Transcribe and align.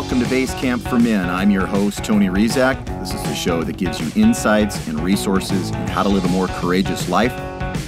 welcome 0.00 0.20
to 0.20 0.30
Base 0.30 0.54
Camp 0.54 0.80
for 0.80 0.96
Men. 0.96 1.28
I'm 1.28 1.50
your 1.50 1.66
host, 1.66 2.04
Tony 2.04 2.28
Rizak. 2.28 2.86
This 3.00 3.12
is 3.12 3.20
the 3.24 3.34
show 3.34 3.64
that 3.64 3.78
gives 3.78 3.98
you 3.98 4.22
insights 4.22 4.86
and 4.86 5.00
resources 5.00 5.72
on 5.72 5.88
how 5.88 6.04
to 6.04 6.08
live 6.08 6.24
a 6.24 6.28
more 6.28 6.46
courageous 6.46 7.08
life. 7.08 7.32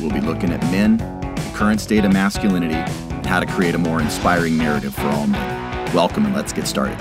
We'll 0.00 0.10
be 0.10 0.20
looking 0.20 0.50
at 0.50 0.60
men, 0.72 0.96
the 0.96 1.52
current 1.54 1.80
state 1.80 2.04
of 2.04 2.12
masculinity, 2.12 2.74
and 2.74 3.24
how 3.24 3.38
to 3.38 3.46
create 3.46 3.76
a 3.76 3.78
more 3.78 4.00
inspiring 4.00 4.56
narrative 4.56 4.92
for 4.92 5.06
all 5.06 5.28
men. 5.28 5.94
Welcome, 5.94 6.26
and 6.26 6.34
let's 6.34 6.52
get 6.52 6.66
started. 6.66 6.98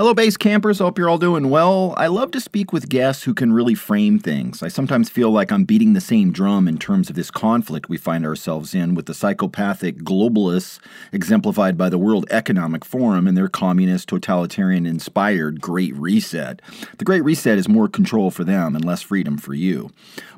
Hello, 0.00 0.14
base 0.14 0.38
campers. 0.38 0.78
Hope 0.78 0.96
you're 0.96 1.10
all 1.10 1.18
doing 1.18 1.50
well. 1.50 1.92
I 1.98 2.06
love 2.06 2.30
to 2.30 2.40
speak 2.40 2.72
with 2.72 2.88
guests 2.88 3.24
who 3.24 3.34
can 3.34 3.52
really 3.52 3.74
frame 3.74 4.18
things. 4.18 4.62
I 4.62 4.68
sometimes 4.68 5.10
feel 5.10 5.30
like 5.30 5.52
I'm 5.52 5.64
beating 5.64 5.92
the 5.92 6.00
same 6.00 6.32
drum 6.32 6.66
in 6.66 6.78
terms 6.78 7.10
of 7.10 7.16
this 7.16 7.30
conflict 7.30 7.90
we 7.90 7.98
find 7.98 8.24
ourselves 8.24 8.74
in 8.74 8.94
with 8.94 9.04
the 9.04 9.12
psychopathic 9.12 9.98
globalists 9.98 10.78
exemplified 11.12 11.76
by 11.76 11.90
the 11.90 11.98
World 11.98 12.24
Economic 12.30 12.82
Forum 12.82 13.28
and 13.28 13.36
their 13.36 13.50
communist, 13.50 14.08
totalitarian 14.08 14.86
inspired 14.86 15.60
Great 15.60 15.94
Reset. 15.96 16.62
The 16.96 17.04
Great 17.04 17.22
Reset 17.22 17.58
is 17.58 17.68
more 17.68 17.86
control 17.86 18.30
for 18.30 18.42
them 18.42 18.74
and 18.74 18.82
less 18.82 19.02
freedom 19.02 19.36
for 19.36 19.52
you. 19.52 19.90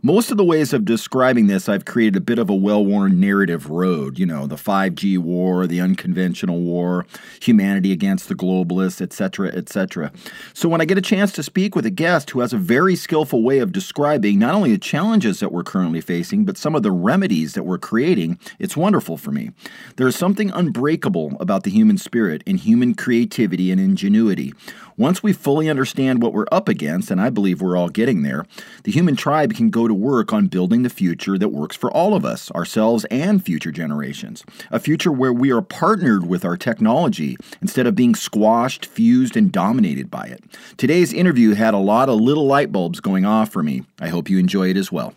Most 0.02 0.32
of 0.32 0.38
the 0.38 0.44
ways 0.44 0.72
of 0.72 0.84
describing 0.84 1.46
this, 1.46 1.68
I've 1.68 1.84
created 1.84 2.16
a 2.16 2.20
bit 2.20 2.40
of 2.40 2.50
a 2.50 2.54
well 2.56 2.84
worn 2.84 3.20
narrative 3.20 3.70
road. 3.70 4.18
You 4.18 4.26
know, 4.26 4.48
the 4.48 4.56
5G 4.56 5.18
war, 5.18 5.68
the 5.68 5.80
unconventional 5.80 6.58
war, 6.58 7.06
humanity 7.40 7.92
against 7.92 8.28
the 8.28 8.34
globalists, 8.34 9.00
etc 9.00 9.51
etc. 9.54 10.12
So 10.54 10.68
when 10.68 10.80
I 10.80 10.84
get 10.84 10.98
a 10.98 11.02
chance 11.02 11.32
to 11.32 11.42
speak 11.42 11.74
with 11.74 11.86
a 11.86 11.90
guest 11.90 12.30
who 12.30 12.40
has 12.40 12.52
a 12.52 12.58
very 12.58 12.96
skillful 12.96 13.42
way 13.42 13.58
of 13.58 13.72
describing 13.72 14.38
not 14.38 14.54
only 14.54 14.72
the 14.72 14.78
challenges 14.78 15.40
that 15.40 15.52
we're 15.52 15.62
currently 15.62 16.00
facing, 16.00 16.44
but 16.44 16.56
some 16.56 16.74
of 16.74 16.82
the 16.82 16.90
remedies 16.90 17.54
that 17.54 17.64
we're 17.64 17.78
creating, 17.78 18.38
it's 18.58 18.76
wonderful 18.76 19.16
for 19.16 19.30
me. 19.32 19.50
There 19.96 20.08
is 20.08 20.16
something 20.16 20.50
unbreakable 20.50 21.36
about 21.40 21.64
the 21.64 21.70
human 21.70 21.98
spirit 21.98 22.42
and 22.46 22.58
human 22.58 22.94
creativity 22.94 23.70
and 23.70 23.80
ingenuity. 23.80 24.52
Once 25.02 25.20
we 25.20 25.32
fully 25.32 25.68
understand 25.68 26.22
what 26.22 26.32
we're 26.32 26.46
up 26.52 26.68
against, 26.68 27.10
and 27.10 27.20
I 27.20 27.28
believe 27.28 27.60
we're 27.60 27.76
all 27.76 27.88
getting 27.88 28.22
there, 28.22 28.46
the 28.84 28.92
human 28.92 29.16
tribe 29.16 29.52
can 29.52 29.68
go 29.68 29.88
to 29.88 29.92
work 29.92 30.32
on 30.32 30.46
building 30.46 30.84
the 30.84 30.88
future 30.88 31.36
that 31.36 31.48
works 31.48 31.74
for 31.74 31.90
all 31.90 32.14
of 32.14 32.24
us, 32.24 32.52
ourselves 32.52 33.04
and 33.06 33.44
future 33.44 33.72
generations. 33.72 34.44
A 34.70 34.78
future 34.78 35.10
where 35.10 35.32
we 35.32 35.50
are 35.50 35.60
partnered 35.60 36.28
with 36.28 36.44
our 36.44 36.56
technology 36.56 37.36
instead 37.60 37.88
of 37.88 37.96
being 37.96 38.14
squashed, 38.14 38.86
fused, 38.86 39.36
and 39.36 39.50
dominated 39.50 40.08
by 40.08 40.26
it. 40.26 40.44
Today's 40.76 41.12
interview 41.12 41.54
had 41.54 41.74
a 41.74 41.78
lot 41.78 42.08
of 42.08 42.20
little 42.20 42.46
light 42.46 42.70
bulbs 42.70 43.00
going 43.00 43.24
off 43.24 43.50
for 43.50 43.64
me. 43.64 43.82
I 44.00 44.06
hope 44.06 44.30
you 44.30 44.38
enjoy 44.38 44.70
it 44.70 44.76
as 44.76 44.92
well. 44.92 45.14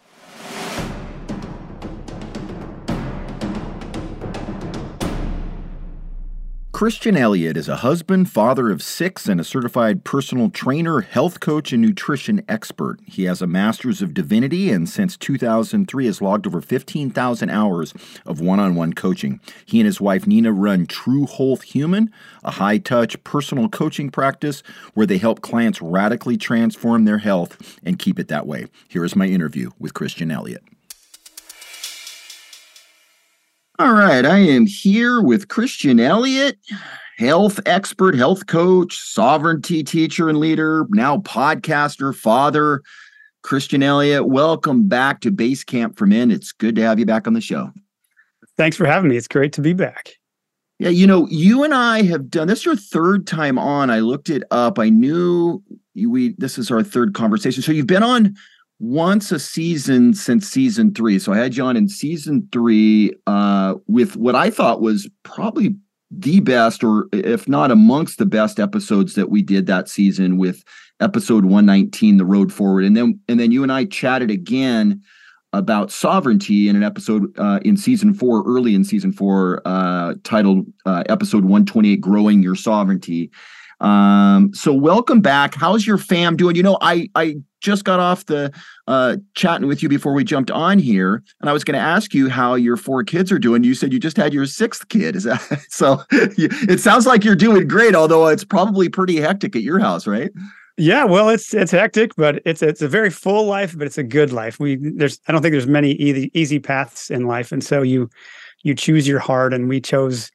Christian 6.75 7.15
Elliot 7.15 7.55
is 7.55 7.69
a 7.69 7.77
husband, 7.77 8.29
father 8.29 8.69
of 8.69 8.83
six, 8.83 9.29
and 9.29 9.39
a 9.39 9.45
certified 9.45 10.03
personal 10.03 10.49
trainer, 10.49 10.99
health 10.99 11.39
coach, 11.39 11.71
and 11.71 11.81
nutrition 11.81 12.43
expert. 12.49 12.99
He 13.05 13.23
has 13.23 13.41
a 13.41 13.47
master's 13.47 14.01
of 14.01 14.13
divinity 14.13 14.71
and 14.71 14.89
since 14.89 15.15
2003 15.15 16.05
has 16.05 16.21
logged 16.21 16.45
over 16.45 16.59
15,000 16.59 17.49
hours 17.49 17.93
of 18.25 18.41
one 18.41 18.59
on 18.59 18.75
one 18.75 18.91
coaching. 18.91 19.39
He 19.65 19.79
and 19.79 19.85
his 19.85 20.01
wife 20.01 20.27
Nina 20.27 20.51
run 20.51 20.85
True 20.85 21.25
Whole 21.25 21.55
Human, 21.55 22.11
a 22.43 22.51
high 22.51 22.79
touch 22.79 23.23
personal 23.23 23.69
coaching 23.69 24.09
practice 24.09 24.61
where 24.95 25.05
they 25.05 25.17
help 25.17 25.39
clients 25.39 25.81
radically 25.81 26.35
transform 26.35 27.05
their 27.05 27.19
health 27.19 27.79
and 27.85 27.97
keep 27.97 28.19
it 28.19 28.27
that 28.27 28.47
way. 28.47 28.65
Here 28.89 29.05
is 29.05 29.15
my 29.15 29.27
interview 29.27 29.71
with 29.79 29.93
Christian 29.93 30.29
Elliot. 30.29 30.61
All 33.77 33.91
right, 33.91 34.25
I 34.25 34.37
am 34.37 34.65
here 34.65 35.21
with 35.21 35.49
Christian 35.49 35.99
Elliot, 35.99 36.57
health 37.17 37.59
expert, 37.65 38.15
health 38.15 38.47
coach, 38.47 38.97
sovereignty 38.97 39.83
teacher 39.83 40.30
and 40.30 40.39
leader, 40.39 40.86
now 40.91 41.17
podcaster, 41.17 42.15
father. 42.15 42.81
Christian 43.41 43.83
Elliot, 43.83 44.27
welcome 44.27 44.87
back 44.87 45.19
to 45.21 45.31
Base 45.31 45.65
Camp 45.65 45.97
for 45.97 46.05
Men. 46.05 46.31
It's 46.31 46.53
good 46.53 46.77
to 46.77 46.83
have 46.83 46.99
you 46.99 47.05
back 47.05 47.27
on 47.27 47.33
the 47.33 47.41
show. 47.41 47.69
Thanks 48.55 48.77
for 48.77 48.85
having 48.85 49.09
me. 49.09 49.17
It's 49.17 49.27
great 49.27 49.52
to 49.53 49.61
be 49.61 49.73
back. 49.73 50.14
Yeah, 50.80 50.89
you 50.89 51.05
know, 51.05 51.27
you 51.30 51.65
and 51.65 51.73
I 51.73 52.03
have 52.03 52.30
done 52.30 52.47
this 52.47 52.64
your 52.64 52.77
third 52.77 53.27
time 53.27 53.59
on. 53.59 53.89
I 53.89 53.99
looked 53.99 54.30
it 54.30 54.43
up. 54.52 54.80
I 54.80 54.87
knew 54.87 55.61
we 55.95 56.33
this 56.37 56.58
is 56.58 56.71
our 56.71 56.81
third 56.81 57.14
conversation. 57.14 57.61
So 57.61 57.73
you've 57.73 57.87
been 57.87 58.03
on 58.03 58.35
once 58.80 59.31
a 59.31 59.39
season 59.39 60.13
since 60.13 60.47
season 60.47 60.93
three. 60.93 61.19
So 61.19 61.33
I 61.33 61.37
had 61.37 61.55
you 61.55 61.63
on 61.63 61.77
in 61.77 61.87
season 61.87 62.47
three 62.52 63.13
uh, 63.27 63.75
with 63.87 64.15
what 64.15 64.36
I 64.36 64.49
thought 64.49 64.81
was 64.81 65.09
probably 65.23 65.75
the 66.11 66.39
best, 66.39 66.83
or 66.83 67.08
if 67.14 67.47
not 67.47 67.71
amongst 67.71 68.17
the 68.17 68.25
best 68.25 68.59
episodes 68.59 69.15
that 69.15 69.30
we 69.30 69.41
did 69.41 69.65
that 69.67 69.89
season 69.89 70.37
with 70.37 70.64
episode 70.99 71.45
119, 71.45 72.17
The 72.17 72.25
Road 72.25 72.52
Forward. 72.52 72.83
And 72.83 72.95
then 72.95 73.19
and 73.27 73.39
then 73.39 73.52
you 73.52 73.64
and 73.64 73.71
I 73.71 73.85
chatted 73.85 74.30
again 74.30 75.02
about 75.53 75.89
sovereignty 75.89 76.67
in 76.67 76.75
an 76.75 76.83
episode 76.83 77.33
uh, 77.39 77.59
in 77.64 77.77
season 77.77 78.14
four, 78.14 78.43
early 78.45 78.75
in 78.75 78.83
season 78.83 79.14
four, 79.14 79.61
uh, 79.65 80.15
titled 80.23 80.65
uh, 80.85 81.03
episode 81.08 81.43
128, 81.43 82.02
Growing 82.02 82.43
Your 82.43 82.55
Sovereignty. 82.55 83.31
Um, 83.80 84.53
so 84.53 84.73
welcome 84.73 85.21
back. 85.21 85.55
How's 85.55 85.85
your 85.85 85.97
fam 85.97 86.35
doing? 86.35 86.55
You 86.55 86.64
know, 86.64 86.77
I 86.81 87.09
I 87.15 87.35
just 87.65 87.83
got 87.83 87.99
off 87.99 88.27
the 88.27 88.53
uh, 88.87 89.17
chatting 89.33 89.67
with 89.67 89.81
you 89.81 89.89
before 89.89 90.14
we 90.14 90.23
jumped 90.23 90.52
on 90.52 90.77
here, 90.80 91.23
and 91.42 91.49
I 91.49 91.53
was 91.53 91.64
going 91.64 91.73
to 91.73 91.83
ask 91.83 92.14
you 92.14 92.30
how 92.30 92.53
your 92.55 92.77
four 92.77 93.03
kids 93.03 93.31
are 93.31 93.39
doing. 93.39 93.64
You 93.64 93.73
said 93.73 93.92
you 93.92 93.99
just 93.99 94.15
had 94.15 94.33
your 94.33 94.45
sixth 94.45 94.87
kid. 94.89 95.15
Is 95.15 95.23
that 95.23 95.42
so? 95.70 96.03
it 96.11 96.80
sounds 96.80 97.05
like 97.05 97.23
you're 97.23 97.36
doing 97.36 97.67
great, 97.67 97.95
although 97.95 98.27
it's 98.27 98.45
probably 98.45 98.87
pretty 98.87 99.17
hectic 99.17 99.55
at 99.55 99.64
your 99.64 99.80
house, 99.80 100.05
right? 100.05 100.31
Yeah, 100.77 101.05
well, 101.05 101.30
it's 101.30 101.53
it's 101.53 101.71
hectic, 101.71 102.15
but 102.15 102.42
it's 102.45 102.61
it's 102.61 102.81
a 102.81 102.87
very 102.87 103.09
full 103.09 103.45
life, 103.45 103.77
but 103.77 103.87
it's 103.87 103.97
a 103.97 104.03
good 104.03 104.32
life. 104.32 104.59
We 104.59 104.76
there's 104.76 105.20
I 105.27 105.32
don't 105.32 105.42
think 105.42 105.53
there's 105.53 105.67
many 105.67 105.93
easy 105.93 106.32
easy 106.33 106.59
paths 106.59 107.09
in 107.09 107.27
life, 107.27 107.52
and 107.52 107.64
so 107.64 107.82
you 107.82 108.09
you 108.64 108.76
choose 108.76 109.08
your 109.08 109.20
heart, 109.20 109.53
and 109.53 109.70
we 109.70 109.82
chose 109.82 110.32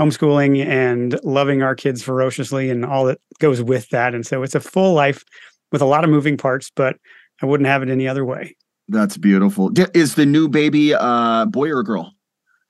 homeschooling 0.00 0.64
and 0.64 1.20
loving 1.22 1.62
our 1.62 1.74
kids 1.74 2.02
ferociously 2.02 2.70
and 2.70 2.86
all 2.86 3.04
that 3.04 3.20
goes 3.38 3.62
with 3.62 3.90
that. 3.90 4.14
And 4.14 4.26
so 4.26 4.42
it's 4.42 4.54
a 4.54 4.60
full 4.60 4.94
life 4.94 5.24
with 5.72 5.82
a 5.82 5.86
lot 5.86 6.04
of 6.04 6.10
moving 6.10 6.36
parts, 6.36 6.70
but 6.74 6.96
I 7.42 7.46
wouldn't 7.46 7.66
have 7.66 7.82
it 7.82 7.88
any 7.88 8.06
other 8.06 8.24
way. 8.24 8.56
That's 8.88 9.16
beautiful. 9.16 9.70
Is 9.94 10.14
the 10.16 10.26
new 10.26 10.48
baby 10.48 10.94
uh 10.94 11.46
boy 11.46 11.70
or 11.70 11.82
girl? 11.82 12.12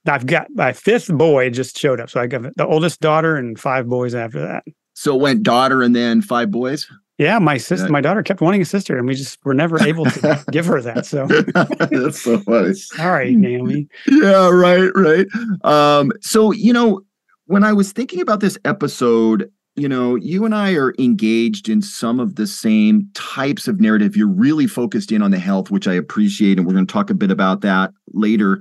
I've 0.07 0.27
got 0.27 0.49
my 0.55 0.73
fifth 0.73 1.09
boy 1.09 1.51
just 1.51 1.79
showed 1.79 2.01
up. 2.01 2.11
So 2.11 2.21
I 2.21 2.27
got 2.27 2.43
the 2.57 2.67
oldest 2.67 3.01
daughter 3.01 3.37
and 3.37 3.59
five 3.59 3.87
boys 3.87 4.15
after 4.15 4.41
that. 4.41 4.65
So 4.95 5.15
it 5.15 5.21
went 5.21 5.43
daughter 5.43 5.83
and 5.83 5.95
then 5.95 6.23
five 6.23 6.51
boys? 6.51 6.87
Yeah, 7.19 7.39
my 7.39 7.59
sister, 7.59 7.87
my 7.91 8.01
daughter 8.01 8.23
kept 8.23 8.41
wanting 8.41 8.63
a 8.63 8.65
sister, 8.65 8.97
and 8.97 9.07
we 9.07 9.15
just 9.15 9.39
were 9.45 9.53
never 9.53 9.79
able 9.83 10.07
to 10.07 10.45
give 10.53 10.65
her 10.65 10.81
that. 10.81 11.05
So 11.05 11.27
that's 11.91 12.23
so 12.23 12.39
funny. 12.39 12.73
Sorry, 12.73 13.37
Naomi. 13.37 13.89
Yeah, 14.07 14.49
right, 14.49 14.91
right. 14.95 15.27
Um, 15.63 16.13
so 16.23 16.51
you 16.51 16.73
know, 16.73 17.03
when 17.45 17.63
I 17.63 17.75
was 17.75 17.93
thinking 17.93 18.23
about 18.23 18.41
this 18.41 18.57
episode, 18.65 19.53
you 19.77 19.89
know, 19.89 20.17
you 20.17 20.45
and 20.45 20.55
I 20.55 20.75
are 20.75 20.95
engaged 20.99 21.69
in 21.69 21.81
some 21.81 22.21
of 22.21 22.37
the 22.37 22.47
same 22.47 23.09
types 23.15 23.69
of 23.69 23.81
narrative. 23.81 24.17
You're 24.17 24.29
really 24.29 24.67
focused 24.67 25.13
in 25.13 25.23
on 25.23 25.31
the 25.31 25.39
health, 25.39 25.71
which 25.71 25.87
I 25.87 25.95
appreciate, 25.95 26.59
and 26.59 26.67
we're 26.67 26.75
going 26.75 26.87
to 26.87 26.93
talk 26.93 27.11
a 27.11 27.15
bit 27.15 27.31
about 27.31 27.61
that 27.63 27.93
later. 28.13 28.61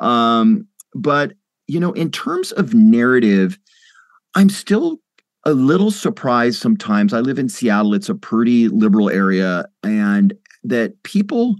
Um, 0.00 0.66
but 0.94 1.32
you 1.68 1.80
know, 1.80 1.92
in 1.92 2.10
terms 2.10 2.52
of 2.52 2.74
narrative, 2.74 3.58
I'm 4.34 4.48
still 4.48 4.98
a 5.44 5.52
little 5.52 5.90
surprised 5.90 6.60
sometimes. 6.60 7.12
I 7.12 7.20
live 7.20 7.38
in 7.38 7.48
Seattle; 7.48 7.94
it's 7.94 8.08
a 8.08 8.14
pretty 8.14 8.68
liberal 8.68 9.10
area, 9.10 9.66
and 9.82 10.32
that 10.64 11.02
people 11.02 11.56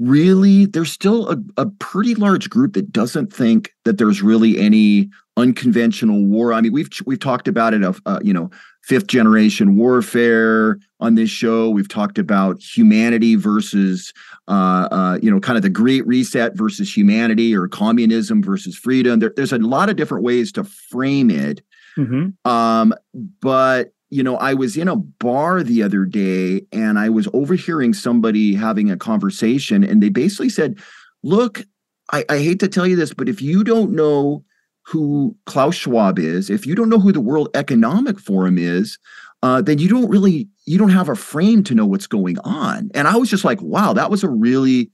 really 0.00 0.66
there's 0.66 0.90
still 0.90 1.28
a, 1.28 1.36
a 1.58 1.66
pretty 1.66 2.14
large 2.14 2.48
group 2.50 2.72
that 2.72 2.90
doesn't 2.90 3.32
think 3.32 3.72
that 3.84 3.98
there's 3.98 4.22
really 4.22 4.58
any 4.58 5.10
unconventional 5.36 6.24
war. 6.24 6.52
I 6.52 6.60
mean, 6.60 6.72
we've 6.72 6.88
we've 7.06 7.20
talked 7.20 7.46
about 7.46 7.74
it 7.74 7.84
of 7.84 8.00
uh, 8.06 8.18
you 8.22 8.32
know 8.32 8.50
fifth 8.82 9.06
generation 9.06 9.76
warfare 9.76 10.78
on 11.00 11.14
this 11.14 11.30
show. 11.30 11.68
We've 11.68 11.88
talked 11.88 12.18
about 12.18 12.60
humanity 12.60 13.36
versus 13.36 14.12
uh, 14.48 14.88
uh, 14.90 15.18
you 15.22 15.30
know 15.30 15.38
kind 15.38 15.56
of 15.56 15.62
the 15.62 15.70
Great 15.70 16.06
Reset 16.06 16.56
versus 16.56 16.94
humanity 16.94 17.54
or 17.54 17.68
communism 17.68 18.42
versus 18.42 18.76
freedom. 18.76 19.20
There, 19.20 19.32
there's 19.36 19.52
a 19.52 19.58
lot 19.58 19.90
of 19.90 19.96
different 19.96 20.24
ways 20.24 20.50
to 20.52 20.64
frame 20.64 21.30
it. 21.30 21.62
Mm-hmm. 21.96 22.50
Um, 22.50 22.94
but 23.40 23.92
you 24.10 24.22
know, 24.22 24.36
I 24.36 24.54
was 24.54 24.76
in 24.76 24.88
a 24.88 24.96
bar 24.96 25.62
the 25.62 25.82
other 25.82 26.04
day 26.04 26.62
and 26.72 26.98
I 26.98 27.08
was 27.08 27.28
overhearing 27.32 27.94
somebody 27.94 28.54
having 28.54 28.90
a 28.90 28.96
conversation, 28.96 29.84
and 29.84 30.02
they 30.02 30.08
basically 30.10 30.50
said, 30.50 30.78
"Look, 31.22 31.64
I, 32.12 32.24
I 32.28 32.38
hate 32.38 32.60
to 32.60 32.68
tell 32.68 32.86
you 32.86 32.96
this, 32.96 33.14
but 33.14 33.28
if 33.28 33.40
you 33.40 33.64
don't 33.64 33.92
know 33.92 34.44
who 34.82 35.36
Klaus 35.46 35.76
Schwab 35.76 36.18
is, 36.18 36.50
if 36.50 36.66
you 36.66 36.74
don't 36.74 36.88
know 36.88 36.98
who 36.98 37.12
the 37.12 37.20
World 37.20 37.48
Economic 37.54 38.18
Forum 38.18 38.58
is, 38.58 38.98
uh, 39.42 39.62
then 39.62 39.78
you 39.78 39.88
don't 39.88 40.08
really 40.08 40.48
you 40.66 40.78
don't 40.78 40.90
have 40.90 41.08
a 41.08 41.14
frame 41.14 41.62
to 41.64 41.74
know 41.74 41.86
what's 41.86 42.06
going 42.06 42.38
on. 42.40 42.90
And 42.94 43.08
I 43.08 43.16
was 43.16 43.30
just 43.30 43.44
like, 43.44 43.60
wow, 43.62 43.92
that 43.92 44.10
was 44.10 44.24
a 44.24 44.28
really 44.28 44.90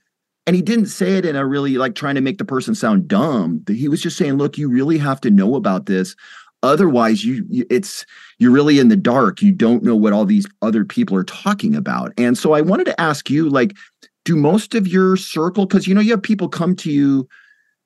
and 0.47 0.55
he 0.55 0.63
didn't 0.63 0.87
say 0.87 1.17
it 1.17 1.27
in 1.27 1.35
a 1.35 1.47
really 1.47 1.77
like 1.77 1.95
trying 1.95 2.15
to 2.15 2.21
make 2.21 2.39
the 2.39 2.45
person 2.45 2.75
sound 2.75 3.09
dumb. 3.09 3.65
He 3.69 3.89
was 3.89 4.01
just 4.01 4.17
saying, 4.17 4.35
look, 4.35 4.59
you 4.59 4.69
really 4.69 4.99
have 4.99 5.21
to 5.23 5.31
know 5.31 5.57
about 5.57 5.87
this. 5.87 6.15
otherwise 6.63 7.25
you, 7.25 7.45
you 7.49 7.67
it's 7.71 8.07
you're 8.39 8.53
really 8.53 8.79
in 8.79 8.89
the 8.89 8.97
dark. 8.97 9.41
You 9.43 9.53
don't 9.53 9.83
know 9.83 9.97
what 9.97 10.13
all 10.13 10.25
these 10.25 10.47
other 10.63 10.85
people 10.85 11.17
are 11.17 11.25
talking 11.25 11.75
about. 11.75 12.13
And 12.19 12.37
so 12.37 12.53
i 12.53 12.61
wanted 12.61 12.85
to 12.85 13.01
ask 13.01 13.31
you 13.31 13.49
like 13.49 13.77
do 14.25 14.37
most 14.37 14.75
of 14.75 14.89
your 14.89 15.17
circle 15.17 15.67
because 15.67 15.87
you 15.87 15.95
know 15.95 16.01
you 16.01 16.11
have 16.11 16.23
people 16.23 16.49
come 16.49 16.75
to 16.77 16.91
you 16.91 17.29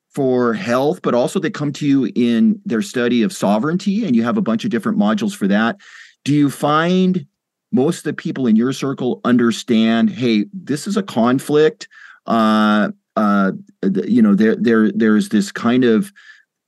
for 0.09 0.55
health 0.55 1.01
but 1.03 1.15
also 1.15 1.39
they 1.39 1.51
come 1.51 1.73
to 1.73 1.87
you 1.87 2.11
in 2.15 2.61
their 2.65 2.83
study 2.83 3.23
of 3.23 3.33
sovereignty 3.33 4.05
and 4.05 4.17
you 4.17 4.25
have 4.25 4.37
a 4.37 4.43
bunch 4.43 4.65
of 4.65 4.71
different 4.71 4.99
modules 4.99 5.35
for 5.35 5.47
that. 5.47 5.77
Do 6.25 6.35
you 6.35 6.51
find 6.51 7.27
most 7.73 7.99
of 7.99 8.05
the 8.05 8.13
people 8.13 8.47
in 8.47 8.57
your 8.57 8.73
circle 8.73 9.21
understand 9.25 10.11
hey 10.11 10.47
this 10.53 10.87
is 10.87 10.97
a 10.97 11.03
conflict 11.03 11.89
uh 12.27 12.91
uh 13.17 13.53
you 14.05 14.21
know 14.21 14.35
there 14.35 14.57
there 14.57 14.91
there's 14.93 15.29
this 15.29 15.53
kind 15.53 15.85
of 15.85 16.13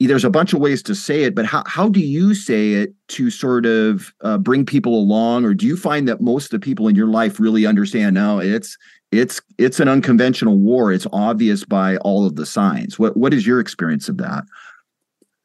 there's 0.06 0.24
a 0.24 0.30
bunch 0.30 0.52
of 0.52 0.60
ways 0.60 0.82
to 0.82 0.94
say 0.94 1.24
it 1.24 1.34
but 1.34 1.44
how, 1.44 1.62
how 1.66 1.88
do 1.88 2.00
you 2.00 2.34
say 2.34 2.72
it 2.72 2.94
to 3.08 3.30
sort 3.30 3.66
of 3.66 4.12
uh, 4.22 4.38
bring 4.38 4.64
people 4.64 4.94
along 4.94 5.44
or 5.44 5.54
do 5.54 5.66
you 5.66 5.76
find 5.76 6.08
that 6.08 6.20
most 6.20 6.46
of 6.46 6.60
the 6.60 6.64
people 6.64 6.88
in 6.88 6.94
your 6.94 7.08
life 7.08 7.38
really 7.40 7.66
understand 7.66 8.14
now 8.14 8.38
it's 8.38 8.76
it's 9.10 9.40
it's 9.58 9.80
an 9.80 9.88
unconventional 9.88 10.58
war 10.58 10.92
it's 10.92 11.06
obvious 11.12 11.64
by 11.64 11.96
all 11.98 12.26
of 12.26 12.36
the 12.36 12.46
signs 12.46 12.98
what 12.98 13.16
what 13.16 13.34
is 13.34 13.46
your 13.46 13.60
experience 13.60 14.08
of 14.08 14.16
that 14.18 14.44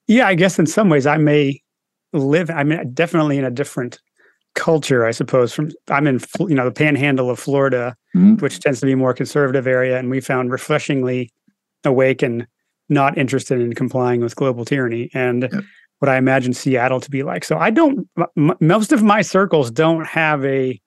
yeah 0.08 0.28
i 0.28 0.36
guess 0.36 0.58
in 0.60 0.66
some 0.66 0.90
ways 0.90 1.06
i 1.06 1.18
may 1.18 1.62
live 2.14 2.50
i 2.50 2.64
mean 2.64 2.94
definitely 2.94 3.38
in 3.38 3.46
a 3.46 3.52
different 3.52 4.00
culture, 4.58 5.06
I 5.06 5.12
suppose. 5.12 5.54
From 5.54 5.72
I'm 5.90 6.08
in 6.08 6.20
you 6.40 6.56
know 6.56 6.66
the 6.66 6.72
Panhandle 6.72 7.30
of 7.30 7.40
Florida, 7.40 7.96
mm-hmm. 8.16 8.36
which 8.38 8.60
tends 8.60 8.82
to 8.82 8.86
be 8.86 8.92
a 8.92 8.98
more 8.98 9.14
conservative 9.14 9.68
area, 9.68 9.98
and 9.98 10.10
we 10.10 10.20
found 10.20 10.52
refreshingly 10.52 11.32
awake 11.86 12.22
and 12.22 12.46
not 12.90 13.18
interested 13.18 13.60
in 13.60 13.74
complying 13.74 14.22
with 14.22 14.36
global 14.36 14.66
tyranny 14.66 15.10
and 15.14 15.50
yep. 15.52 15.64
what 16.00 16.10
I 16.10 16.18
imagine 16.18 16.54
Seattle 16.54 17.00
to 17.02 17.12
be 17.12 17.24
like. 17.24 17.44
So 17.44 17.58
I 17.58 17.70
don't. 17.70 18.08
M- 18.38 18.58
most 18.60 18.92
of 18.92 19.04
my 19.04 19.22
circles 19.22 19.72
don't 19.72 20.06
have 20.06 20.44
a 20.46 20.80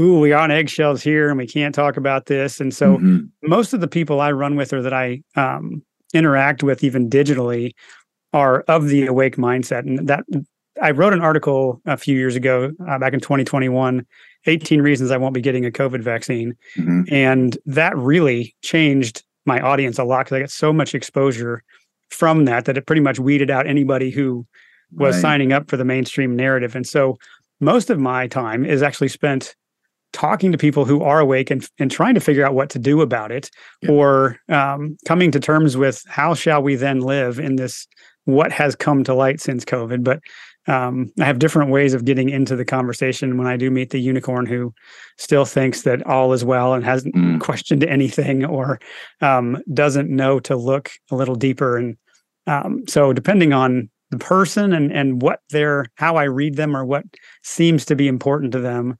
ooh, 0.00 0.18
we 0.18 0.32
are 0.32 0.40
on 0.40 0.50
eggshells 0.50 1.02
here 1.02 1.28
and 1.28 1.38
we 1.38 1.46
can't 1.46 1.74
talk 1.74 1.96
about 1.96 2.26
this. 2.26 2.60
And 2.60 2.74
so 2.74 2.96
mm-hmm. 2.96 3.26
most 3.42 3.72
of 3.72 3.80
the 3.80 3.88
people 3.88 4.20
I 4.20 4.32
run 4.32 4.56
with 4.56 4.72
or 4.72 4.82
that 4.82 4.94
I 4.94 5.22
um, 5.36 5.82
interact 6.14 6.62
with, 6.62 6.82
even 6.82 7.10
digitally, 7.10 7.72
are 8.32 8.60
of 8.62 8.88
the 8.88 9.06
awake 9.06 9.36
mindset. 9.36 9.80
And 9.80 10.08
that 10.08 10.24
I 10.80 10.92
wrote 10.92 11.12
an 11.12 11.20
article 11.20 11.80
a 11.84 11.96
few 11.96 12.16
years 12.16 12.36
ago, 12.36 12.72
uh, 12.88 12.98
back 12.98 13.12
in 13.12 13.20
2021, 13.20 14.06
18 14.46 14.80
reasons 14.80 15.10
I 15.10 15.18
won't 15.18 15.34
be 15.34 15.40
getting 15.42 15.66
a 15.66 15.70
COVID 15.70 16.02
vaccine. 16.02 16.56
Mm-hmm. 16.76 17.12
And 17.12 17.58
that 17.66 17.96
really 17.96 18.54
changed 18.62 19.22
my 19.46 19.60
audience 19.60 19.98
a 19.98 20.04
lot 20.04 20.26
because 20.26 20.36
I 20.36 20.40
got 20.40 20.50
so 20.50 20.72
much 20.72 20.94
exposure 20.94 21.62
from 22.10 22.44
that 22.44 22.64
that 22.64 22.76
it 22.76 22.86
pretty 22.86 23.00
much 23.00 23.18
weeded 23.18 23.50
out 23.50 23.66
anybody 23.66 24.10
who 24.10 24.46
was 24.92 25.14
right. 25.16 25.22
signing 25.22 25.52
up 25.52 25.70
for 25.70 25.76
the 25.76 25.84
mainstream 25.84 26.34
narrative. 26.34 26.74
And 26.74 26.86
so 26.86 27.18
most 27.60 27.90
of 27.90 27.98
my 28.00 28.26
time 28.26 28.64
is 28.64 28.82
actually 28.82 29.08
spent 29.08 29.54
talking 30.12 30.50
to 30.50 30.58
people 30.58 30.84
who 30.84 31.02
are 31.02 31.20
awake 31.20 31.50
and, 31.50 31.66
and 31.78 31.90
trying 31.90 32.14
to 32.14 32.20
figure 32.20 32.44
out 32.44 32.54
what 32.54 32.70
to 32.70 32.78
do 32.78 33.00
about 33.00 33.30
it 33.30 33.50
yeah. 33.82 33.90
or 33.90 34.38
um, 34.48 34.96
coming 35.06 35.30
to 35.30 35.38
terms 35.38 35.76
with 35.76 36.02
how 36.08 36.34
shall 36.34 36.62
we 36.62 36.74
then 36.74 37.00
live 37.00 37.38
in 37.38 37.56
this 37.56 37.86
what 38.24 38.52
has 38.52 38.74
come 38.74 39.04
to 39.04 39.14
light 39.14 39.40
since 39.40 39.64
covid 39.64 40.02
but 40.02 40.20
um, 40.66 41.10
I 41.18 41.24
have 41.24 41.38
different 41.38 41.70
ways 41.70 41.94
of 41.94 42.04
getting 42.04 42.28
into 42.28 42.54
the 42.54 42.64
conversation 42.64 43.38
when 43.38 43.46
I 43.46 43.56
do 43.56 43.70
meet 43.70 43.90
the 43.90 44.00
unicorn 44.00 44.46
who 44.46 44.74
still 45.16 45.44
thinks 45.44 45.82
that 45.82 46.06
all 46.06 46.32
is 46.32 46.44
well 46.44 46.74
and 46.74 46.84
hasn't 46.84 47.14
mm. 47.14 47.40
questioned 47.40 47.84
anything 47.84 48.44
or 48.44 48.78
um, 49.20 49.62
doesn't 49.72 50.10
know 50.10 50.38
to 50.40 50.56
look 50.56 50.90
a 51.10 51.16
little 51.16 51.34
deeper. 51.34 51.76
And 51.76 51.96
um, 52.46 52.82
so, 52.88 53.12
depending 53.12 53.52
on 53.52 53.88
the 54.10 54.18
person 54.18 54.72
and 54.72 54.92
and 54.92 55.22
what 55.22 55.40
they're 55.50 55.86
how 55.94 56.16
I 56.16 56.24
read 56.24 56.56
them 56.56 56.76
or 56.76 56.84
what 56.84 57.04
seems 57.42 57.84
to 57.86 57.96
be 57.96 58.08
important 58.08 58.52
to 58.52 58.60
them, 58.60 58.98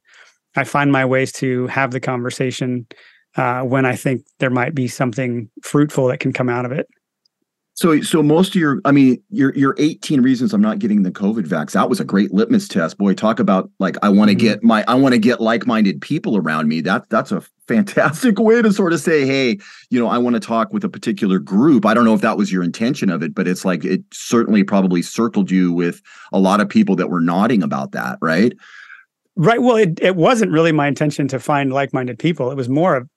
I 0.57 0.65
find 0.65 0.91
my 0.91 1.05
ways 1.05 1.33
to 1.33 1.67
have 1.67 1.91
the 1.91 2.01
conversation 2.01 2.87
uh, 3.37 3.61
when 3.63 3.85
I 3.85 3.97
think 3.97 4.23
there 4.39 4.51
might 4.51 4.75
be 4.75 4.89
something 4.89 5.51
fruitful 5.63 6.07
that 6.09 6.21
can 6.21 6.33
come 6.33 6.49
out 6.49 6.65
of 6.65 6.73
it. 6.73 6.89
So, 7.81 7.99
so 8.03 8.23
most 8.23 8.49
of 8.49 8.57
your, 8.57 8.79
I 8.85 8.93
mean, 8.93 9.23
your 9.31 9.55
your 9.55 9.75
18 9.79 10.21
reasons 10.21 10.53
I'm 10.53 10.61
not 10.61 10.81
getting 10.81 11.03
the 11.03 11.11
COVID 11.11 11.47
vax. 11.47 11.73
That 11.73 11.89
was 11.89 11.99
a 11.99 12.05
great 12.05 12.31
litmus 12.31 12.69
test. 12.69 12.99
Boy, 12.99 13.15
talk 13.15 13.41
about 13.41 13.71
like 13.79 13.97
I 14.03 14.11
want 14.11 14.29
to 14.29 14.37
mm-hmm. 14.37 14.49
get 14.49 14.63
my, 14.63 14.85
I 14.87 14.93
want 14.97 15.15
to 15.15 15.19
get 15.19 15.41
like-minded 15.41 16.03
people 16.03 16.37
around 16.37 16.69
me. 16.69 16.83
That 16.83 17.09
that's 17.09 17.33
a 17.33 17.41
fantastic 17.69 18.39
way 18.39 18.61
to 18.61 18.71
sort 18.71 18.93
of 18.93 19.01
say, 19.01 19.25
hey, 19.25 19.57
you 19.89 19.99
know, 19.99 20.09
I 20.09 20.19
want 20.19 20.35
to 20.35 20.41
talk 20.41 20.75
with 20.75 20.85
a 20.85 20.91
particular 20.91 21.39
group. 21.39 21.87
I 21.87 21.95
don't 21.95 22.05
know 22.05 22.13
if 22.13 22.21
that 22.21 22.37
was 22.37 22.53
your 22.53 22.63
intention 22.63 23.09
of 23.09 23.23
it, 23.23 23.35
but 23.35 23.49
it's 23.49 23.65
like 23.65 23.83
it 23.83 24.03
certainly 24.13 24.63
probably 24.63 25.01
circled 25.01 25.51
you 25.51 25.73
with 25.73 26.03
a 26.35 26.39
lot 26.39 26.61
of 26.61 26.69
people 26.69 26.97
that 26.97 27.09
were 27.09 27.23
nodding 27.23 27.63
about 27.63 27.93
that, 27.93 28.19
right? 28.21 28.53
Right. 29.37 29.63
Well, 29.63 29.77
it, 29.77 29.99
it 30.03 30.17
wasn't 30.17 30.53
really 30.53 30.73
my 30.73 30.87
intention 30.87 31.29
to 31.29 31.41
find 31.41 31.73
like-minded 31.73 32.19
people. 32.19 32.51
It 32.51 32.59
was 32.59 32.69
more 32.69 32.97
of 32.97 33.09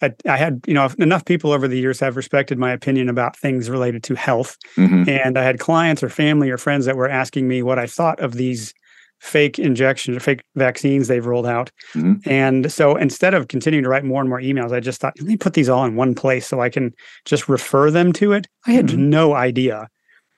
I, 0.00 0.12
I, 0.28 0.36
had, 0.36 0.60
you 0.66 0.74
know, 0.74 0.88
enough 0.98 1.24
people 1.24 1.52
over 1.52 1.66
the 1.66 1.78
years 1.78 2.00
have 2.00 2.16
respected 2.16 2.58
my 2.58 2.72
opinion 2.72 3.08
about 3.08 3.36
things 3.36 3.68
related 3.68 4.02
to 4.04 4.14
health. 4.14 4.56
Mm-hmm. 4.76 5.08
And 5.08 5.38
I 5.38 5.42
had 5.42 5.58
clients 5.58 6.02
or 6.02 6.08
family 6.08 6.50
or 6.50 6.58
friends 6.58 6.86
that 6.86 6.96
were 6.96 7.08
asking 7.08 7.48
me 7.48 7.62
what 7.62 7.78
I 7.78 7.86
thought 7.86 8.20
of 8.20 8.34
these 8.34 8.72
fake 9.20 9.58
injections 9.58 10.16
or 10.16 10.20
fake 10.20 10.42
vaccines 10.54 11.08
they've 11.08 11.26
rolled 11.26 11.46
out. 11.46 11.70
Mm-hmm. 11.94 12.28
And 12.30 12.70
so 12.70 12.96
instead 12.96 13.34
of 13.34 13.48
continuing 13.48 13.82
to 13.82 13.90
write 13.90 14.04
more 14.04 14.20
and 14.20 14.30
more 14.30 14.40
emails, 14.40 14.72
I 14.72 14.80
just 14.80 15.00
thought, 15.00 15.14
let 15.18 15.26
me 15.26 15.36
put 15.36 15.54
these 15.54 15.68
all 15.68 15.84
in 15.84 15.96
one 15.96 16.14
place 16.14 16.46
so 16.46 16.60
I 16.60 16.68
can 16.68 16.94
just 17.24 17.48
refer 17.48 17.90
them 17.90 18.12
to 18.14 18.32
it. 18.32 18.46
I 18.66 18.72
had 18.72 18.86
mm-hmm. 18.86 19.10
no 19.10 19.34
idea 19.34 19.88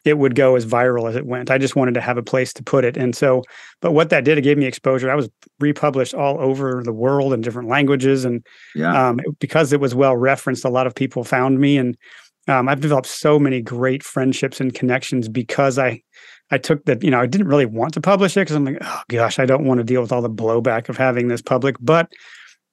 it 0.04 0.18
would 0.18 0.34
go 0.34 0.56
as 0.56 0.64
viral 0.64 1.08
as 1.08 1.16
it 1.16 1.26
went. 1.26 1.50
I 1.50 1.58
just 1.58 1.76
wanted 1.76 1.94
to 1.94 2.00
have 2.00 2.16
a 2.16 2.22
place 2.22 2.52
to 2.54 2.62
put 2.62 2.84
it. 2.84 2.96
And 2.96 3.14
so, 3.14 3.42
but 3.80 3.92
what 3.92 4.10
that 4.10 4.24
did, 4.24 4.38
it 4.38 4.42
gave 4.42 4.56
me 4.56 4.64
exposure. 4.64 5.10
I 5.10 5.14
was 5.14 5.28
republished 5.58 6.14
all 6.14 6.40
over 6.40 6.82
the 6.82 6.92
world 6.92 7.32
in 7.32 7.42
different 7.42 7.68
languages. 7.68 8.24
And 8.24 8.44
yeah. 8.74 9.08
um, 9.08 9.20
because 9.38 9.72
it 9.72 9.80
was 9.80 9.94
well 9.94 10.16
referenced, 10.16 10.64
a 10.64 10.70
lot 10.70 10.86
of 10.86 10.94
people 10.94 11.22
found 11.22 11.58
me. 11.60 11.76
And 11.76 11.96
um, 12.48 12.68
I've 12.68 12.80
developed 12.80 13.08
so 13.08 13.38
many 13.38 13.60
great 13.60 14.02
friendships 14.02 14.60
and 14.60 14.72
connections 14.72 15.28
because 15.28 15.78
I, 15.78 16.02
I 16.50 16.58
took 16.58 16.84
that, 16.86 17.04
you 17.04 17.10
know, 17.10 17.20
I 17.20 17.26
didn't 17.26 17.48
really 17.48 17.66
want 17.66 17.94
to 17.94 18.00
publish 18.00 18.36
it 18.36 18.40
because 18.40 18.56
I'm 18.56 18.64
like, 18.64 18.78
oh 18.80 19.02
gosh, 19.08 19.38
I 19.38 19.44
don't 19.44 19.66
want 19.66 19.78
to 19.78 19.84
deal 19.84 20.00
with 20.00 20.12
all 20.12 20.22
the 20.22 20.30
blowback 20.30 20.88
of 20.88 20.96
having 20.96 21.28
this 21.28 21.42
public. 21.42 21.76
But 21.78 22.10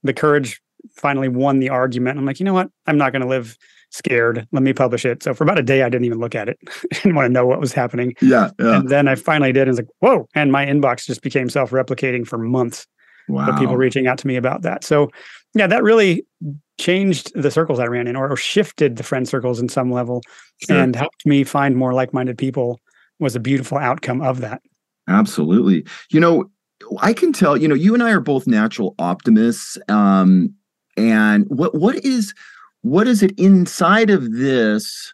the 0.04 0.14
courage 0.14 0.62
finally 0.96 1.28
won 1.28 1.60
the 1.60 1.70
argument. 1.70 2.18
I'm 2.18 2.26
like, 2.26 2.40
you 2.40 2.46
know 2.46 2.54
what? 2.54 2.70
I'm 2.86 2.98
not 2.98 3.12
going 3.12 3.22
to 3.22 3.28
live 3.28 3.58
scared. 3.90 4.48
Let 4.52 4.64
me 4.64 4.74
publish 4.74 5.06
it. 5.06 5.24
So 5.24 5.34
for 5.34 5.44
about 5.44 5.60
a 5.60 5.64
day, 5.64 5.84
I 5.84 5.90
didn't 5.90 6.06
even 6.06 6.20
look 6.20 6.36
at 6.36 6.50
it. 6.50 6.60
Didn't 6.92 7.16
want 7.16 7.28
to 7.28 7.32
know 7.32 7.46
what 7.46 7.60
was 7.60 7.74
happening. 7.74 8.14
Yeah, 8.22 8.52
yeah. 8.60 8.78
And 8.78 8.90
then 8.90 9.08
I 9.08 9.16
finally 9.16 9.52
did. 9.52 9.68
And 9.68 9.70
it's 9.70 9.80
like, 9.80 9.96
whoa. 10.00 10.28
And 10.36 10.52
my 10.52 10.66
inbox 10.66 11.06
just 11.06 11.22
became 11.22 11.50
self 11.50 11.72
replicating 11.72 12.28
for 12.28 12.38
months. 12.38 12.86
Wow. 13.30 13.50
Of 13.50 13.60
people 13.60 13.76
reaching 13.76 14.08
out 14.08 14.18
to 14.20 14.28
me 14.28 14.38
about 14.38 14.62
that. 14.62 14.86
So 14.86 15.10
yeah, 15.54 15.68
that 15.68 15.84
really 15.84 16.26
changed 16.80 17.32
the 17.36 17.52
circles 17.52 17.78
I 17.78 17.86
ran 17.86 18.08
in 18.08 18.16
or, 18.16 18.32
or 18.32 18.38
shifted 18.38 18.96
the 18.96 19.04
friend 19.04 19.28
circles 19.28 19.60
in 19.60 19.68
some 19.68 19.92
level 19.92 20.22
sure. 20.66 20.78
and 20.78 20.96
helped 20.96 21.26
me 21.26 21.44
find 21.44 21.76
more 21.76 21.94
like 21.94 22.14
minded 22.14 22.38
people 22.38 22.80
was 23.20 23.36
a 23.36 23.40
beautiful 23.42 23.78
outcome 23.78 24.22
of 24.22 24.40
that. 24.42 24.62
Absolutely. 25.10 25.86
You 26.10 26.22
know, 26.22 26.50
I 27.00 27.12
can 27.12 27.34
tell, 27.34 27.58
you 27.58 27.68
know, 27.68 27.76
you 27.76 27.94
and 27.94 28.04
I 28.04 28.12
are 28.12 28.22
both 28.22 28.48
natural 28.48 28.96
optimists. 29.00 29.78
Um, 29.90 30.54
and 30.96 31.46
what 31.50 31.76
what 31.76 32.04
is 32.04 32.34
what 32.90 33.08
is 33.08 33.24
it 33.24 33.38
inside 33.38 34.10
of 34.10 34.34
this 34.34 35.14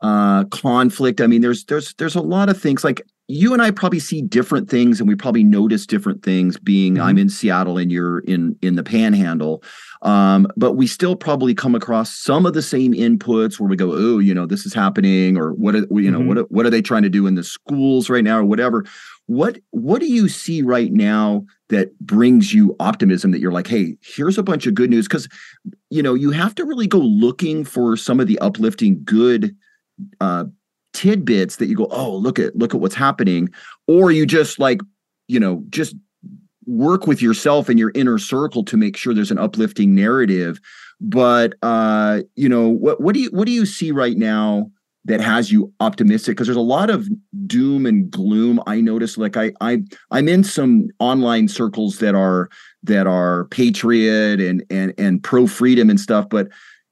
uh, 0.00 0.44
conflict? 0.44 1.20
I 1.20 1.26
mean, 1.26 1.40
there's 1.40 1.64
there's 1.64 1.94
there's 1.94 2.16
a 2.16 2.22
lot 2.22 2.48
of 2.48 2.60
things 2.60 2.84
like 2.84 3.02
you 3.30 3.52
and 3.52 3.60
I 3.60 3.70
probably 3.70 4.00
see 4.00 4.22
different 4.22 4.70
things 4.70 5.00
and 5.00 5.08
we 5.08 5.14
probably 5.14 5.44
notice 5.44 5.86
different 5.86 6.22
things 6.22 6.58
being 6.58 6.94
mm-hmm. 6.94 7.02
I'm 7.02 7.18
in 7.18 7.28
Seattle 7.28 7.76
and 7.76 7.92
you're 7.92 8.20
in 8.20 8.56
in 8.62 8.74
the 8.76 8.82
panhandle. 8.82 9.62
Um, 10.00 10.46
but 10.56 10.72
we 10.72 10.86
still 10.86 11.14
probably 11.14 11.54
come 11.54 11.74
across 11.74 12.14
some 12.14 12.46
of 12.46 12.54
the 12.54 12.62
same 12.62 12.94
inputs 12.94 13.60
where 13.60 13.68
we 13.68 13.76
go, 13.76 13.92
oh, 13.92 14.18
you 14.18 14.32
know, 14.32 14.46
this 14.46 14.64
is 14.64 14.72
happening, 14.72 15.36
or 15.36 15.52
what 15.52 15.74
are 15.74 15.86
you 15.90 16.10
know, 16.10 16.20
mm-hmm. 16.20 16.28
what 16.28 16.50
what 16.50 16.66
are 16.66 16.70
they 16.70 16.80
trying 16.80 17.02
to 17.02 17.10
do 17.10 17.26
in 17.26 17.34
the 17.34 17.44
schools 17.44 18.08
right 18.08 18.24
now, 18.24 18.38
or 18.38 18.44
whatever. 18.44 18.84
What 19.26 19.58
what 19.70 20.00
do 20.00 20.06
you 20.06 20.28
see 20.28 20.62
right 20.62 20.90
now 20.90 21.44
that 21.68 21.98
brings 21.98 22.54
you 22.54 22.74
optimism 22.80 23.32
that 23.32 23.40
you're 23.40 23.52
like, 23.52 23.66
hey, 23.66 23.96
here's 24.00 24.38
a 24.38 24.42
bunch 24.42 24.66
of 24.66 24.74
good 24.74 24.88
news? 24.88 25.06
Because 25.06 25.28
you 25.90 26.02
know, 26.02 26.14
you 26.14 26.30
have 26.30 26.54
to 26.54 26.64
really 26.64 26.86
go 26.86 26.98
looking 26.98 27.64
for 27.64 27.96
some 27.96 28.20
of 28.20 28.26
the 28.26 28.38
uplifting 28.38 29.02
good 29.04 29.54
uh 30.20 30.44
tidbits 30.98 31.56
that 31.56 31.66
you 31.66 31.76
go, 31.76 31.86
oh, 31.92 32.16
look 32.16 32.40
at 32.40 32.56
look 32.56 32.74
at 32.74 32.80
what's 32.80 32.94
happening, 32.96 33.48
or 33.86 34.10
you 34.10 34.26
just 34.26 34.58
like, 34.58 34.80
you 35.28 35.38
know, 35.38 35.62
just 35.70 35.94
work 36.66 37.06
with 37.06 37.22
yourself 37.22 37.68
and 37.68 37.78
your 37.78 37.92
inner 37.94 38.18
circle 38.18 38.64
to 38.64 38.76
make 38.76 38.96
sure 38.96 39.14
there's 39.14 39.30
an 39.30 39.38
uplifting 39.38 39.94
narrative. 39.94 40.60
But 41.00 41.54
uh, 41.62 42.22
you 42.34 42.48
know, 42.48 42.68
what 42.68 43.00
what 43.00 43.14
do 43.14 43.20
you 43.20 43.30
what 43.30 43.46
do 43.46 43.52
you 43.52 43.64
see 43.64 43.92
right 43.92 44.16
now 44.16 44.72
that 45.04 45.20
has 45.20 45.52
you 45.52 45.72
optimistic? 45.78 46.36
Because 46.36 46.48
there's 46.48 46.56
a 46.56 46.60
lot 46.60 46.90
of 46.90 47.08
doom 47.46 47.86
and 47.86 48.10
gloom. 48.10 48.60
I 48.66 48.80
notice, 48.80 49.16
like 49.16 49.36
I 49.36 49.52
I 49.60 49.84
I'm 50.10 50.28
in 50.28 50.42
some 50.42 50.88
online 50.98 51.46
circles 51.46 51.98
that 51.98 52.16
are 52.16 52.48
that 52.82 53.06
are 53.06 53.44
patriot 53.44 54.40
and 54.40 54.64
and 54.68 54.92
and 54.98 55.22
pro 55.22 55.46
freedom 55.46 55.90
and 55.90 56.00
stuff, 56.00 56.28
but 56.28 56.48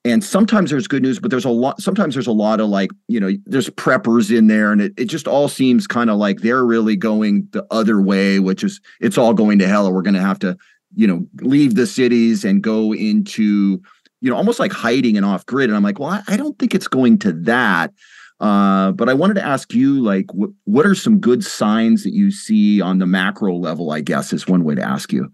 and 0.07 0.23
sometimes 0.23 0.71
there's 0.71 0.87
good 0.87 1.03
news 1.03 1.19
but 1.19 1.31
there's 1.31 1.45
a 1.45 1.51
lot 1.51 1.81
sometimes 1.81 2.15
there's 2.15 2.27
a 2.27 2.33
lot 2.33 2.61
of 2.61 2.69
like 2.69 2.91
you 3.09 3.19
know 3.19 3.31
there's 3.45 3.69
preppers 3.71 4.37
in 4.37 4.47
there 4.47 4.73
and 4.73 4.81
it, 4.81 4.93
it 4.97 5.07
just 5.07 5.27
all 5.27 5.49
seems 5.49 5.87
kind 5.87 6.11
of 6.11 6.17
like 6.17 6.41
they're 6.41 6.65
really 6.65 6.97
going 6.97 7.47
the 7.51 7.67
other 7.71 8.01
way 8.01 8.39
which 8.39 8.63
is 8.63 8.81
it's 9.01 9.19
all 9.19 9.35
going 9.35 9.59
to 9.59 9.67
hell 9.67 9.87
or 9.87 9.93
we're 9.93 10.03
going 10.03 10.15
to 10.15 10.21
have 10.21 10.39
to 10.39 10.57
you 10.95 11.07
know 11.07 11.27
leave 11.41 11.75
the 11.75 11.87
cities 11.87 12.45
and 12.45 12.63
go 12.63 12.95
into 12.95 13.81
you 14.21 14.31
know 14.31 14.37
almost 14.37 14.61
like 14.61 14.73
hiding 14.73 15.17
and 15.17 15.27
off 15.27 15.45
grid 15.47 15.69
and 15.69 15.77
i'm 15.77 15.83
like 15.83 15.99
well 15.99 16.23
i, 16.29 16.37
don't 16.37 16.59
think 16.59 16.75
it's 16.75 16.89
going 16.89 17.19
to 17.19 17.33
that 17.33 17.93
uh, 18.39 18.93
but 18.93 19.09
I 19.09 19.15
wanted 19.15 19.33
to 19.35 19.47
ask 19.47 19.73
you, 19.73 19.99
like, 20.03 20.27
what 20.35 20.51
what 20.65 20.85
are 20.85 20.95
some 20.95 21.19
good 21.19 21.43
signs 21.43 22.05
that 22.05 22.13
you 22.13 22.31
see 22.31 22.83
on 22.83 22.99
the 22.99 23.07
macro 23.07 23.57
level? 23.57 23.93
I 23.93 24.03
guess 24.03 24.31
is 24.31 24.47
one 24.47 24.63
way 24.63 24.75
to 24.75 24.83
ask 24.83 25.11
you. 25.11 25.33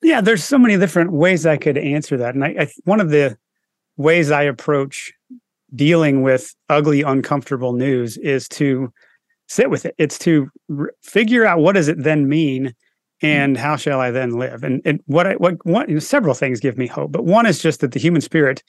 Yeah, 0.00 0.20
there's 0.20 0.44
so 0.44 0.56
many 0.56 0.76
different 0.76 1.10
ways 1.10 1.44
I 1.44 1.56
could 1.56 1.76
answer 1.76 2.16
that, 2.18 2.36
and 2.36 2.44
I, 2.44 2.54
I 2.56 2.72
one 2.84 3.00
of 3.00 3.10
the 3.10 3.36
ways 3.96 4.30
I 4.30 4.42
approach 4.42 5.12
dealing 5.74 6.22
with 6.22 6.54
ugly, 6.68 7.02
uncomfortable 7.02 7.72
news 7.72 8.16
is 8.18 8.48
to 8.48 8.92
sit 9.48 9.70
with 9.70 9.84
it. 9.84 9.94
It's 9.98 10.18
to 10.20 10.48
r- 10.76 10.92
figure 11.02 11.44
out 11.44 11.60
what 11.60 11.74
does 11.74 11.88
it 11.88 12.02
then 12.02 12.28
mean, 12.28 12.74
and 13.22 13.56
how 13.56 13.76
shall 13.76 14.00
I 14.00 14.10
then 14.10 14.38
live? 14.38 14.62
And, 14.64 14.82
and 14.84 15.00
what 15.06 15.26
I 15.26 15.34
what 15.34 15.64
one 15.64 15.88
you 15.88 15.94
know, 15.94 16.00
several 16.00 16.34
things 16.34 16.60
give 16.60 16.78
me 16.78 16.86
hope, 16.86 17.12
but 17.12 17.24
one 17.24 17.46
is 17.46 17.60
just 17.60 17.80
that 17.80 17.92
the 17.92 18.00
human 18.00 18.20
spirit, 18.20 18.62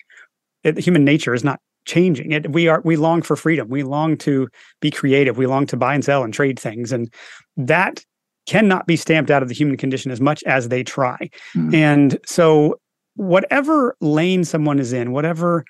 it, 0.63 0.77
human 0.77 1.03
nature, 1.03 1.34
is 1.34 1.44
not 1.44 1.60
changing 1.86 2.32
it 2.32 2.51
we 2.51 2.67
are 2.67 2.82
we 2.84 2.96
long 2.96 3.22
for 3.22 3.36
freedom 3.36 3.70
we 3.70 3.84
long 3.84 4.17
to 4.17 4.48
be 4.82 4.89
creative 4.91 5.38
we 5.38 5.46
long 5.46 5.65
to 5.65 5.77
buy 5.77 5.94
and 5.94 6.03
sell 6.03 6.24
and 6.24 6.34
trade 6.34 6.60
things 6.60 6.91
and 6.91 7.13
that 7.55 8.03
cannot 8.48 8.86
be 8.88 8.96
stamped 8.96 9.32
out 9.32 9.41
of 9.41 9.50
the 9.50 9.55
human 9.55 9.77
condition 9.77 10.12
as 10.12 10.20
much 10.20 10.44
as 10.44 10.70
they 10.70 10.84
try 10.84 11.29
mm. 11.55 11.74
and 11.74 12.17
so 12.25 12.75
whatever 13.16 13.96
lane 14.02 14.44
someone 14.44 14.80
is 14.80 14.94
in 14.94 15.12
whatever 15.12 15.64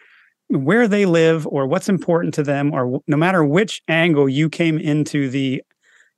where 0.49 0.87
they 0.87 1.05
live 1.05 1.47
or 1.47 1.65
what's 1.65 1.89
important 1.89 2.33
to 2.33 2.43
them 2.43 2.73
or 2.73 3.01
no 3.07 3.17
matter 3.17 3.43
which 3.43 3.81
angle 3.87 4.29
you 4.29 4.49
came 4.49 4.77
into 4.77 5.29
the 5.29 5.61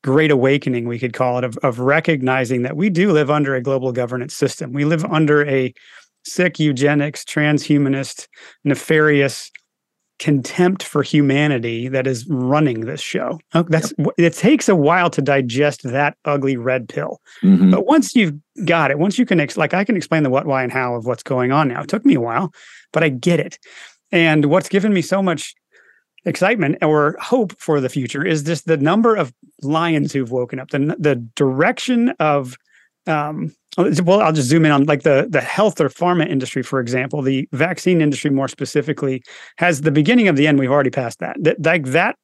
great 0.03 0.31
awakening 0.31 0.87
we 0.87 0.99
could 0.99 1.13
call 1.13 1.37
it 1.37 1.43
of, 1.43 1.57
of 1.63 1.79
recognizing 1.79 2.61
that 2.61 2.77
we 2.77 2.89
do 2.89 3.11
live 3.11 3.29
under 3.29 3.55
a 3.55 3.61
global 3.61 3.91
governance 3.91 4.35
system. 4.35 4.73
We 4.73 4.85
live 4.85 5.03
under 5.05 5.45
a 5.47 5.73
sick 6.25 6.59
eugenics 6.59 7.23
transhumanist 7.23 8.27
nefarious 8.63 9.49
contempt 10.19 10.83
for 10.83 11.03
humanity 11.03 11.87
that 11.89 12.07
is 12.07 12.25
running 12.27 12.81
this 12.81 13.01
show. 13.01 13.39
Oh, 13.53 13.63
that's 13.63 13.93
yep. 13.97 14.07
it 14.17 14.33
takes 14.33 14.67
a 14.67 14.75
while 14.75 15.09
to 15.11 15.21
digest 15.21 15.83
that 15.83 16.17
ugly 16.25 16.57
red 16.57 16.89
pill. 16.89 17.21
Mm-hmm. 17.43 17.71
But 17.71 17.85
once 17.85 18.15
you've 18.15 18.35
got 18.65 18.89
it, 18.89 18.99
once 18.99 19.19
you 19.19 19.25
can 19.25 19.39
ex- 19.39 19.57
like 19.57 19.73
I 19.73 19.83
can 19.83 19.95
explain 19.95 20.23
the 20.23 20.29
what, 20.29 20.47
why, 20.47 20.63
and 20.63 20.71
how 20.71 20.95
of 20.95 21.05
what's 21.05 21.23
going 21.23 21.51
on 21.51 21.67
now. 21.67 21.81
It 21.81 21.89
took 21.89 22.05
me 22.05 22.15
a 22.15 22.21
while, 22.21 22.51
but 22.91 23.03
I 23.03 23.09
get 23.09 23.39
it. 23.39 23.59
And 24.11 24.45
what's 24.45 24.69
given 24.69 24.93
me 24.93 25.01
so 25.01 25.21
much 25.21 25.53
excitement 26.25 26.77
or 26.81 27.15
hope 27.19 27.57
for 27.59 27.79
the 27.79 27.89
future 27.89 28.25
is 28.25 28.43
just 28.43 28.65
the 28.65 28.77
number 28.77 29.15
of 29.15 29.33
lions 29.61 30.13
who've 30.13 30.31
woken 30.31 30.59
up, 30.59 30.71
the 30.71 30.95
the 30.99 31.15
direction 31.35 32.09
of 32.19 32.57
um, 33.07 33.53
well, 33.77 34.21
I'll 34.21 34.33
just 34.33 34.49
zoom 34.49 34.65
in 34.65 34.71
on 34.71 34.85
like 34.85 35.03
the 35.03 35.27
the 35.29 35.41
health 35.41 35.79
or 35.79 35.89
pharma 35.89 36.27
industry, 36.27 36.63
for 36.63 36.79
example. 36.79 37.21
The 37.21 37.47
vaccine 37.51 38.01
industry, 38.01 38.31
more 38.31 38.47
specifically, 38.47 39.21
has 39.57 39.81
the 39.81 39.91
beginning 39.91 40.27
of 40.27 40.35
the 40.35 40.47
end. 40.47 40.59
We've 40.59 40.71
already 40.71 40.89
passed 40.89 41.19
that. 41.19 41.37
That 41.39 41.63
like 41.63 41.85
that 41.87 42.15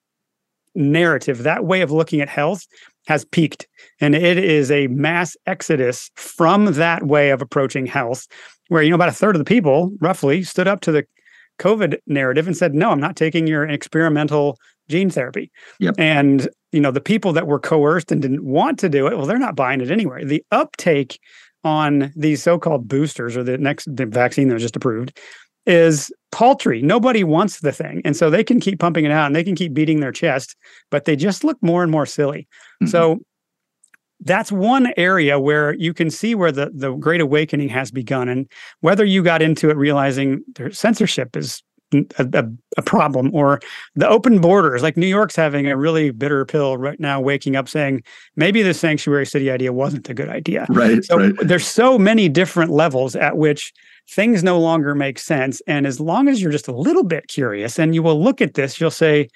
narrative, 0.75 1.43
that 1.43 1.65
way 1.65 1.81
of 1.81 1.91
looking 1.91 2.21
at 2.21 2.29
health, 2.29 2.65
has 3.07 3.23
peaked, 3.25 3.67
and 4.01 4.15
it 4.15 4.37
is 4.37 4.71
a 4.71 4.87
mass 4.87 5.37
exodus 5.45 6.09
from 6.15 6.73
that 6.73 7.05
way 7.05 7.29
of 7.29 7.41
approaching 7.41 7.85
health, 7.85 8.27
where 8.69 8.81
you 8.81 8.89
know 8.89 8.95
about 8.95 9.09
a 9.09 9.13
third 9.13 9.35
of 9.35 9.39
the 9.39 9.45
people, 9.45 9.91
roughly, 9.99 10.41
stood 10.41 10.67
up 10.67 10.81
to 10.81 10.91
the 10.91 11.05
COVID 11.59 11.99
narrative 12.07 12.47
and 12.47 12.57
said, 12.57 12.73
"No, 12.73 12.89
I'm 12.89 12.99
not 12.99 13.15
taking 13.15 13.45
your 13.45 13.67
experimental 13.67 14.57
gene 14.89 15.09
therapy." 15.09 15.51
Yep. 15.79 15.95
And 15.97 16.49
you 16.73 16.81
know 16.81 16.91
the 16.91 16.99
people 16.99 17.31
that 17.33 17.47
were 17.47 17.59
coerced 17.59 18.11
and 18.11 18.21
didn't 18.21 18.43
want 18.43 18.79
to 18.79 18.89
do 18.89 19.07
it 19.07 19.15
well 19.15 19.25
they're 19.25 19.37
not 19.37 19.55
buying 19.55 19.79
it 19.79 19.91
anyway 19.91 20.25
the 20.25 20.43
uptake 20.51 21.19
on 21.63 22.11
these 22.15 22.43
so-called 22.43 22.87
boosters 22.87 23.37
or 23.37 23.43
the 23.43 23.57
next 23.57 23.87
the 23.95 24.05
vaccine 24.05 24.49
that 24.49 24.55
was 24.55 24.63
just 24.63 24.75
approved 24.75 25.17
is 25.65 26.11
paltry 26.31 26.81
nobody 26.81 27.23
wants 27.23 27.61
the 27.61 27.71
thing 27.71 28.01
and 28.03 28.17
so 28.17 28.29
they 28.29 28.43
can 28.43 28.59
keep 28.59 28.79
pumping 28.79 29.05
it 29.05 29.11
out 29.11 29.27
and 29.27 29.35
they 29.35 29.43
can 29.43 29.55
keep 29.55 29.73
beating 29.73 30.01
their 30.01 30.11
chest 30.11 30.57
but 30.91 31.05
they 31.05 31.15
just 31.15 31.43
look 31.43 31.57
more 31.61 31.83
and 31.83 31.91
more 31.91 32.05
silly 32.05 32.47
mm-hmm. 32.81 32.87
so 32.87 33.19
that's 34.25 34.51
one 34.51 34.93
area 34.97 35.39
where 35.39 35.73
you 35.75 35.93
can 35.93 36.09
see 36.09 36.35
where 36.35 36.51
the 36.51 36.71
the 36.73 36.91
great 36.93 37.21
awakening 37.21 37.69
has 37.69 37.91
begun 37.91 38.27
and 38.27 38.49
whether 38.81 39.05
you 39.05 39.23
got 39.23 39.41
into 39.41 39.69
it 39.69 39.77
realizing 39.77 40.43
their 40.55 40.71
censorship 40.71 41.37
is 41.37 41.63
a, 42.17 42.45
a, 42.77 42.81
problem 42.81 43.33
or 43.33 43.59
the 43.95 44.07
open 44.07 44.39
borders 44.39 44.83
like 44.83 44.97
new 44.97 45.07
york's 45.07 45.35
having 45.35 45.67
a 45.67 45.77
really 45.77 46.11
bitter 46.11 46.45
pill 46.45 46.77
right 46.77 46.99
now 46.99 47.19
waking 47.19 47.55
up 47.55 47.69
saying 47.69 48.03
maybe 48.35 48.61
the 48.61 48.73
sanctuary 48.73 49.25
city 49.25 49.49
idea 49.49 49.71
wasn't 49.71 50.07
a 50.09 50.13
good 50.13 50.29
idea 50.29 50.65
right 50.69 51.03
so 51.05 51.17
right. 51.17 51.33
there's 51.41 51.65
so 51.65 51.97
many 51.97 52.27
different 52.27 52.71
levels 52.71 53.15
at 53.15 53.37
which 53.37 53.73
things 54.09 54.43
no 54.43 54.59
longer 54.59 54.93
make 54.93 55.17
sense 55.17 55.61
and 55.67 55.87
as 55.87 55.99
long 55.99 56.27
as 56.27 56.41
you're 56.41 56.51
just 56.51 56.67
a 56.67 56.75
little 56.75 57.03
bit 57.03 57.27
curious 57.27 57.79
and 57.79 57.95
you 57.95 58.03
will 58.03 58.21
look 58.21 58.41
at 58.41 58.55
this 58.55 58.79
you'll 58.79 58.91
say 58.91 59.27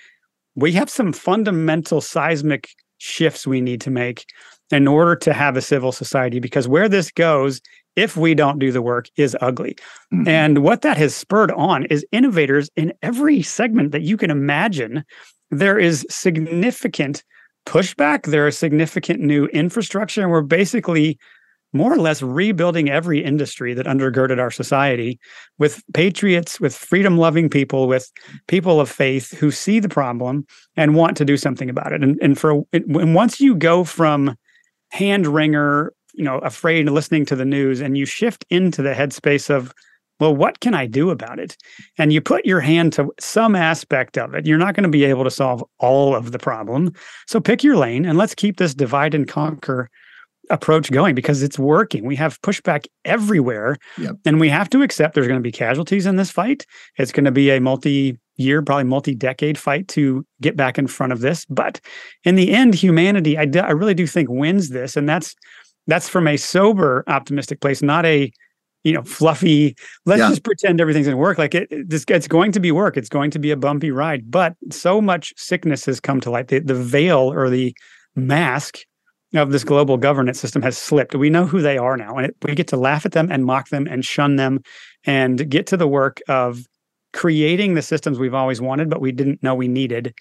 we 0.55 0.71
have 0.71 0.89
some 0.89 1.13
fundamental 1.13 2.01
seismic 2.01 2.69
shifts 2.97 3.45
we 3.45 3.61
need 3.61 3.79
to 3.79 3.91
make 3.91 4.25
in 4.71 4.87
order 4.87 5.15
to 5.15 5.33
have 5.33 5.55
a 5.55 5.61
civil 5.61 5.91
society 5.91 6.39
because 6.39 6.67
where 6.67 6.89
this 6.89 7.11
goes 7.11 7.61
if 7.95 8.15
we 8.15 8.35
don't 8.35 8.59
do 8.59 8.71
the 8.71 8.81
work 8.81 9.09
is 9.17 9.35
ugly. 9.41 9.75
Mm-hmm. 10.13 10.27
And 10.27 10.57
what 10.59 10.83
that 10.83 10.97
has 10.97 11.15
spurred 11.15 11.51
on 11.51 11.85
is 11.85 12.05
innovators 12.11 12.69
in 12.75 12.93
every 13.01 13.41
segment 13.41 13.91
that 13.91 14.03
you 14.03 14.17
can 14.17 14.29
imagine. 14.29 15.03
There 15.49 15.79
is 15.79 16.05
significant 16.09 17.23
pushback, 17.65 18.27
there 18.27 18.47
is 18.47 18.57
significant 18.57 19.19
new 19.19 19.45
infrastructure, 19.47 20.21
and 20.21 20.31
we're 20.31 20.41
basically 20.41 21.17
more 21.73 21.91
or 21.91 21.97
less 21.97 22.21
rebuilding 22.21 22.89
every 22.89 23.21
industry 23.21 23.73
that 23.73 23.85
undergirded 23.85 24.39
our 24.39 24.51
society 24.51 25.19
with 25.57 25.83
patriots, 25.93 26.59
with 26.59 26.75
freedom 26.75 27.17
loving 27.17 27.49
people, 27.49 27.87
with 27.87 28.11
people 28.47 28.79
of 28.79 28.89
faith 28.89 29.37
who 29.37 29.51
see 29.51 29.79
the 29.79 29.89
problem 29.89 30.45
and 30.77 30.95
want 30.95 31.17
to 31.17 31.25
do 31.25 31.35
something 31.35 31.69
about 31.69 31.91
it. 31.91 32.01
And, 32.01 32.17
and 32.21 32.37
for 32.37 32.63
and 32.71 33.13
once 33.13 33.41
you 33.41 33.53
go 33.53 33.83
from 33.83 34.37
hand 34.89 35.27
wringer 35.27 35.93
you 36.13 36.23
know 36.23 36.39
afraid 36.39 36.87
of 36.87 36.93
listening 36.93 37.25
to 37.25 37.35
the 37.35 37.45
news 37.45 37.81
and 37.81 37.97
you 37.97 38.05
shift 38.05 38.45
into 38.49 38.81
the 38.81 38.93
headspace 38.93 39.49
of 39.49 39.73
well 40.19 40.35
what 40.35 40.59
can 40.59 40.73
i 40.73 40.85
do 40.85 41.09
about 41.09 41.39
it? 41.39 41.57
And 41.97 42.11
you 42.11 42.21
put 42.21 42.45
your 42.45 42.59
hand 42.59 42.93
to 42.93 43.13
some 43.19 43.55
aspect 43.55 44.17
of 44.17 44.33
it. 44.33 44.45
You're 44.45 44.57
not 44.57 44.75
going 44.75 44.83
to 44.83 44.89
be 44.89 45.05
able 45.05 45.23
to 45.23 45.31
solve 45.31 45.63
all 45.79 46.15
of 46.15 46.31
the 46.31 46.39
problem. 46.39 46.93
So 47.27 47.39
pick 47.39 47.63
your 47.63 47.77
lane 47.77 48.05
and 48.05 48.17
let's 48.17 48.35
keep 48.35 48.57
this 48.57 48.73
divide 48.73 49.13
and 49.13 49.27
conquer 49.27 49.89
approach 50.49 50.91
going 50.91 51.15
because 51.15 51.43
it's 51.43 51.59
working. 51.59 52.05
We 52.05 52.15
have 52.15 52.41
pushback 52.41 52.87
everywhere 53.05 53.77
yep. 53.97 54.15
and 54.25 54.39
we 54.39 54.49
have 54.49 54.69
to 54.71 54.81
accept 54.81 55.13
there's 55.13 55.27
going 55.27 55.39
to 55.39 55.43
be 55.43 55.51
casualties 55.51 56.05
in 56.05 56.15
this 56.15 56.31
fight. 56.31 56.65
It's 56.97 57.11
going 57.11 57.25
to 57.25 57.31
be 57.31 57.49
a 57.51 57.59
multi 57.59 58.17
year 58.37 58.61
probably 58.61 58.83
multi 58.83 59.15
decade 59.15 59.57
fight 59.57 59.87
to 59.89 60.25
get 60.41 60.55
back 60.55 60.77
in 60.77 60.87
front 60.87 61.11
of 61.11 61.21
this. 61.21 61.45
But 61.45 61.81
in 62.23 62.35
the 62.35 62.51
end 62.53 62.75
humanity 62.75 63.37
I, 63.37 63.45
do, 63.45 63.59
I 63.59 63.71
really 63.71 63.93
do 63.93 64.07
think 64.07 64.29
wins 64.29 64.69
this. 64.69 64.95
And 64.95 65.07
that's 65.07 65.35
that's 65.87 66.09
from 66.09 66.27
a 66.27 66.37
sober 66.37 67.03
optimistic 67.07 67.61
place 67.61 67.81
not 67.81 68.05
a 68.05 68.31
you 68.83 68.93
know 68.93 69.03
fluffy 69.03 69.75
let's 70.05 70.19
yeah. 70.19 70.29
just 70.29 70.43
pretend 70.43 70.79
everything's 70.79 71.07
going 71.07 71.17
to 71.17 71.21
work. 71.21 71.37
Like 71.37 71.55
it, 71.55 71.67
this 71.89 72.05
it's 72.07 72.27
going 72.27 72.51
to 72.53 72.59
be 72.59 72.71
work. 72.71 72.95
It's 72.95 73.09
going 73.09 73.31
to 73.31 73.39
be 73.39 73.51
a 73.51 73.57
bumpy 73.57 73.91
ride. 73.91 74.31
But 74.31 74.55
so 74.71 75.01
much 75.01 75.33
sickness 75.35 75.85
has 75.85 75.99
come 75.99 76.21
to 76.21 76.31
light. 76.31 76.47
The, 76.47 76.59
the 76.59 76.75
veil 76.75 77.33
or 77.33 77.49
the 77.49 77.75
mask 78.15 78.79
of 79.35 79.51
this 79.51 79.63
global 79.63 79.97
governance 79.97 80.39
system 80.39 80.61
has 80.61 80.77
slipped. 80.77 81.15
We 81.15 81.29
know 81.29 81.45
who 81.45 81.61
they 81.61 81.77
are 81.77 81.97
now. 81.97 82.15
And 82.15 82.27
it, 82.27 82.35
we 82.43 82.55
get 82.55 82.67
to 82.69 82.77
laugh 82.77 83.05
at 83.05 83.11
them 83.11 83.29
and 83.31 83.45
mock 83.45 83.69
them 83.69 83.87
and 83.87 84.05
shun 84.05 84.37
them 84.37 84.61
and 85.05 85.49
get 85.49 85.67
to 85.67 85.77
the 85.77 85.87
work 85.87 86.21
of 86.29 86.65
creating 87.17 87.73
the 87.73 87.81
systems 87.81 88.17
we've 88.17 88.33
always 88.33 88.61
wanted 88.61 88.89
but 88.89 89.01
we 89.01 89.11
didn't 89.11 89.41
know 89.43 89.53
we 89.53 89.67
needed 89.67 90.13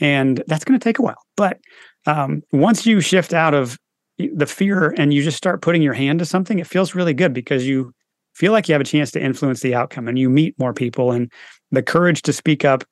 and 0.00 0.42
that's 0.46 0.64
going 0.64 0.78
to 0.78 0.82
take 0.82 0.98
a 0.98 1.02
while 1.02 1.22
but 1.36 1.58
um, 2.06 2.42
once 2.52 2.86
you 2.86 3.00
shift 3.00 3.32
out 3.32 3.54
of 3.54 3.78
the 4.18 4.46
fear 4.46 4.94
and 4.96 5.12
you 5.12 5.22
just 5.22 5.36
start 5.36 5.62
putting 5.62 5.82
your 5.82 5.94
hand 5.94 6.18
to 6.20 6.24
something, 6.24 6.58
it 6.58 6.66
feels 6.66 6.94
really 6.94 7.14
good 7.14 7.32
because 7.32 7.66
you 7.66 7.92
feel 8.34 8.52
like 8.52 8.68
you 8.68 8.72
have 8.72 8.80
a 8.80 8.84
chance 8.84 9.10
to 9.12 9.22
influence 9.22 9.60
the 9.60 9.74
outcome 9.74 10.08
and 10.08 10.18
you 10.18 10.28
meet 10.28 10.58
more 10.58 10.72
people 10.72 11.12
and 11.12 11.30
the 11.70 11.82
courage 11.82 12.22
to 12.22 12.32
speak 12.32 12.64
up 12.64 12.84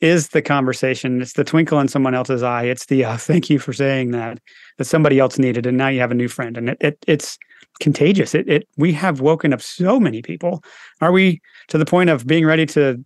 is 0.00 0.28
the 0.28 0.42
conversation. 0.42 1.22
It's 1.22 1.34
the 1.34 1.44
twinkle 1.44 1.78
in 1.80 1.88
someone 1.88 2.14
else's 2.14 2.42
eye. 2.42 2.64
It's 2.64 2.86
the 2.86 3.04
uh, 3.04 3.16
thank 3.18 3.48
you 3.48 3.58
for 3.58 3.72
saying 3.72 4.10
that 4.10 4.40
that 4.78 4.84
somebody 4.84 5.20
else 5.20 5.38
needed, 5.38 5.66
and 5.66 5.78
now 5.78 5.88
you 5.88 6.00
have 6.00 6.10
a 6.10 6.16
new 6.16 6.28
friend, 6.28 6.56
and 6.56 6.70
it, 6.70 6.78
it 6.80 6.98
it's 7.06 7.38
contagious. 7.80 8.34
It 8.34 8.48
it 8.48 8.68
we 8.76 8.92
have 8.92 9.20
woken 9.20 9.52
up 9.52 9.62
so 9.62 9.98
many 10.00 10.22
people. 10.22 10.62
Are 11.00 11.12
we 11.12 11.40
to 11.68 11.78
the 11.78 11.86
point 11.86 12.10
of 12.10 12.26
being 12.26 12.46
ready 12.46 12.66
to 12.66 13.02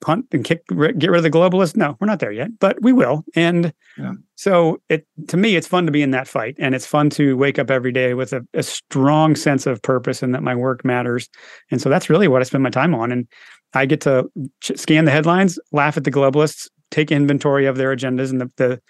punt 0.00 0.26
and 0.32 0.44
kick 0.44 0.66
get 0.66 1.10
rid 1.10 1.16
of 1.16 1.22
the 1.22 1.30
globalists 1.30 1.76
no 1.76 1.96
we're 1.98 2.06
not 2.06 2.18
there 2.18 2.32
yet 2.32 2.50
but 2.58 2.76
we 2.82 2.92
will 2.92 3.24
and 3.36 3.72
yeah. 3.96 4.12
so 4.34 4.78
it 4.90 5.06
to 5.28 5.38
me 5.38 5.56
it's 5.56 5.68
fun 5.68 5.86
to 5.86 5.92
be 5.92 6.02
in 6.02 6.10
that 6.10 6.28
fight 6.28 6.54
and 6.58 6.74
it's 6.74 6.84
fun 6.84 7.08
to 7.08 7.38
wake 7.38 7.58
up 7.58 7.70
every 7.70 7.92
day 7.92 8.12
with 8.12 8.34
a, 8.34 8.46
a, 8.52 8.62
strong 8.62 9.34
sense 9.34 9.66
of 9.66 9.80
purpose 9.80 10.22
and 10.22 10.34
that 10.34 10.42
my 10.42 10.54
work 10.54 10.84
matters 10.84 11.30
and 11.70 11.80
so 11.80 11.88
that's 11.88 12.10
really 12.10 12.28
what 12.28 12.42
i 12.42 12.44
spend 12.44 12.62
my 12.62 12.68
time 12.68 12.94
on 12.94 13.10
and 13.10 13.26
I 13.74 13.86
get 13.86 14.00
to 14.02 14.30
ch- 14.60 14.76
scan 14.76 15.04
the 15.04 15.10
headlines, 15.10 15.58
laugh 15.72 15.96
at 15.96 16.04
the 16.04 16.10
globalists, 16.10 16.68
take 16.90 17.10
inventory 17.10 17.66
of 17.66 17.76
their 17.76 17.94
agendas 17.94 18.30
and 18.30 18.40
the, 18.40 18.50
the 18.56 18.80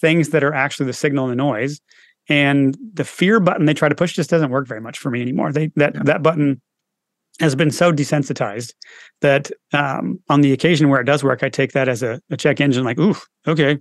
things 0.00 0.30
that 0.30 0.42
are 0.42 0.52
actually 0.52 0.86
the 0.86 0.92
signal 0.92 1.24
and 1.24 1.32
the 1.32 1.36
noise. 1.36 1.80
And 2.28 2.76
the 2.94 3.04
fear 3.04 3.40
button 3.40 3.66
they 3.66 3.74
try 3.74 3.88
to 3.88 3.94
push 3.94 4.14
just 4.14 4.30
doesn't 4.30 4.50
work 4.50 4.68
very 4.68 4.80
much 4.80 4.98
for 4.98 5.10
me 5.10 5.20
anymore. 5.20 5.52
They 5.52 5.70
that 5.76 5.94
yeah. 5.94 6.02
that 6.04 6.22
button 6.22 6.60
has 7.40 7.54
been 7.54 7.70
so 7.70 7.92
desensitized 7.92 8.74
that 9.20 9.50
um, 9.72 10.20
on 10.28 10.42
the 10.42 10.52
occasion 10.52 10.88
where 10.88 11.00
it 11.00 11.04
does 11.04 11.24
work, 11.24 11.42
I 11.42 11.48
take 11.48 11.72
that 11.72 11.88
as 11.88 12.02
a, 12.02 12.20
a 12.30 12.36
check 12.36 12.60
engine, 12.60 12.84
like, 12.84 12.98
ooh, 12.98 13.16
okay, 13.48 13.78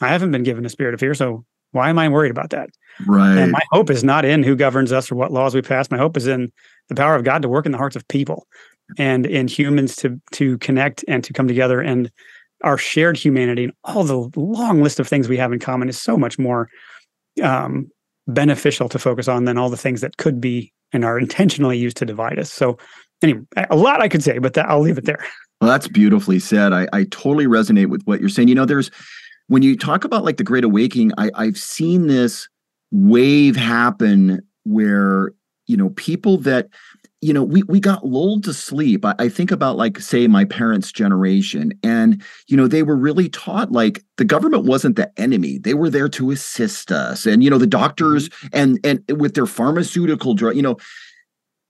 I 0.00 0.08
haven't 0.08 0.32
been 0.32 0.42
given 0.42 0.66
a 0.66 0.68
spirit 0.68 0.94
of 0.94 1.00
fear, 1.00 1.14
so 1.14 1.44
why 1.72 1.88
am 1.88 1.98
I 1.98 2.08
worried 2.08 2.30
about 2.30 2.50
that? 2.50 2.70
Right. 3.06 3.38
And 3.38 3.52
my 3.52 3.60
hope 3.70 3.90
is 3.90 4.02
not 4.02 4.24
in 4.24 4.42
who 4.42 4.56
governs 4.56 4.92
us 4.92 5.10
or 5.10 5.14
what 5.14 5.32
laws 5.32 5.54
we 5.54 5.62
pass. 5.62 5.90
My 5.90 5.98
hope 5.98 6.16
is 6.16 6.26
in 6.26 6.50
the 6.88 6.94
power 6.94 7.14
of 7.14 7.24
God 7.24 7.42
to 7.42 7.48
work 7.48 7.64
in 7.64 7.72
the 7.72 7.78
hearts 7.78 7.96
of 7.96 8.06
people 8.08 8.46
and 8.98 9.24
in 9.24 9.46
humans 9.46 9.94
to 9.96 10.20
to 10.32 10.58
connect 10.58 11.04
and 11.06 11.22
to 11.22 11.32
come 11.32 11.46
together. 11.46 11.80
And 11.80 12.10
our 12.62 12.76
shared 12.76 13.16
humanity 13.16 13.64
and 13.64 13.72
all 13.84 14.04
the 14.04 14.30
long 14.36 14.82
list 14.82 14.98
of 15.00 15.06
things 15.06 15.28
we 15.28 15.36
have 15.36 15.52
in 15.52 15.60
common 15.60 15.88
is 15.88 15.98
so 15.98 16.16
much 16.16 16.38
more 16.38 16.68
um, 17.42 17.90
beneficial 18.26 18.88
to 18.88 18.98
focus 18.98 19.28
on 19.28 19.44
than 19.44 19.58
all 19.58 19.70
the 19.70 19.76
things 19.76 20.00
that 20.00 20.16
could 20.16 20.40
be 20.40 20.72
and 20.92 21.04
are 21.04 21.18
intentionally 21.18 21.78
used 21.78 21.96
to 21.98 22.04
divide 22.04 22.38
us. 22.38 22.52
So, 22.52 22.78
anyway, 23.22 23.42
a 23.70 23.76
lot 23.76 24.00
I 24.00 24.08
could 24.08 24.22
say, 24.22 24.38
but 24.38 24.54
that, 24.54 24.68
I'll 24.68 24.80
leave 24.80 24.98
it 24.98 25.04
there. 25.04 25.24
Well, 25.60 25.70
that's 25.70 25.88
beautifully 25.88 26.38
said. 26.38 26.72
I, 26.72 26.88
I 26.92 27.04
totally 27.04 27.46
resonate 27.46 27.88
with 27.88 28.02
what 28.04 28.20
you're 28.20 28.28
saying. 28.28 28.48
You 28.48 28.54
know, 28.54 28.64
there's 28.64 28.90
when 29.48 29.62
you 29.62 29.76
talk 29.76 30.04
about 30.04 30.24
like 30.24 30.36
the 30.36 30.44
Great 30.44 30.64
Awakening, 30.64 31.12
I, 31.18 31.30
I've 31.34 31.58
seen 31.58 32.06
this 32.06 32.48
wave 32.92 33.56
happen 33.56 34.40
where 34.64 35.32
you 35.66 35.76
know 35.76 35.90
people 35.90 36.38
that 36.38 36.68
you 37.20 37.32
know 37.32 37.42
we 37.42 37.62
we 37.64 37.80
got 37.80 38.06
lulled 38.06 38.44
to 38.44 38.54
sleep 38.54 39.04
I, 39.04 39.14
I, 39.18 39.28
think 39.28 39.50
about 39.50 39.76
like 39.76 40.00
say 40.00 40.26
my 40.26 40.44
parents 40.44 40.90
generation 40.90 41.72
and 41.82 42.22
you 42.48 42.56
know 42.56 42.66
they 42.66 42.82
were 42.82 42.96
really 42.96 43.28
taught 43.28 43.72
like 43.72 44.02
the 44.16 44.24
government 44.24 44.64
wasn't 44.64 44.96
the 44.96 45.10
enemy 45.20 45.58
they 45.58 45.74
were 45.74 45.90
there 45.90 46.08
to 46.10 46.30
assist 46.30 46.90
us 46.90 47.26
and 47.26 47.44
you 47.44 47.50
know 47.50 47.58
the 47.58 47.66
doctors 47.66 48.28
mm-hmm. 48.28 48.48
and 48.52 48.78
and 48.84 49.20
with 49.20 49.34
their 49.34 49.46
pharmaceutical 49.46 50.34
drug 50.34 50.56
you 50.56 50.62
know 50.62 50.76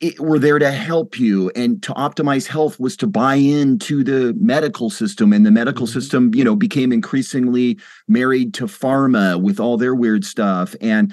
it, 0.01 0.19
were 0.19 0.39
there 0.39 0.59
to 0.59 0.71
help 0.71 1.21
you 1.21 1.51
and 1.55 1.83
to 1.83 1.93
optimize 1.93 2.47
health 2.47 2.81
was 2.81 2.97
to 2.97 3.07
buy 3.07 3.35
into 3.35 4.03
the 4.03 4.33
medical 4.39 4.89
system 4.89 5.33
and 5.33 5.45
the 5.45 5.51
medical 5.51 5.87
mm-hmm. 5.87 5.99
system 5.99 6.35
you 6.35 6.45
know 6.45 6.57
became 6.57 6.93
increasingly 6.93 7.79
married 8.09 8.55
to 8.55 8.67
pharma 8.67 9.41
with 9.41 9.59
all 9.59 9.77
their 9.77 9.95
weird 9.95 10.25
stuff 10.25 10.75
and 10.81 11.13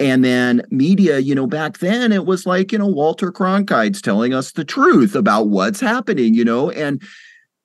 and 0.00 0.24
then 0.24 0.62
media 0.70 1.18
you 1.18 1.34
know 1.34 1.46
back 1.46 1.78
then 1.78 2.12
it 2.12 2.24
was 2.24 2.46
like 2.46 2.70
you 2.72 2.78
know 2.78 2.86
walter 2.86 3.32
cronkite's 3.32 4.00
telling 4.00 4.32
us 4.32 4.52
the 4.52 4.64
truth 4.64 5.14
about 5.14 5.48
what's 5.48 5.80
happening 5.80 6.34
you 6.34 6.44
know 6.44 6.70
and 6.70 7.02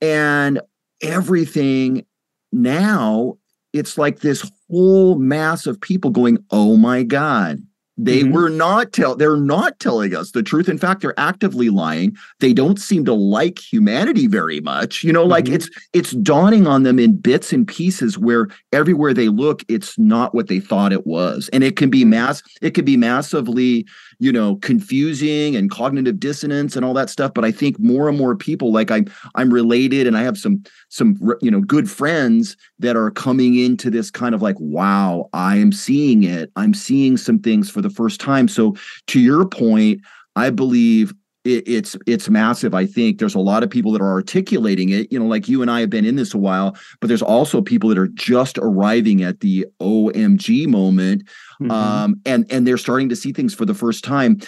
and 0.01 0.59
everything. 1.03 2.05
Now 2.51 3.37
it's 3.73 3.97
like 3.97 4.19
this 4.19 4.49
whole 4.69 5.17
mass 5.17 5.65
of 5.65 5.79
people 5.79 6.11
going 6.11 6.37
oh 6.51 6.77
my 6.77 7.03
god 7.03 7.59
they 7.97 8.21
mm-hmm. 8.21 8.33
were 8.33 8.49
not 8.49 8.91
tell 8.91 9.15
they're 9.15 9.37
not 9.37 9.79
telling 9.79 10.15
us 10.15 10.31
the 10.31 10.41
truth. 10.41 10.67
In 10.67 10.77
fact, 10.77 11.01
they're 11.01 11.19
actively 11.19 11.69
lying. 11.69 12.15
They 12.39 12.53
don't 12.53 12.79
seem 12.79 13.05
to 13.05 13.13
like 13.13 13.59
humanity 13.59 14.27
very 14.27 14.59
much. 14.61 15.03
You 15.03 15.13
know, 15.13 15.23
like 15.23 15.45
mm-hmm. 15.45 15.55
it's 15.55 15.69
it's 15.93 16.11
dawning 16.11 16.65
on 16.65 16.83
them 16.83 16.97
in 16.97 17.15
bits 17.15 17.53
and 17.53 17.67
pieces 17.67 18.17
where 18.17 18.47
everywhere 18.71 19.13
they 19.13 19.29
look, 19.29 19.63
it's 19.67 19.97
not 19.99 20.33
what 20.33 20.47
they 20.47 20.59
thought 20.59 20.91
it 20.91 21.05
was. 21.05 21.49
And 21.53 21.63
it 21.63 21.75
can 21.75 21.89
be 21.89 22.03
mass, 22.03 22.41
it 22.61 22.71
can 22.71 22.85
be 22.85 22.97
massively 22.97 23.85
you 24.23 24.31
know 24.31 24.55
confusing 24.57 25.55
and 25.55 25.69
cognitive 25.69 26.17
dissonance 26.17 26.77
and 26.77 26.85
all 26.85 26.93
that 26.93 27.09
stuff 27.09 27.33
but 27.33 27.43
i 27.43 27.51
think 27.51 27.77
more 27.79 28.07
and 28.07 28.17
more 28.17 28.35
people 28.35 28.71
like 28.71 28.89
i'm 28.89 29.05
i'm 29.35 29.53
related 29.53 30.07
and 30.07 30.17
i 30.17 30.23
have 30.23 30.37
some 30.37 30.63
some 30.87 31.17
you 31.41 31.51
know 31.51 31.59
good 31.59 31.91
friends 31.91 32.55
that 32.79 32.95
are 32.95 33.11
coming 33.11 33.55
into 33.55 33.89
this 33.89 34.09
kind 34.09 34.33
of 34.33 34.41
like 34.41 34.55
wow 34.59 35.29
i 35.33 35.57
am 35.57 35.73
seeing 35.73 36.23
it 36.23 36.49
i'm 36.55 36.73
seeing 36.73 37.17
some 37.17 37.37
things 37.37 37.69
for 37.69 37.81
the 37.83 37.89
first 37.89 38.19
time 38.19 38.47
so 38.47 38.75
to 39.07 39.19
your 39.19 39.45
point 39.45 40.01
i 40.35 40.49
believe 40.49 41.13
it, 41.43 41.67
it's 41.67 41.97
it's 42.07 42.29
massive. 42.29 42.73
I 42.73 42.85
think 42.85 43.19
there's 43.19 43.35
a 43.35 43.39
lot 43.39 43.63
of 43.63 43.69
people 43.69 43.91
that 43.91 44.01
are 44.01 44.11
articulating 44.11 44.89
it. 44.89 45.11
You 45.11 45.19
know, 45.19 45.25
like 45.25 45.47
you 45.49 45.61
and 45.61 45.69
I 45.69 45.81
have 45.81 45.89
been 45.89 46.05
in 46.05 46.15
this 46.15 46.33
a 46.33 46.37
while, 46.37 46.77
but 47.01 47.07
there's 47.07 47.21
also 47.21 47.61
people 47.61 47.89
that 47.89 47.97
are 47.97 48.07
just 48.07 48.57
arriving 48.59 49.23
at 49.23 49.41
the 49.41 49.65
OMG 49.81 50.67
moment, 50.67 51.23
mm-hmm. 51.61 51.71
um, 51.71 52.21
and 52.25 52.45
and 52.49 52.65
they're 52.65 52.77
starting 52.77 53.09
to 53.09 53.15
see 53.15 53.33
things 53.33 53.53
for 53.53 53.65
the 53.65 53.73
first 53.73 54.03
time. 54.03 54.39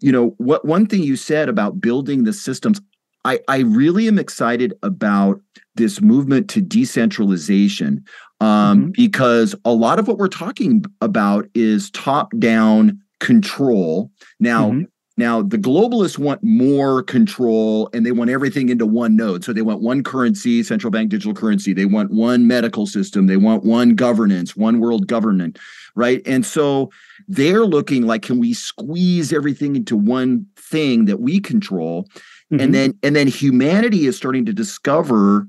You 0.00 0.12
know, 0.12 0.34
what 0.38 0.64
one 0.64 0.86
thing 0.86 1.02
you 1.02 1.16
said 1.16 1.48
about 1.48 1.80
building 1.80 2.24
the 2.24 2.32
systems, 2.32 2.80
I 3.24 3.40
I 3.48 3.58
really 3.60 4.06
am 4.06 4.18
excited 4.18 4.74
about 4.82 5.40
this 5.74 6.00
movement 6.00 6.48
to 6.50 6.60
decentralization 6.60 8.04
um, 8.40 8.80
mm-hmm. 8.80 8.90
because 8.90 9.54
a 9.64 9.72
lot 9.72 9.98
of 9.98 10.08
what 10.08 10.18
we're 10.18 10.28
talking 10.28 10.84
about 11.00 11.46
is 11.54 11.90
top 11.90 12.32
down 12.38 13.00
control. 13.20 14.10
Now, 14.40 14.70
mm-hmm. 14.70 14.82
Now, 15.16 15.42
the 15.42 15.58
globalists 15.58 16.18
want 16.18 16.42
more 16.42 17.02
control 17.02 17.88
and 17.92 18.04
they 18.04 18.10
want 18.10 18.30
everything 18.30 18.68
into 18.68 18.84
one 18.84 19.14
node. 19.14 19.44
So 19.44 19.52
they 19.52 19.62
want 19.62 19.80
one 19.80 20.02
currency, 20.02 20.62
central 20.64 20.90
bank 20.90 21.10
digital 21.10 21.34
currency. 21.34 21.72
They 21.72 21.84
want 21.84 22.10
one 22.10 22.48
medical 22.48 22.86
system. 22.86 23.26
They 23.26 23.36
want 23.36 23.62
one 23.62 23.94
governance, 23.94 24.56
one 24.56 24.80
world 24.80 25.06
government, 25.06 25.58
right? 25.94 26.20
And 26.26 26.44
so 26.44 26.90
they're 27.28 27.64
looking 27.64 28.06
like, 28.06 28.22
can 28.22 28.40
we 28.40 28.52
squeeze 28.54 29.32
everything 29.32 29.76
into 29.76 29.96
one 29.96 30.46
thing 30.56 31.04
that 31.04 31.20
we 31.20 31.38
control? 31.38 32.08
Mm-hmm. 32.52 32.60
And 32.60 32.74
then 32.74 32.98
and 33.04 33.14
then 33.14 33.28
humanity 33.28 34.06
is 34.06 34.16
starting 34.16 34.44
to 34.46 34.52
discover 34.52 35.46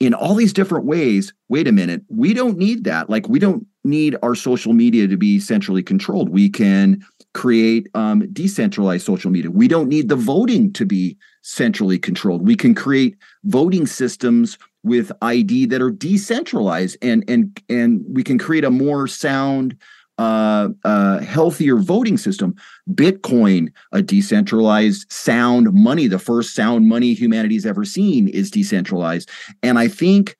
in 0.00 0.14
all 0.14 0.34
these 0.34 0.52
different 0.52 0.84
ways 0.84 1.32
wait 1.48 1.68
a 1.68 1.72
minute 1.72 2.02
we 2.08 2.34
don't 2.34 2.58
need 2.58 2.84
that 2.84 3.08
like 3.08 3.28
we 3.28 3.38
don't 3.38 3.66
need 3.84 4.16
our 4.22 4.34
social 4.34 4.72
media 4.72 5.06
to 5.06 5.16
be 5.16 5.38
centrally 5.38 5.82
controlled 5.82 6.30
we 6.30 6.48
can 6.48 7.00
create 7.32 7.88
um, 7.94 8.30
decentralized 8.32 9.06
social 9.06 9.30
media. 9.30 9.50
We 9.50 9.68
don't 9.68 9.88
need 9.88 10.08
the 10.08 10.16
voting 10.16 10.72
to 10.74 10.84
be 10.84 11.16
centrally 11.42 11.98
controlled. 11.98 12.46
We 12.46 12.56
can 12.56 12.74
create 12.74 13.16
voting 13.44 13.86
systems 13.86 14.58
with 14.82 15.12
ID 15.22 15.66
that 15.66 15.82
are 15.82 15.90
decentralized, 15.90 16.96
and 17.02 17.24
and 17.28 17.60
and 17.68 18.04
we 18.08 18.24
can 18.24 18.38
create 18.38 18.64
a 18.64 18.70
more 18.70 19.06
sound, 19.06 19.76
uh, 20.20 20.68
uh, 20.84 21.20
healthier 21.20 21.76
voting 21.76 22.18
system. 22.18 22.54
Bitcoin, 22.92 23.72
a 23.92 24.02
decentralized 24.02 25.10
sound 25.10 25.72
money, 25.72 26.06
the 26.06 26.18
first 26.18 26.54
sound 26.54 26.88
money 26.88 27.14
humanity's 27.14 27.66
ever 27.66 27.84
seen, 27.84 28.28
is 28.28 28.50
decentralized, 28.50 29.28
and 29.62 29.78
I 29.78 29.88
think 29.88 30.36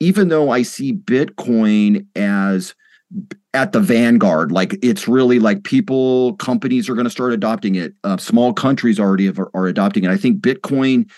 even 0.00 0.28
though 0.28 0.50
I 0.50 0.62
see 0.62 0.92
Bitcoin 0.92 2.06
as 2.16 2.74
at 3.54 3.72
the 3.72 3.80
vanguard. 3.80 4.50
Like 4.50 4.76
it's 4.82 5.06
really 5.06 5.38
like 5.38 5.62
people, 5.62 6.34
companies 6.36 6.88
are 6.88 6.94
going 6.94 7.04
to 7.04 7.10
start 7.10 7.32
adopting 7.32 7.76
it. 7.76 7.94
Uh, 8.02 8.16
small 8.16 8.52
countries 8.52 8.98
already 8.98 9.26
have, 9.26 9.38
are 9.38 9.66
adopting 9.66 10.04
it. 10.04 10.10
I 10.10 10.16
think 10.16 10.40
Bitcoin 10.40 11.08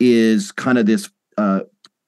is 0.00 0.50
kind 0.52 0.78
of 0.78 0.86
this 0.86 1.10
uh, 1.36 1.60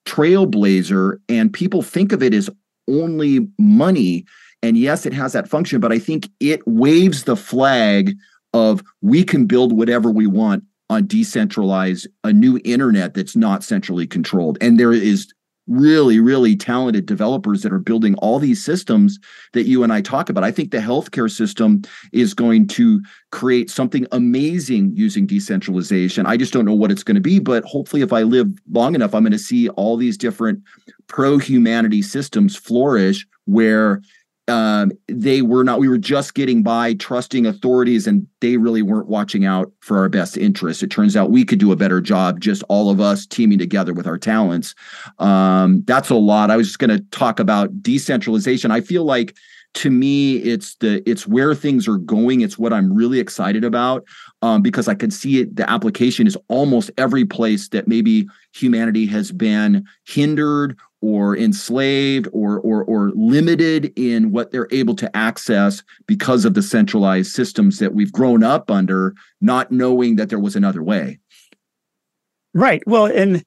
trailblazer, 0.07 1.19
and 1.29 1.53
people 1.53 1.83
think 1.83 2.13
of 2.13 2.23
it 2.23 2.33
as 2.35 2.49
only 2.89 3.47
money. 3.59 4.25
And 4.65 4.79
yes, 4.79 5.05
it 5.05 5.13
has 5.13 5.35
that 5.35 5.47
function, 5.47 5.79
but 5.79 5.93
I 5.93 5.99
think 5.99 6.31
it 6.41 6.67
waves 6.67 7.25
the 7.25 7.37
flag 7.37 8.17
of 8.55 8.83
we 9.03 9.23
can 9.23 9.45
build 9.45 9.77
whatever 9.77 10.11
we 10.11 10.27
want 10.27 10.65
on 10.89 11.07
decentralized, 11.07 12.09
a 12.25 12.33
new 12.33 12.59
internet 12.65 13.13
that's 13.13 13.37
not 13.37 13.63
centrally 13.63 14.07
controlled. 14.07 14.57
And 14.63 14.81
there 14.81 14.95
is 14.95 15.31
really, 15.67 16.19
really 16.19 16.57
talented 16.57 17.05
developers 17.05 17.61
that 17.61 17.75
are 17.75 17.79
building 17.79 18.15
all 18.17 18.39
these 18.39 18.65
systems 18.65 19.19
that 19.53 19.65
you 19.65 19.83
and 19.83 19.93
I 19.93 20.01
talk 20.01 20.31
about. 20.31 20.45
I 20.45 20.51
think 20.51 20.71
the 20.71 20.79
healthcare 20.79 21.31
system 21.31 21.83
is 22.15 22.33
going 22.33 22.67
to 22.69 23.03
create 23.33 23.69
something 23.69 24.07
amazing 24.13 24.93
using 24.97 25.27
decentralization. 25.27 26.25
I 26.25 26.39
just 26.39 26.55
don't 26.55 26.65
know 26.65 26.75
what 26.75 26.91
it's 26.91 27.03
going 27.03 27.17
to 27.17 27.21
be, 27.21 27.39
but 27.39 27.65
hopefully, 27.65 28.01
if 28.01 28.15
I 28.15 28.23
live 28.23 28.49
long 28.73 28.95
enough, 28.95 29.15
I'm 29.15 29.25
going 29.25 29.33
to 29.33 29.39
see 29.39 29.69
all 29.71 29.99
these 29.99 30.17
different 30.17 30.63
pro 31.07 31.37
humanity 31.37 32.01
systems 32.01 32.57
flourish 32.57 33.27
where 33.45 34.01
um, 34.49 34.93
they 35.09 35.43
were 35.43 35.65
not 35.65 35.79
we 35.79 35.89
were 35.89 35.99
just 35.99 36.35
getting 36.35 36.63
by 36.63 36.95
trusting 36.95 37.47
authorities 37.47 38.07
and 38.07 38.27
they 38.41 38.57
really 38.57 38.83
weren't 38.83 39.09
watching 39.09 39.45
out 39.45 39.73
for 39.81 39.99
our 39.99 40.09
best 40.09 40.37
interests. 40.37 40.83
It 40.83 40.91
turns 40.91 41.17
out 41.17 41.31
we 41.31 41.45
could 41.45 41.59
do 41.59 41.73
a 41.73 41.77
better 41.77 42.01
job 42.01 42.41
just 42.41 42.63
all 42.69 42.91
of 42.91 43.01
us 43.01 43.27
teaming 43.27 43.59
together 43.59 43.95
with 43.95 44.07
our 44.07 44.19
talents. 44.19 44.75
Um, 45.19 45.83
that's 45.87 46.11
a 46.11 46.15
lot. 46.15 46.51
I 46.51 46.57
was 46.57 46.67
just 46.67 46.79
going 46.79 46.91
to 46.91 47.01
talk 47.11 47.41
about 47.41 47.83
decentralization. 47.83 48.71
I 48.71 48.81
feel 48.81 49.05
like 49.05 49.35
to 49.75 49.91
me 49.91 50.37
it's 50.37 50.77
the 50.77 51.03
it's 51.09 51.27
where 51.27 51.55
things 51.55 51.89
are 51.89 51.99
going. 51.99 52.43
It's 52.43 52.59
what 52.59 52.73
i'm 52.73 52.95
really 52.95 53.19
excited 53.19 53.65
about 53.65 54.05
um, 54.41 54.63
because 54.63 54.87
i 54.87 54.95
can 54.95 55.11
see 55.11 55.41
it 55.41 55.57
the 55.57 55.69
application 55.69 56.29
is 56.29 56.39
almost 56.49 56.93
every 56.97 57.25
place 57.25 57.69
that 57.71 57.89
maybe 57.89 58.29
humanity 58.55 59.05
has 59.07 59.33
been 59.33 59.85
hindered 60.07 60.79
or 61.05 61.37
enslaved 61.37 62.27
or, 62.33 62.61
or, 62.61 62.83
or 62.85 63.13
limited 63.15 63.93
in 63.95 64.31
what 64.31 64.51
they're 64.51 64.69
able 64.71 64.97
to 64.97 65.15
access 65.15 65.83
because 66.07 66.47
of 66.47 66.55
the 66.55 66.63
centralized 66.63 67.31
systems 67.31 67.79
that 67.79 67.93
we've 67.93 68.11
grown 68.11 68.43
up 68.43 68.71
under, 68.71 69.15
not 69.43 69.71
knowing 69.71 70.17
that 70.17 70.31
there 70.31 70.39
was 70.39 70.57
another 70.57 70.83
way. 70.83 71.19
Right. 72.55 72.83
Well, 72.87 73.05
and 73.05 73.45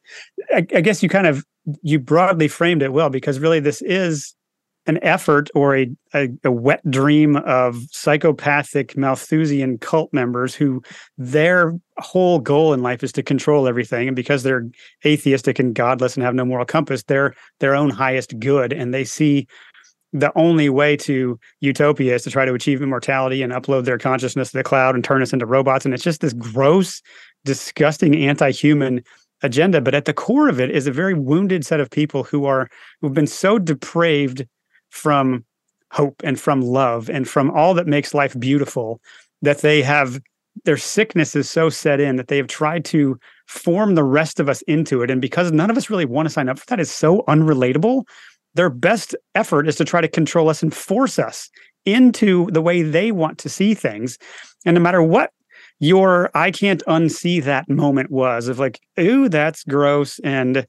I, 0.54 0.68
I 0.76 0.82
guess 0.82 1.02
you 1.02 1.10
kind 1.10 1.26
of 1.26 1.44
you 1.82 1.98
broadly 1.98 2.48
framed 2.48 2.84
it 2.84 2.94
well 2.94 3.10
because 3.10 3.40
really 3.40 3.60
this 3.60 3.82
is 3.82 4.36
an 4.88 4.98
effort 5.04 5.50
or 5.54 5.76
a, 5.76 5.90
a, 6.14 6.30
a, 6.46 6.52
wet 6.52 6.82
dream 6.90 7.36
of 7.36 7.78
psychopathic 7.92 8.96
Malthusian 8.98 9.78
cult 9.78 10.12
members 10.14 10.56
who 10.56 10.82
their 11.18 11.78
whole 11.98 12.40
goal 12.40 12.74
in 12.74 12.82
life 12.82 13.04
is 13.04 13.12
to 13.12 13.22
control 13.24 13.68
everything. 13.68 14.08
And 14.08 14.16
because 14.16 14.44
they're 14.44 14.66
atheistic 15.06 15.60
and 15.60 15.76
godless 15.76 16.16
and 16.16 16.24
have 16.24 16.36
no 16.36 16.46
moral 16.46 16.66
compass, 16.66 17.04
they're 17.04 17.36
their 17.60 17.76
own 17.76 17.90
highest 17.90 18.40
good. 18.40 18.72
And 18.72 18.94
they 18.94 19.04
see 19.04 19.48
the 20.14 20.32
only 20.38 20.70
way 20.70 20.96
to 20.98 21.38
utopia 21.60 22.16
is 22.16 22.24
to 22.24 22.32
try 22.32 22.46
to 22.46 22.54
achieve 22.54 22.82
immortality 22.82 23.42
and 23.42 23.52
upload 23.52 23.84
their 23.84 23.98
consciousness 23.98 24.52
to 24.52 24.58
the 24.58 24.64
cloud 24.64 24.96
and 24.96 25.04
turn 25.04 25.22
us 25.22 25.34
into 25.34 25.46
robots. 25.46 25.84
And 25.84 25.94
it's 25.94 26.04
just 26.04 26.22
this 26.22 26.34
gross, 26.34 27.02
disgusting, 27.44 28.16
anti-human 28.16 29.04
agenda. 29.44 29.82
But 29.82 29.96
at 29.96 30.06
the 30.06 30.14
core 30.14 30.48
of 30.48 30.60
it 30.60 30.72
is 30.72 30.88
a 30.88 30.92
very 30.92 31.14
wounded 31.14 31.66
set 31.66 31.80
of 31.80 31.90
people 31.90 32.24
who 32.24 32.46
are 32.46 32.70
who've 33.02 33.14
been 33.14 33.28
so 33.28 33.60
depraved 33.60 34.48
from 34.90 35.46
hope 35.92 36.22
and 36.24 36.40
from 36.40 36.62
love 36.62 37.10
and 37.10 37.28
from 37.28 37.50
all 37.52 37.74
that 37.74 37.88
makes 37.88 38.14
life 38.14 38.38
beautiful 38.40 39.02
that 39.42 39.60
they 39.60 39.82
have 39.82 40.20
their 40.66 40.78
sickness 40.78 41.36
is 41.36 41.50
so 41.50 41.70
set 41.70 42.00
in 42.00 42.16
that 42.16 42.30
they 42.30 42.38
have 42.38 42.48
tried 42.48 42.84
to 42.84 43.20
form 43.46 43.96
the 43.96 44.04
rest 44.04 44.40
of 44.40 44.50
us 44.50 44.64
into 44.64 45.04
it. 45.04 45.12
And 45.12 45.22
because 45.22 45.52
none 45.52 45.70
of 45.70 45.78
us 45.78 45.90
really 45.90 46.06
want 46.06 46.28
to 46.28 46.34
sign 46.34 46.50
up 46.50 46.58
for 46.58 46.66
that 46.68 46.80
is 46.80 46.92
so 46.92 47.24
unrelatable 47.28 48.06
their 48.58 48.70
best 48.72 49.16
effort 49.36 49.68
is 49.68 49.76
to 49.76 49.86
try 49.86 50.02
to 50.02 50.08
control 50.08 50.50
us 50.50 50.62
and 50.62 50.74
force 50.74 51.20
us 51.20 51.50
into 51.86 52.50
the 52.52 52.62
way 52.62 52.82
they 52.82 53.12
want 53.12 53.38
to 53.38 53.50
see 53.50 53.74
things. 53.74 54.18
And 54.66 54.74
no 54.74 54.82
matter 54.82 55.02
what 55.02 55.32
your 55.80 56.32
i 56.34 56.50
can't 56.50 56.82
unsee 56.88 57.44
that 57.44 57.70
moment 57.70 58.10
was 58.10 58.48
of 58.48 58.58
like 58.58 58.80
ooh 59.00 59.30
that's 59.30 59.64
gross 59.64 60.18
and 60.24 60.66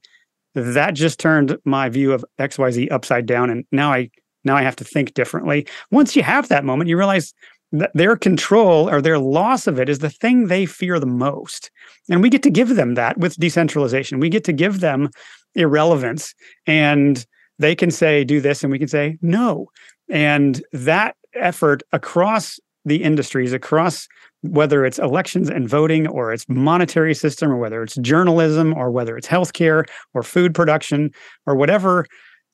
that 0.55 0.93
just 0.93 1.19
turned 1.19 1.57
my 1.65 1.89
view 1.89 2.11
of 2.11 2.25
xyz 2.39 2.91
upside 2.91 3.25
down 3.25 3.49
and 3.49 3.65
now 3.71 3.91
i 3.91 4.09
now 4.43 4.55
i 4.55 4.61
have 4.61 4.75
to 4.75 4.83
think 4.83 5.13
differently. 5.13 5.67
Once 5.91 6.15
you 6.15 6.23
have 6.23 6.47
that 6.47 6.65
moment 6.65 6.89
you 6.89 6.97
realize 6.97 7.33
that 7.71 7.91
their 7.93 8.15
control 8.15 8.89
or 8.89 9.01
their 9.01 9.19
loss 9.19 9.67
of 9.67 9.79
it 9.79 9.89
is 9.89 9.99
the 9.99 10.09
thing 10.09 10.47
they 10.47 10.65
fear 10.65 10.99
the 10.99 11.05
most. 11.05 11.69
And 12.09 12.21
we 12.21 12.29
get 12.29 12.41
to 12.43 12.49
give 12.49 12.75
them 12.75 12.95
that 12.95 13.17
with 13.17 13.35
decentralization. 13.35 14.19
We 14.19 14.29
get 14.29 14.43
to 14.45 14.53
give 14.53 14.79
them 14.79 15.09
irrelevance 15.55 16.33
and 16.65 17.25
they 17.59 17.75
can 17.75 17.91
say 17.91 18.23
do 18.23 18.41
this 18.41 18.63
and 18.63 18.71
we 18.71 18.79
can 18.79 18.87
say 18.87 19.17
no. 19.21 19.67
And 20.09 20.63
that 20.71 21.15
effort 21.35 21.83
across 21.91 22.59
the 22.85 23.03
industries 23.03 23.53
across 23.53 24.07
whether 24.41 24.85
it's 24.85 24.99
elections 24.99 25.49
and 25.49 25.67
voting 25.67 26.07
or 26.07 26.31
it's 26.31 26.45
monetary 26.47 27.13
system 27.13 27.51
or 27.51 27.57
whether 27.57 27.83
it's 27.83 27.95
journalism 27.97 28.73
or 28.73 28.89
whether 28.89 29.17
it's 29.17 29.27
healthcare 29.27 29.83
or 30.13 30.23
food 30.23 30.55
production 30.55 31.11
or 31.45 31.55
whatever 31.55 32.05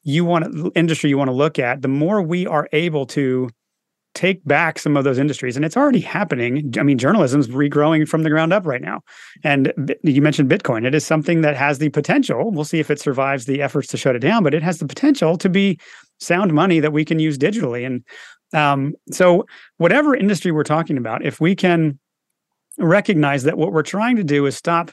you 0.04 0.26
want 0.26 0.72
industry 0.76 1.10
you 1.10 1.18
want 1.18 1.28
to 1.28 1.34
look 1.36 1.60
at 1.60 1.82
the 1.82 1.88
more 1.88 2.22
we 2.22 2.48
are 2.48 2.68
able 2.72 3.06
to 3.06 3.50
take 4.16 4.44
back 4.46 4.80
some 4.80 4.96
of 4.96 5.04
those 5.04 5.20
industries. 5.20 5.58
And 5.58 5.66
it's 5.66 5.76
already 5.76 6.00
happening. 6.00 6.74
I 6.80 6.84
mean 6.84 6.98
journalism 6.98 7.42
is 7.42 7.50
regrowing 7.50 8.08
from 8.08 8.24
the 8.24 8.30
ground 8.30 8.54
up 8.54 8.66
right 8.66 8.82
now. 8.82 9.02
And 9.44 9.74
you 10.04 10.22
mentioned 10.22 10.50
bitcoin. 10.50 10.86
It 10.86 10.96
is 10.96 11.06
something 11.06 11.42
that 11.42 11.56
has 11.56 11.80
the 11.80 11.90
potential. 11.90 12.50
We'll 12.50 12.64
see 12.64 12.80
if 12.80 12.90
it 12.90 13.00
survives 13.00 13.46
the 13.46 13.62
efforts 13.62 13.90
to 13.90 13.98
shut 13.98 14.16
it 14.16 14.20
down 14.20 14.44
but 14.44 14.54
it 14.54 14.64
has 14.64 14.80
the 14.80 14.88
potential 14.88 15.38
to 15.38 15.50
be 15.50 15.78
sound 16.20 16.54
money 16.54 16.80
that 16.80 16.94
we 16.94 17.04
can 17.06 17.20
use 17.20 17.38
digitally. 17.38 17.86
And 17.86 18.04
um, 18.54 18.96
so, 19.12 19.46
whatever 19.78 20.16
industry 20.16 20.52
we're 20.52 20.64
talking 20.64 20.98
about, 20.98 21.26
if 21.26 21.42
we 21.42 21.56
can 21.56 22.00
recognize 22.78 23.44
that 23.44 23.58
what 23.58 23.72
we're 23.72 23.84
trying 23.84 24.16
to 24.18 24.24
do 24.24 24.46
is 24.46 24.56
stop 24.56 24.92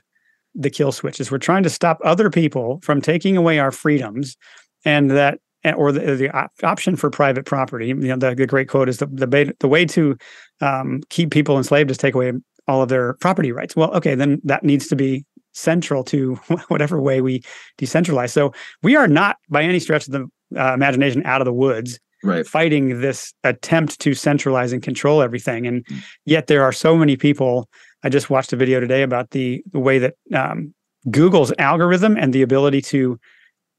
the 0.55 0.71
kill 0.71 0.93
switches, 0.93 1.31
we're 1.31 1.39
trying 1.39 1.63
to 1.63 1.71
stop 1.71 1.99
other 2.05 2.31
people 2.31 2.81
from 2.83 3.01
taking 3.01 3.37
away 3.37 3.59
our 3.59 3.71
freedoms, 3.71 4.37
and 4.85 5.11
that 5.11 5.39
or 5.77 5.93
the, 5.93 6.17
the 6.17 6.31
op- 6.31 6.53
option 6.65 6.97
for 6.97 7.09
private 7.09 7.47
property. 7.47 7.89
You 7.89 7.95
know, 7.95 8.17
the, 8.17 8.35
the 8.35 8.47
great 8.47 8.69
quote 8.69 8.89
is 8.89 8.99
the 8.99 9.07
the, 9.07 9.55
the 9.61 9.69
way 9.69 9.85
to 9.87 10.17
um, 10.61 11.01
keep 11.09 11.31
people 11.31 11.57
enslaved 11.57 11.91
is 11.91 11.99
take 11.99 12.15
away 12.15 12.33
all 12.69 12.83
of 12.83 12.89
their 12.89 13.15
property 13.15 13.53
rights. 13.53 13.77
Well, 13.77 13.93
okay, 13.95 14.15
then 14.15 14.41
that 14.45 14.65
needs 14.65 14.87
to 14.89 14.97
be 14.97 15.25
central 15.53 16.03
to 16.05 16.35
whatever 16.69 17.01
way 17.01 17.21
we 17.21 17.43
decentralize. 17.79 18.31
So 18.31 18.53
we 18.83 18.97
are 18.97 19.09
not 19.09 19.37
by 19.49 19.63
any 19.63 19.79
stretch 19.79 20.07
of 20.09 20.13
the 20.13 20.29
uh, 20.59 20.75
imagination 20.75 21.25
out 21.25 21.41
of 21.41 21.45
the 21.45 21.53
woods 21.53 21.99
right. 22.23 22.47
fighting 22.47 23.01
this 23.01 23.33
attempt 23.45 24.01
to 24.01 24.15
centralize 24.15 24.73
and 24.73 24.83
control 24.83 25.23
everything. 25.23 25.67
And 25.67 25.85
mm. 25.87 26.03
yet 26.25 26.47
there 26.47 26.63
are 26.63 26.73
so 26.73 26.97
many 26.97 27.17
people. 27.17 27.69
I 28.03 28.09
just 28.09 28.31
watched 28.31 28.53
a 28.53 28.57
video 28.57 28.81
today 28.81 29.03
about 29.03 29.31
the, 29.31 29.63
the 29.73 29.81
way 29.81 29.99
that 29.99 30.15
um, 30.35 30.75
Google's 31.11 31.53
algorithm 31.59 32.17
and 32.17 32.33
the 32.33 32.43
ability 32.43 32.83
to 32.83 33.19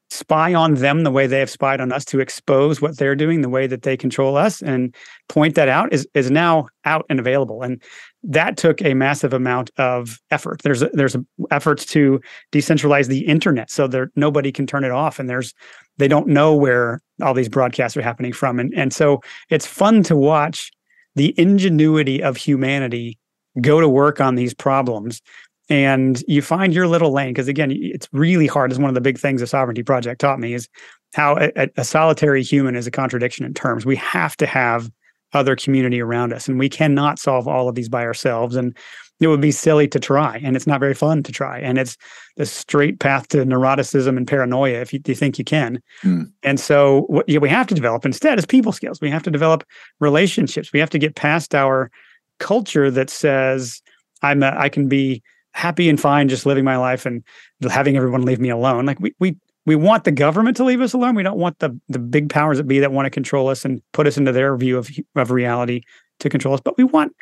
spy 0.10 0.54
on 0.54 0.76
them 0.76 1.04
the 1.04 1.12
way 1.12 1.26
they 1.26 1.40
have 1.40 1.50
spied 1.50 1.82
on 1.82 1.92
us 1.92 2.06
to 2.06 2.20
expose 2.20 2.82
what 2.82 2.98
they're 2.98 3.16
doing 3.16 3.42
the 3.42 3.50
way 3.50 3.66
that 3.66 3.82
they 3.82 3.98
control 3.98 4.38
us 4.38 4.62
and 4.62 4.96
point 5.28 5.56
that 5.56 5.68
out 5.68 5.92
is 5.92 6.08
is 6.14 6.30
now 6.30 6.68
out 6.86 7.04
and 7.10 7.20
available 7.20 7.64
and 7.64 7.82
that 8.24 8.56
took 8.56 8.82
a 8.82 8.94
massive 8.94 9.34
amount 9.34 9.70
of 9.78 10.20
effort. 10.32 10.62
There's 10.64 10.82
a, 10.82 10.90
there's 10.94 11.16
a 11.16 11.26
efforts 11.52 11.86
to 11.88 12.22
decentralize 12.52 13.08
the 13.08 13.28
internet 13.28 13.70
so 13.70 13.88
there 13.88 14.12
nobody 14.16 14.52
can 14.52 14.66
turn 14.66 14.84
it 14.84 14.92
off 14.92 15.20
and 15.20 15.30
there's 15.30 15.54
they 15.98 16.08
don't 16.08 16.28
know 16.28 16.56
where 16.56 17.02
all 17.22 17.34
these 17.34 17.50
broadcasts 17.50 17.98
are 17.98 18.02
happening 18.02 18.34
from. 18.34 18.60
And 18.60 18.74
and 18.76 18.94
so 18.94 19.22
it's 19.50 19.68
fun 19.68 20.04
to 20.04 20.16
watch 20.16 20.72
the 21.16 21.38
ingenuity 21.38 22.24
of 22.24 22.38
humanity 22.38 23.20
go 23.62 23.80
to 23.82 23.90
work 23.90 24.22
on 24.22 24.36
these 24.36 24.54
problems. 24.54 25.22
And 25.70 26.24
you 26.28 26.42
find 26.42 26.74
your 26.74 26.88
little 26.88 27.12
lane 27.12 27.34
because 27.34 27.48
again 27.48 27.72
it's 27.72 28.08
really 28.14 28.48
hard. 28.48 28.72
Is 28.72 28.80
one 28.80 28.90
of 28.90 28.96
the 28.96 29.02
big 29.02 29.20
things 29.20 29.42
the 29.42 29.48
sovereignty 29.48 29.84
project 29.84 30.22
taught 30.22 30.40
me 30.40 30.54
is 30.54 30.70
how 31.14 31.38
a, 31.38 31.70
a, 31.78 31.84
solitary 31.84 32.42
human 32.42 32.76
is 32.76 32.88
a 32.88 32.92
contradiction 32.92 33.46
in 33.46 33.54
terms. 33.54 33.86
We 33.86 33.96
have 33.98 34.36
to 34.38 34.48
have 34.48 34.90
other 35.34 35.56
community 35.56 36.02
around 36.02 36.34
us 36.34 36.48
and 36.48 36.60
we 36.60 36.70
cannot 36.70 37.20
solve 37.20 37.48
all 37.48 37.68
of 37.68 37.76
these 37.76 37.90
by 37.90 38.04
ourselves 38.04 38.56
and 38.56 38.76
it 39.20 39.28
would 39.28 39.42
be 39.42 39.52
silly 39.52 39.88
to 39.88 40.00
try 40.00 40.40
and 40.44 40.56
it's 40.56 40.68
not 40.68 40.80
very 40.80 40.94
fun 40.94 41.24
to 41.24 41.32
try 41.32 41.58
and 41.60 41.78
it's 41.78 41.98
the 42.36 42.46
straight 42.46 43.00
path 43.00 43.28
to 43.28 43.38
neuroticism 43.38 44.18
and 44.18 44.28
paranoia 44.28 44.82
if 44.82 44.94
you, 44.94 45.00
you 45.06 45.16
think 45.16 45.38
you 45.38 45.46
can 45.46 45.82
mm. 46.04 46.30
and 46.44 46.60
so 46.60 47.02
what 47.08 47.26
we 47.28 47.50
have 47.50 47.68
to 47.68 47.76
develop 47.76 48.06
instead 48.06 48.38
is 48.38 48.46
people 48.46 48.72
skills 48.72 49.00
we 49.02 49.10
have 49.10 49.24
to 49.24 49.32
develop 49.32 49.64
relationships 50.00 50.74
we 50.74 50.80
have 50.80 50.90
to 50.90 51.00
get 51.00 51.16
past 51.16 51.56
our 51.56 51.90
culture 52.40 52.92
that 52.92 53.10
says 53.10 53.82
i'm 54.24 54.44
a, 54.44 54.54
i 54.58 54.68
can 54.68 54.88
be 54.88 55.24
happy 55.54 55.90
and 55.90 56.00
fine 56.00 56.28
just 56.28 56.46
living 56.46 56.64
my 56.64 56.78
life 56.78 57.06
and 57.06 57.24
having 57.70 57.96
everyone 57.96 58.24
leave 58.24 58.40
me 58.40 58.50
alone. 58.50 58.86
Like 58.86 59.00
we 59.00 59.14
we 59.20 59.38
we 59.66 59.76
want 59.76 60.04
the 60.04 60.12
government 60.12 60.58
to 60.58 60.64
leave 60.64 60.82
us 60.82 60.94
alone. 60.94 61.16
We 61.16 61.24
don't 61.24 61.38
want 61.38 61.60
the 61.60 61.80
the 61.88 62.00
big 62.00 62.30
powers 62.30 62.58
that 62.58 62.68
be 62.68 62.80
that 62.80 62.92
want 62.92 63.06
to 63.06 63.10
control 63.10 63.48
us 63.48 63.66
and 63.66 63.82
put 63.94 64.08
us 64.08 64.18
into 64.18 64.32
their 64.32 64.56
view 64.58 64.78
of 64.78 64.90
of 65.16 65.32
reality 65.32 65.82
to 66.20 66.30
control 66.30 66.54
us. 66.54 66.62
But 66.64 66.78
we 66.78 66.84
want 66.84 67.14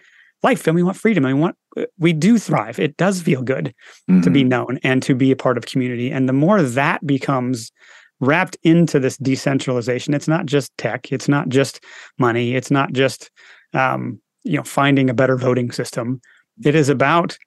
life 0.44 0.66
and 0.66 0.76
we 0.76 0.84
want 0.84 0.98
freedom 0.98 1.26
and 1.26 1.36
we 1.36 1.42
want 1.42 1.56
we 1.98 2.14
do 2.14 2.38
thrive. 2.38 2.80
It 2.80 2.98
does 2.98 3.22
feel 3.22 3.44
good 3.44 3.74
mm-hmm. 4.10 4.22
to 4.22 4.30
be 4.30 4.42
mm-hmm. 4.42 4.50
known 4.50 4.80
and 4.84 5.04
to 5.04 5.16
be 5.16 5.32
a 5.32 5.36
part 5.36 5.58
of 5.58 5.66
community. 5.66 6.12
And 6.12 6.28
the 6.28 6.34
more 6.34 6.62
that 6.62 7.06
becomes 7.06 7.72
wrapped 8.20 8.58
into 8.64 9.00
this 9.00 9.18
decentralization, 9.18 10.14
it's 10.14 10.28
not 10.28 10.46
just 10.46 10.76
tech, 10.78 11.12
it's 11.12 11.28
not 11.28 11.50
just 11.50 11.84
money, 12.20 12.56
it's 12.56 12.72
not 12.72 12.94
just 12.94 13.30
um, 13.74 14.20
you 14.44 14.58
know 14.58 14.64
finding 14.64 15.10
a 15.10 15.14
better 15.14 15.38
voting 15.38 15.72
system. 15.72 16.22
It 16.64 16.76
is 16.76 16.90
about 16.90 17.38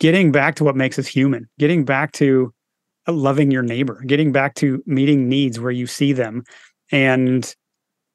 getting 0.00 0.30
back 0.30 0.54
to 0.56 0.64
what 0.64 0.76
makes 0.76 0.98
us 0.98 1.06
human, 1.06 1.48
getting 1.58 1.84
back 1.84 2.12
to 2.12 2.52
uh, 2.52 2.57
loving 3.12 3.50
your 3.50 3.62
neighbor, 3.62 4.02
getting 4.06 4.32
back 4.32 4.54
to 4.56 4.82
meeting 4.86 5.28
needs 5.28 5.58
where 5.60 5.72
you 5.72 5.86
see 5.86 6.12
them. 6.12 6.44
And 6.90 7.54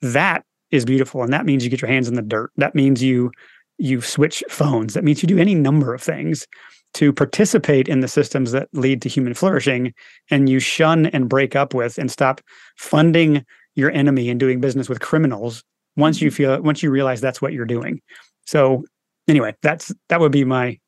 that 0.02 0.44
is 0.72 0.86
beautiful. 0.86 1.24
And 1.24 1.34
that 1.34 1.46
means 1.46 1.64
you 1.64 1.70
get 1.70 1.82
your 1.82 1.92
hands 1.92 2.08
in 2.08 2.16
the 2.16 2.22
dirt. 2.22 2.52
That 2.58 2.76
means 2.76 3.02
you 3.02 3.32
you 3.80 4.02
switch 4.02 4.44
phones. 4.50 4.94
That 4.94 5.04
means 5.04 5.24
you 5.24 5.28
do 5.28 5.40
any 5.40 5.56
number 5.56 5.94
of 5.94 6.02
things 6.02 6.48
to 6.94 7.12
participate 7.12 7.88
in 7.88 8.02
the 8.02 8.08
systems 8.08 8.52
that 8.52 8.70
lead 8.74 9.02
to 9.02 9.10
human 9.10 9.34
flourishing 9.34 9.94
and 10.30 10.48
you 10.48 10.60
shun 10.60 11.08
and 11.08 11.28
break 11.28 11.56
up 11.56 11.74
with 11.74 11.98
and 11.98 12.12
stop 12.12 12.40
funding 12.78 13.44
your 13.76 13.90
enemy 13.92 14.30
and 14.30 14.40
doing 14.40 14.62
business 14.62 14.88
with 14.88 15.00
criminals 15.00 15.64
once 15.96 16.22
you 16.22 16.30
mm-hmm. 16.30 16.36
feel 16.36 16.62
once 16.62 16.84
you 16.84 16.92
realize 16.92 17.22
that's 17.22 17.42
what 17.42 17.54
you're 17.54 17.66
doing. 17.66 18.00
So 18.46 18.84
anyway, 19.28 19.56
that's 19.62 19.94
that 20.10 20.20
would 20.20 20.32
be 20.32 20.44
my 20.44 20.80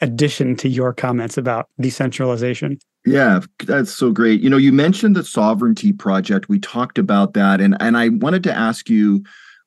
addition 0.00 0.56
to 0.56 0.68
your 0.68 0.92
comments 0.92 1.38
about 1.38 1.68
decentralization. 1.80 2.78
Yeah, 3.06 3.40
that's 3.64 3.92
so 3.92 4.10
great. 4.10 4.40
You 4.40 4.50
know, 4.50 4.56
you 4.56 4.72
mentioned 4.72 5.14
the 5.14 5.22
sovereignty 5.22 5.92
project. 5.92 6.48
We 6.48 6.58
talked 6.58 6.98
about 6.98 7.34
that, 7.34 7.60
and 7.60 7.76
and 7.80 7.96
I 7.96 8.08
wanted 8.08 8.42
to 8.44 8.52
ask 8.52 8.90
you 8.90 9.22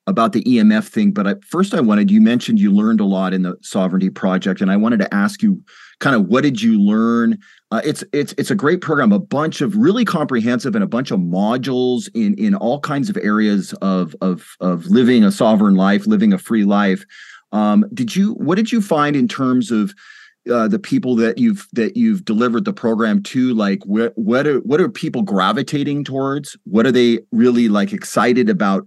about 0.06 0.32
the 0.32 0.42
EMF 0.42 0.88
thing, 0.88 1.12
but 1.12 1.26
I, 1.26 1.34
first 1.48 1.72
I 1.72 1.80
wanted 1.80 2.10
you 2.10 2.20
mentioned 2.20 2.58
you 2.58 2.70
learned 2.70 3.00
a 3.00 3.04
lot 3.04 3.32
in 3.32 3.42
the 3.42 3.56
sovereignty 3.62 4.10
project, 4.10 4.60
and 4.60 4.70
I 4.70 4.76
wanted 4.76 4.98
to 4.98 5.14
ask 5.14 5.42
you 5.42 5.62
kind 6.00 6.14
of 6.16 6.26
what 6.26 6.42
did 6.42 6.60
you 6.60 6.78
learn? 6.80 7.38
Uh, 7.70 7.80
it's 7.82 8.04
it's 8.12 8.34
it's 8.36 8.50
a 8.50 8.54
great 8.54 8.82
program, 8.82 9.10
a 9.10 9.18
bunch 9.18 9.62
of 9.62 9.74
really 9.74 10.04
comprehensive 10.04 10.74
and 10.74 10.84
a 10.84 10.88
bunch 10.88 11.10
of 11.10 11.20
modules 11.20 12.10
in 12.14 12.34
in 12.34 12.54
all 12.54 12.80
kinds 12.80 13.08
of 13.08 13.16
areas 13.16 13.72
of 13.80 14.14
of 14.20 14.54
of 14.60 14.84
living 14.86 15.24
a 15.24 15.32
sovereign 15.32 15.76
life, 15.76 16.06
living 16.06 16.34
a 16.34 16.38
free 16.38 16.64
life. 16.64 17.06
Um, 17.52 17.86
did 17.94 18.14
you 18.14 18.34
what 18.34 18.56
did 18.56 18.70
you 18.70 18.82
find 18.82 19.16
in 19.16 19.28
terms 19.28 19.70
of 19.70 19.94
uh, 20.50 20.68
the 20.68 20.78
people 20.78 21.16
that 21.16 21.38
you've 21.38 21.68
that 21.72 21.96
you've 21.96 22.24
delivered 22.24 22.64
the 22.64 22.72
program 22.72 23.22
to 23.22 23.52
like 23.54 23.84
what 23.84 24.16
what 24.16 24.46
are 24.46 24.60
what 24.60 24.80
are 24.80 24.88
people 24.88 25.22
gravitating 25.22 26.04
towards? 26.04 26.56
What 26.64 26.86
are 26.86 26.92
they 26.92 27.20
really 27.32 27.68
like 27.68 27.92
excited 27.92 28.48
about 28.48 28.86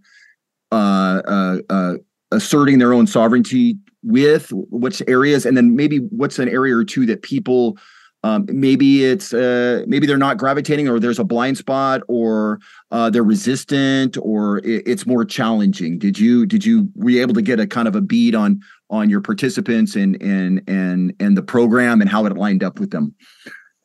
uh, 0.72 1.22
uh, 1.28 1.58
uh, 1.70 1.94
asserting 2.32 2.80
their 2.80 2.94
own 2.94 3.06
sovereignty 3.06 3.78
with? 4.02 4.52
Which 4.52 5.02
areas? 5.08 5.46
And 5.46 5.56
then 5.56 5.76
maybe 5.76 5.98
what's 5.98 6.40
an 6.40 6.50
area 6.50 6.76
or 6.76 6.84
two 6.84 7.06
that 7.06 7.22
people 7.22 7.78
um, 8.24 8.46
maybe 8.48 9.04
it's 9.04 9.34
uh, 9.34 9.84
maybe 9.88 10.08
they're 10.08 10.18
not 10.18 10.38
gravitating 10.38 10.88
or 10.88 11.00
there's 11.00 11.20
a 11.20 11.24
blind 11.24 11.58
spot 11.58 12.02
or 12.08 12.60
uh, 12.92 13.10
they're 13.10 13.24
resistant 13.24 14.18
or 14.22 14.60
it, 14.60 14.84
it's 14.86 15.06
more 15.06 15.26
challenging. 15.26 16.00
Did 16.00 16.18
you 16.18 16.46
did 16.46 16.66
you 16.66 16.90
were 16.96 17.10
you 17.10 17.22
able 17.22 17.34
to 17.34 17.42
get 17.42 17.60
a 17.60 17.68
kind 17.68 17.88
of 17.88 17.96
a 17.96 18.02
bead 18.02 18.34
on 18.34 18.62
on 18.90 19.10
your 19.10 19.22
participants 19.22 19.96
and 19.96 20.22
and 20.22 20.62
and 20.68 21.14
and 21.20 21.38
the 21.38 21.44
program 21.44 22.00
and 22.00 22.10
how 22.10 22.26
it 22.26 22.38
lined 22.38 22.64
up 22.64 22.80
with 22.80 22.92
them? 22.92 23.14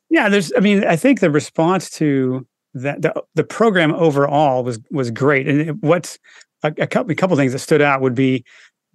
Yeah 0.09 0.29
there's 0.29 0.51
i 0.57 0.59
mean 0.59 0.83
i 0.85 0.95
think 0.95 1.19
the 1.19 1.29
response 1.29 1.89
to 1.91 2.47
that 2.73 3.01
the, 3.01 3.13
the 3.35 3.43
program 3.43 3.93
overall 3.93 4.63
was 4.63 4.79
was 4.91 5.11
great. 5.11 5.47
And 5.47 5.81
what's 5.81 6.17
a, 6.63 6.73
a 6.77 6.87
couple 6.87 7.11
a 7.11 7.15
couple 7.15 7.35
things 7.35 7.51
that 7.51 7.59
stood 7.59 7.81
out 7.81 8.01
would 8.01 8.15
be 8.15 8.45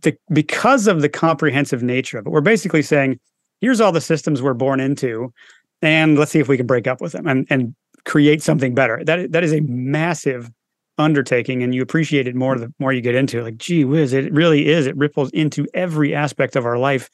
the 0.02 0.16
because 0.32 0.86
of 0.86 1.02
the 1.02 1.08
comprehensive 1.08 1.82
nature 1.82 2.18
of 2.18 2.26
it 2.26 2.30
we're 2.30 2.40
basically 2.40 2.82
saying 2.82 3.18
here's 3.60 3.80
all 3.80 3.92
the 3.92 4.00
systems 4.00 4.42
we're 4.42 4.54
born 4.54 4.80
into 4.80 5.32
and 5.82 6.18
let's 6.18 6.32
see 6.32 6.40
if 6.40 6.48
we 6.48 6.56
can 6.56 6.66
break 6.66 6.86
up 6.86 7.00
with 7.00 7.12
them 7.12 7.26
and 7.26 7.46
and 7.50 7.74
create 8.04 8.42
something 8.42 8.74
better. 8.74 9.02
That 9.04 9.32
that 9.32 9.44
is 9.44 9.52
a 9.52 9.60
massive 9.60 10.50
undertaking 10.96 11.62
and 11.62 11.74
you 11.74 11.82
appreciate 11.82 12.28
it 12.28 12.36
more 12.36 12.56
the 12.56 12.72
more 12.78 12.92
you 12.92 13.00
get 13.00 13.14
into 13.14 13.40
it. 13.40 13.42
Like 13.42 13.56
gee 13.56 13.84
whiz 13.84 14.12
it 14.12 14.32
really 14.32 14.68
is. 14.68 14.86
It 14.86 14.96
ripples 14.96 15.30
into 15.30 15.66
every 15.74 16.14
aspect 16.14 16.56
of 16.56 16.66
our 16.66 16.78
life 16.78 17.08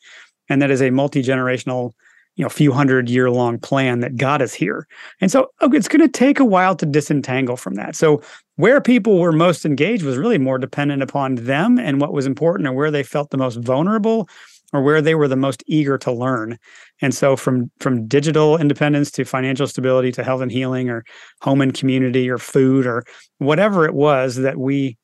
and 0.48 0.60
that 0.60 0.70
is 0.70 0.82
a 0.82 0.90
multi-generational 0.90 1.92
you 2.36 2.44
know 2.44 2.48
few 2.48 2.72
hundred 2.72 3.08
year 3.08 3.30
long 3.30 3.58
plan 3.58 4.00
that 4.00 4.16
got 4.16 4.42
us 4.42 4.52
here. 4.52 4.86
And 5.20 5.30
so 5.30 5.50
okay, 5.62 5.76
it's 5.76 5.88
going 5.88 6.00
to 6.00 6.08
take 6.08 6.38
a 6.38 6.44
while 6.44 6.76
to 6.76 6.86
disentangle 6.86 7.56
from 7.56 7.74
that. 7.74 7.96
So 7.96 8.22
where 8.56 8.80
people 8.80 9.18
were 9.18 9.32
most 9.32 9.64
engaged 9.64 10.04
was 10.04 10.18
really 10.18 10.38
more 10.38 10.58
dependent 10.58 11.02
upon 11.02 11.36
them 11.36 11.78
and 11.78 12.00
what 12.00 12.12
was 12.12 12.26
important 12.26 12.66
and 12.66 12.76
where 12.76 12.90
they 12.90 13.02
felt 13.02 13.30
the 13.30 13.38
most 13.38 13.56
vulnerable 13.56 14.28
or 14.72 14.82
where 14.82 15.02
they 15.02 15.14
were 15.14 15.28
the 15.28 15.36
most 15.36 15.62
eager 15.66 15.98
to 15.98 16.12
learn. 16.12 16.58
And 17.00 17.14
so 17.14 17.36
from 17.36 17.70
from 17.80 18.06
digital 18.06 18.56
independence 18.56 19.10
to 19.12 19.24
financial 19.24 19.66
stability 19.66 20.12
to 20.12 20.24
health 20.24 20.40
and 20.40 20.52
healing 20.52 20.88
or 20.88 21.04
home 21.42 21.60
and 21.60 21.74
community 21.74 22.28
or 22.28 22.38
food 22.38 22.86
or 22.86 23.04
whatever 23.38 23.84
it 23.84 23.94
was 23.94 24.36
that 24.36 24.58
we 24.58 24.96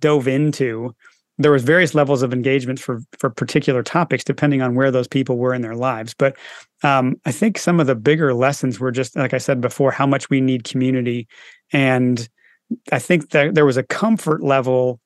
dove 0.00 0.28
into, 0.28 0.94
there 1.38 1.52
was 1.52 1.62
various 1.62 1.94
levels 1.94 2.22
of 2.22 2.32
engagement 2.32 2.78
for 2.78 3.00
for 3.18 3.30
particular 3.30 3.82
topics 3.82 4.24
depending 4.24 4.62
on 4.62 4.74
where 4.74 4.90
those 4.90 5.08
people 5.08 5.36
were 5.36 5.54
in 5.54 5.62
their 5.62 5.76
lives. 5.76 6.14
But 6.14 6.36
um, 6.82 7.16
I 7.24 7.32
think 7.32 7.58
some 7.58 7.80
of 7.80 7.86
the 7.86 7.94
bigger 7.94 8.34
lessons 8.34 8.78
were 8.78 8.92
just 8.92 9.16
like 9.16 9.34
I 9.34 9.38
said 9.38 9.60
before, 9.60 9.90
how 9.90 10.06
much 10.06 10.30
we 10.30 10.40
need 10.40 10.64
community, 10.64 11.28
and 11.72 12.28
I 12.92 12.98
think 12.98 13.30
that 13.30 13.54
there 13.54 13.66
was 13.66 13.76
a 13.76 13.82
comfort 13.82 14.42
level 14.42 15.00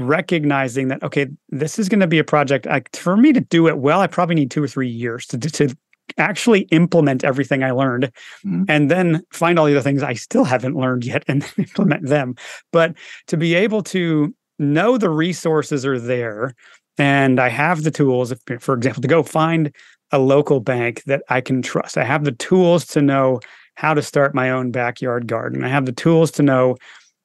recognizing 0.00 0.88
that 0.88 1.02
okay 1.02 1.26
this 1.50 1.78
is 1.78 1.88
going 1.88 2.00
to 2.00 2.06
be 2.06 2.18
a 2.18 2.24
project 2.24 2.66
I, 2.66 2.82
for 2.92 3.16
me 3.16 3.32
to 3.32 3.40
do 3.40 3.68
it 3.68 3.78
well 3.78 4.00
i 4.00 4.06
probably 4.06 4.34
need 4.34 4.50
two 4.50 4.62
or 4.62 4.68
three 4.68 4.88
years 4.88 5.26
to, 5.26 5.38
to 5.38 5.76
actually 6.18 6.62
implement 6.70 7.24
everything 7.24 7.62
i 7.62 7.70
learned 7.70 8.10
mm-hmm. 8.44 8.64
and 8.68 8.90
then 8.90 9.22
find 9.32 9.58
all 9.58 9.66
the 9.66 9.72
other 9.72 9.82
things 9.82 10.02
i 10.02 10.14
still 10.14 10.44
haven't 10.44 10.76
learned 10.76 11.04
yet 11.04 11.24
and 11.28 11.44
implement 11.58 12.06
them. 12.06 12.34
But 12.72 12.94
to 13.28 13.36
be 13.36 13.54
able 13.54 13.82
to 13.84 14.34
know 14.58 14.98
the 14.98 15.10
resources 15.10 15.86
are 15.86 15.98
there 15.98 16.54
and 16.98 17.40
i 17.40 17.48
have 17.48 17.82
the 17.82 17.90
tools 17.90 18.32
if, 18.32 18.40
for 18.60 18.74
example 18.74 19.02
to 19.02 19.08
go 19.08 19.22
find 19.22 19.74
a 20.12 20.18
local 20.18 20.60
bank 20.60 21.04
that 21.04 21.22
i 21.28 21.40
can 21.40 21.62
trust. 21.62 21.96
I 21.96 22.04
have 22.04 22.24
the 22.24 22.32
tools 22.32 22.84
to 22.86 23.00
know 23.00 23.40
how 23.80 23.94
to 23.94 24.02
start 24.02 24.34
my 24.34 24.50
own 24.50 24.70
backyard 24.70 25.26
garden. 25.26 25.64
I 25.64 25.68
have 25.68 25.86
the 25.86 25.92
tools 25.92 26.30
to 26.32 26.42
know 26.42 26.76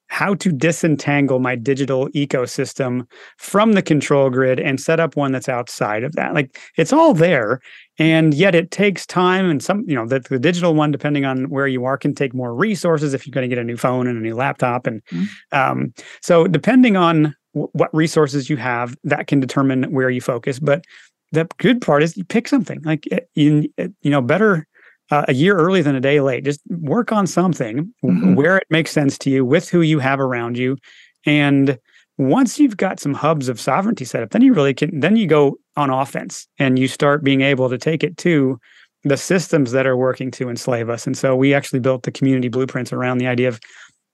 how 0.08 0.34
to 0.34 0.52
disentangle 0.52 1.38
my 1.38 1.56
digital 1.56 2.08
ecosystem 2.10 3.06
from 3.38 3.72
the 3.72 3.82
control 3.82 4.30
grid 4.30 4.60
and 4.60 4.80
set 4.80 5.00
up 5.00 5.16
one 5.16 5.32
that's 5.32 5.48
outside 5.48 6.04
of 6.04 6.12
that. 6.14 6.34
Like 6.34 6.58
it's 6.76 6.92
all 6.92 7.12
there. 7.12 7.60
And 7.98 8.34
yet 8.34 8.54
it 8.54 8.70
takes 8.70 9.06
time 9.06 9.48
and 9.48 9.62
some, 9.62 9.84
you 9.86 9.94
know, 9.94 10.06
the, 10.06 10.20
the 10.20 10.38
digital 10.38 10.74
one, 10.74 10.90
depending 10.90 11.24
on 11.24 11.48
where 11.48 11.66
you 11.66 11.84
are, 11.84 11.96
can 11.96 12.14
take 12.14 12.34
more 12.34 12.54
resources 12.54 13.14
if 13.14 13.26
you're 13.26 13.32
going 13.32 13.48
to 13.48 13.54
get 13.54 13.60
a 13.60 13.64
new 13.64 13.76
phone 13.76 14.06
and 14.06 14.18
a 14.18 14.20
new 14.20 14.34
laptop. 14.34 14.86
And 14.86 15.02
mm-hmm. 15.06 15.24
um, 15.58 15.94
so 16.20 16.46
depending 16.46 16.96
on 16.96 17.34
w- 17.54 17.70
what 17.72 17.94
resources 17.94 18.48
you 18.50 18.56
have, 18.58 18.96
that 19.04 19.26
can 19.26 19.40
determine 19.40 19.84
where 19.84 20.10
you 20.10 20.20
focus. 20.20 20.60
But 20.60 20.84
the 21.32 21.48
good 21.58 21.80
part 21.80 22.02
is 22.02 22.16
you 22.16 22.24
pick 22.24 22.48
something 22.48 22.80
like 22.84 23.08
eh, 23.10 23.20
you 23.34 23.68
know, 24.04 24.20
better 24.20 24.66
uh, 25.10 25.24
a 25.28 25.34
year 25.34 25.56
early 25.56 25.82
than 25.82 25.94
a 25.94 26.00
day 26.00 26.20
late. 26.20 26.44
Just 26.44 26.60
work 26.68 27.12
on 27.12 27.26
something 27.26 27.92
mm-hmm. 28.04 28.34
where 28.34 28.56
it 28.56 28.66
makes 28.70 28.90
sense 28.90 29.18
to 29.18 29.30
you 29.30 29.44
with 29.44 29.68
who 29.68 29.80
you 29.80 29.98
have 29.98 30.20
around 30.20 30.58
you. 30.58 30.76
And 31.24 31.78
once 32.18 32.58
you've 32.58 32.76
got 32.76 32.98
some 32.98 33.14
hubs 33.14 33.48
of 33.48 33.60
sovereignty 33.60 34.04
set 34.04 34.22
up, 34.22 34.30
then 34.30 34.42
you 34.42 34.54
really 34.54 34.74
can, 34.74 35.00
then 35.00 35.16
you 35.16 35.26
go 35.26 35.58
on 35.76 35.90
offense 35.90 36.48
and 36.58 36.78
you 36.78 36.88
start 36.88 37.22
being 37.22 37.42
able 37.42 37.68
to 37.68 37.78
take 37.78 38.02
it 38.02 38.16
to 38.18 38.58
the 39.04 39.16
systems 39.16 39.72
that 39.72 39.86
are 39.86 39.96
working 39.96 40.30
to 40.32 40.48
enslave 40.48 40.88
us. 40.88 41.06
And 41.06 41.16
so 41.16 41.36
we 41.36 41.54
actually 41.54 41.80
built 41.80 42.02
the 42.02 42.10
community 42.10 42.48
blueprints 42.48 42.92
around 42.92 43.18
the 43.18 43.26
idea 43.26 43.48
of 43.48 43.60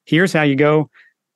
here's 0.05 0.33
how 0.33 0.43
you 0.43 0.57
go 0.57 0.91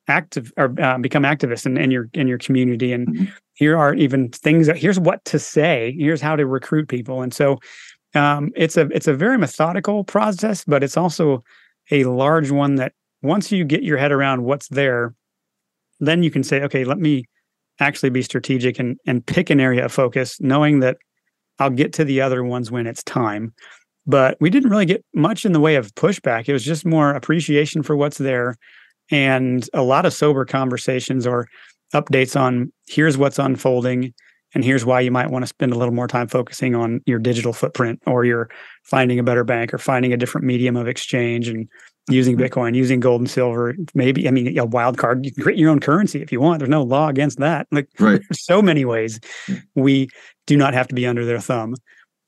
active 0.07 0.53
or 0.57 0.73
uh, 0.79 0.97
become 0.97 1.23
activists 1.23 1.65
in, 1.65 1.77
in 1.77 1.91
your 1.91 2.09
in 2.13 2.27
your 2.27 2.37
community 2.37 2.93
and 2.93 3.07
mm-hmm. 3.07 3.25
here 3.55 3.77
are 3.77 3.93
even 3.93 4.29
things 4.29 4.67
that 4.67 4.77
here's 4.77 4.99
what 4.99 5.23
to 5.25 5.37
say 5.37 5.93
here's 5.97 6.21
how 6.21 6.35
to 6.35 6.45
recruit 6.45 6.87
people 6.87 7.21
and 7.21 7.33
so 7.33 7.57
um, 8.15 8.51
it's 8.55 8.77
a 8.77 8.87
it's 8.87 9.07
a 9.07 9.13
very 9.13 9.37
methodical 9.37 10.03
process, 10.03 10.63
but 10.65 10.83
it's 10.83 10.97
also 10.97 11.43
a 11.91 12.03
large 12.05 12.51
one 12.51 12.75
that 12.75 12.93
once 13.21 13.51
you 13.51 13.63
get 13.63 13.83
your 13.83 13.97
head 13.97 14.11
around 14.11 14.43
what's 14.43 14.67
there, 14.69 15.13
then 15.99 16.23
you 16.23 16.31
can 16.31 16.43
say, 16.43 16.61
okay, 16.63 16.83
let 16.83 16.99
me 16.99 17.25
actually 17.79 18.09
be 18.09 18.21
strategic 18.21 18.79
and 18.79 18.97
and 19.05 19.25
pick 19.25 19.49
an 19.49 19.59
area 19.59 19.85
of 19.85 19.91
focus, 19.91 20.39
knowing 20.39 20.79
that 20.79 20.97
I'll 21.59 21.69
get 21.69 21.93
to 21.93 22.05
the 22.05 22.21
other 22.21 22.43
ones 22.43 22.71
when 22.71 22.87
it's 22.87 23.03
time. 23.03 23.53
But 24.05 24.37
we 24.39 24.49
didn't 24.49 24.69
really 24.69 24.85
get 24.85 25.03
much 25.13 25.45
in 25.45 25.51
the 25.51 25.59
way 25.59 25.75
of 25.75 25.93
pushback. 25.95 26.47
It 26.47 26.53
was 26.53 26.63
just 26.63 26.85
more 26.85 27.11
appreciation 27.11 27.83
for 27.83 27.95
what's 27.97 28.17
there 28.17 28.55
and 29.11 29.69
a 29.73 29.83
lot 29.83 30.05
of 30.05 30.13
sober 30.13 30.45
conversations 30.45 31.27
or 31.27 31.47
updates 31.93 32.39
on 32.39 32.71
here's 32.87 33.17
what's 33.17 33.39
unfolding 33.39 34.13
and 34.53 34.63
here's 34.63 34.85
why 34.85 35.01
you 35.01 35.11
might 35.11 35.29
want 35.29 35.43
to 35.43 35.47
spend 35.47 35.73
a 35.73 35.77
little 35.77 35.93
more 35.93 36.07
time 36.07 36.27
focusing 36.27 36.75
on 36.75 37.01
your 37.05 37.19
digital 37.19 37.53
footprint 37.53 38.01
or 38.07 38.25
you're 38.25 38.49
finding 38.83 39.19
a 39.19 39.23
better 39.23 39.43
bank 39.43 39.73
or 39.73 39.77
finding 39.77 40.13
a 40.13 40.17
different 40.17 40.47
medium 40.47 40.75
of 40.75 40.87
exchange 40.87 41.47
and 41.47 41.67
using 42.09 42.37
mm-hmm. 42.37 42.45
Bitcoin, 42.45 42.75
using 42.75 42.99
gold 42.99 43.21
and 43.21 43.29
silver. 43.29 43.75
Maybe, 43.93 44.27
I 44.27 44.31
mean, 44.31 44.57
a 44.57 44.65
wild 44.65 44.97
card, 44.97 45.25
you 45.25 45.33
can 45.33 45.43
create 45.43 45.59
your 45.59 45.69
own 45.69 45.79
currency 45.79 46.21
if 46.21 46.31
you 46.31 46.39
want. 46.39 46.59
There's 46.59 46.69
no 46.69 46.83
law 46.83 47.09
against 47.09 47.39
that. 47.39 47.67
Like, 47.71 47.89
right. 47.99 48.21
there's 48.29 48.45
so 48.45 48.61
many 48.61 48.85
ways 48.85 49.19
we 49.75 50.07
do 50.45 50.55
not 50.55 50.73
have 50.73 50.87
to 50.87 50.95
be 50.95 51.05
under 51.05 51.25
their 51.25 51.39
thumb. 51.39 51.75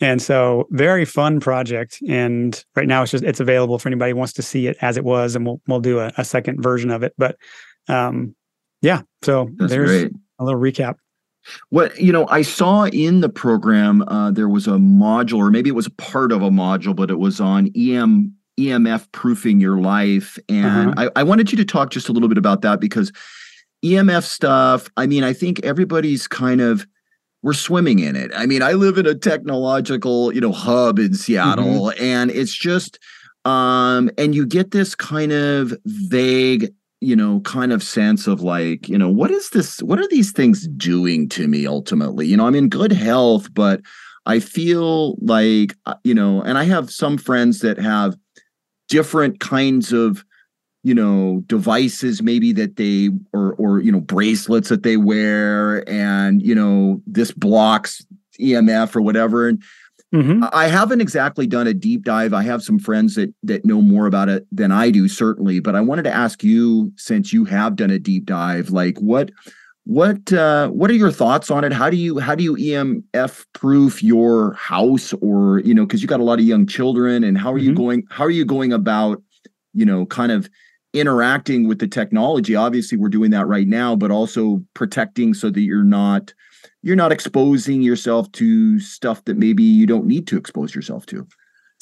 And 0.02 0.22
so, 0.22 0.68
very 0.72 1.04
fun 1.04 1.40
project. 1.40 2.00
And 2.08 2.64
right 2.76 2.88
now, 2.88 3.02
it's 3.02 3.12
just 3.12 3.24
it's 3.24 3.42
available 3.42 3.80
for 3.80 3.90
anybody 3.90 4.12
who 4.12 4.18
wants 4.18 4.32
to 4.34 4.42
see 4.42 4.68
it 4.68 4.78
as 4.82 4.96
it 4.96 5.04
was, 5.04 5.36
and 5.36 5.46
we'll 5.46 5.62
we'll 5.68 5.82
do 5.82 6.00
a, 6.00 6.14
a 6.18 6.24
second 6.24 6.64
version 6.64 6.90
of 6.90 7.04
it. 7.04 7.14
But 7.18 7.36
um, 7.90 8.34
yeah, 8.82 9.02
so 9.24 9.50
That's 9.58 9.72
there's 9.72 9.90
great. 9.90 10.14
a 10.40 10.46
little 10.46 10.60
recap. 10.60 10.96
What 11.70 12.00
you 12.00 12.12
know, 12.12 12.28
I 12.30 12.42
saw 12.42 12.86
in 12.86 13.22
the 13.22 13.30
program 13.30 14.04
uh, 14.08 14.32
there 14.32 14.50
was 14.50 14.68
a 14.68 14.72
module, 14.72 15.38
or 15.38 15.52
maybe 15.52 15.70
it 15.70 15.76
was 15.76 15.88
a 15.88 15.92
part 15.92 16.32
of 16.32 16.42
a 16.42 16.50
module, 16.50 16.96
but 16.96 17.10
it 17.10 17.20
was 17.20 17.40
on 17.40 17.70
EM 17.76 18.34
EMF 18.60 19.12
proofing 19.12 19.60
your 19.60 19.80
life, 19.80 20.38
and 20.50 20.92
uh-huh. 20.92 21.10
I, 21.16 21.22
I 21.22 21.24
wanted 21.24 21.52
you 21.52 21.58
to 21.58 21.66
talk 21.66 21.92
just 21.92 22.10
a 22.10 22.12
little 22.12 22.30
bit 22.30 22.38
about 22.38 22.62
that 22.62 22.80
because 22.80 23.12
EMF 23.84 24.24
stuff. 24.24 24.90
I 24.98 25.08
mean, 25.08 25.24
I 25.24 25.34
think 25.34 25.64
everybody's 25.64 26.28
kind 26.28 26.62
of 26.62 26.86
we're 27.42 27.54
swimming 27.54 28.00
in 28.00 28.16
it. 28.16 28.32
I 28.36 28.46
mean, 28.46 28.62
I 28.62 28.74
live 28.74 28.98
in 28.98 29.06
a 29.06 29.16
technological, 29.16 30.34
you 30.34 30.42
know, 30.42 30.52
hub 30.52 31.00
in 31.00 31.14
Seattle, 31.14 31.86
mm-hmm. 31.86 32.04
and 32.04 32.32
it's 32.32 32.54
just 32.54 33.00
um 33.46 34.10
and 34.18 34.36
you 34.36 34.46
get 34.46 34.72
this 34.72 34.96
kind 34.96 35.32
of 35.32 35.74
vague 35.86 36.74
you 37.02 37.16
know 37.16 37.40
kind 37.42 37.72
of 37.72 37.82
sense 37.82 38.28
of 38.28 38.42
like 38.42 38.90
you 38.90 38.98
know 38.98 39.10
what 39.10 39.32
is 39.32 39.50
this 39.52 39.82
what 39.84 40.00
are 40.00 40.08
these 40.10 40.32
things 40.32 40.68
doing 40.70 41.30
to 41.30 41.48
me 41.48 41.66
ultimately? 41.66 42.28
You 42.28 42.38
know 42.38 42.48
i'm 42.48 42.56
in 42.56 42.70
good 42.70 42.92
health 42.92 43.54
but 43.54 43.82
i 44.26 44.40
feel 44.40 45.16
like 45.22 45.76
uh, 45.86 45.96
you 46.04 46.14
know 46.14 46.42
and 46.42 46.58
i 46.58 46.64
have 46.64 46.92
some 46.92 47.18
friends 47.18 47.60
that 47.60 47.80
have 47.80 48.18
different 48.90 49.40
kinds 49.40 49.94
of 49.94 50.26
you 50.84 50.94
know 50.94 51.42
devices 51.46 52.22
maybe 52.22 52.52
that 52.54 52.76
they 52.78 53.10
or 53.34 53.54
or 53.54 53.80
you 53.80 53.92
know 53.92 54.00
bracelets 54.00 54.70
that 54.70 54.84
they 54.84 54.98
wear 54.98 55.88
and 55.90 56.42
you 56.42 56.56
know 56.56 57.02
this 57.06 57.32
blocks 57.32 58.06
emf 58.40 58.96
or 58.96 59.02
whatever 59.02 59.48
and 59.48 59.62
Mm-hmm. 60.14 60.46
I 60.52 60.68
haven't 60.68 61.02
exactly 61.02 61.46
done 61.46 61.68
a 61.68 61.74
deep 61.74 62.04
dive. 62.04 62.34
I 62.34 62.42
have 62.42 62.64
some 62.64 62.80
friends 62.80 63.14
that 63.16 63.34
that 63.44 63.64
know 63.64 63.82
more 63.82 64.08
about 64.08 64.28
it 64.28 64.48
than 64.52 64.72
I 64.72 64.90
do, 64.90 65.08
certainly. 65.08 65.60
But 65.60 65.76
I 65.76 65.82
wanted 65.82 66.04
to 66.04 66.14
ask 66.14 66.44
you, 66.44 66.92
since 66.96 67.32
you 67.32 67.46
have 67.46 67.76
done 67.76 67.92
a 67.92 68.00
deep 68.00 68.26
dive, 68.26 68.72
like 68.72 68.98
what 69.00 69.30
what 69.84 70.34
uh, 70.34 70.70
what 70.70 70.90
are 70.90 70.96
your 70.96 71.12
thoughts 71.12 71.52
on 71.52 71.64
it? 71.64 71.72
How 71.72 71.92
do 71.92 71.98
you 71.98 72.18
how 72.18 72.34
do 72.34 72.44
you 72.44 72.56
EMF 72.56 73.46
proof 73.54 74.02
your 74.02 74.54
house 74.54 75.14
or 75.22 75.60
you 75.60 75.76
know 75.76 75.86
because 75.86 76.02
you 76.02 76.08
got 76.08 76.20
a 76.20 76.24
lot 76.24 76.40
of 76.40 76.46
young 76.46 76.66
children 76.66 77.24
and 77.24 77.38
how 77.38 77.54
are 77.54 77.58
mm-hmm. 77.58 77.70
you 77.70 77.76
going 77.76 78.04
how 78.10 78.24
are 78.24 78.32
you 78.32 78.46
going 78.46 78.74
about 78.74 79.22
you 79.74 79.86
know 79.86 80.08
kind 80.08 80.32
of 80.32 80.50
interacting 80.94 81.68
with 81.68 81.80
the 81.80 81.88
technology? 81.88 82.56
Obviously, 82.56 82.98
we're 82.98 83.10
doing 83.10 83.32
that 83.32 83.48
right 83.48 83.68
now, 83.68 83.96
but 83.96 84.12
also 84.12 84.64
protecting 84.74 85.34
so 85.34 85.50
that 85.50 85.62
you're 85.62 85.84
not 85.84 86.34
you're 86.82 86.96
not 86.96 87.12
exposing 87.12 87.82
yourself 87.82 88.32
to 88.34 88.80
stuff 88.80 89.24
that 89.26 89.38
maybe 89.38 89.64
you 89.64 89.86
don't 89.86 90.06
need 90.06 90.28
to 90.28 90.38
expose 90.38 90.74
yourself 90.74 91.06
to. 91.08 91.28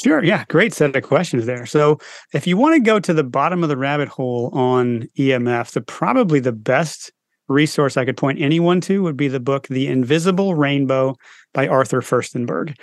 Sure. 0.02 0.24
Yeah. 0.24 0.46
Great 0.48 0.74
set 0.74 0.96
of 0.96 1.04
questions 1.04 1.46
there. 1.48 1.66
So, 1.66 1.98
if 2.34 2.46
you 2.46 2.56
want 2.56 2.76
to 2.76 2.80
go 2.80 3.00
to 3.00 3.14
the 3.14 3.24
bottom 3.24 3.64
of 3.64 3.70
the 3.70 3.78
rabbit 3.78 4.08
hole 4.08 4.52
on 4.54 5.08
EMF, 5.18 5.72
the 5.72 5.82
probably 5.82 6.40
the 6.40 6.52
best 6.52 7.12
resource 7.48 7.98
I 7.98 8.06
could 8.06 8.18
point 8.18 8.40
anyone 8.40 8.80
to 8.82 9.02
would 9.04 9.18
be 9.18 9.28
the 9.28 9.40
book 9.40 9.68
The 9.68 9.88
Invisible 9.88 10.54
Rainbow 10.54 11.16
by 11.54 11.68
Arthur 11.68 12.02
Firstenberg. 12.02 12.78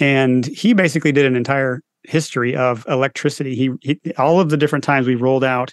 And 0.00 0.46
he 0.46 0.72
basically 0.72 1.12
did 1.12 1.26
an 1.26 1.36
entire 1.36 1.82
history 2.04 2.56
of 2.56 2.84
electricity. 2.88 3.54
He, 3.54 3.70
he, 3.82 4.14
all 4.16 4.40
of 4.40 4.50
the 4.50 4.56
different 4.56 4.84
times 4.84 5.06
we 5.06 5.14
rolled 5.14 5.44
out 5.44 5.72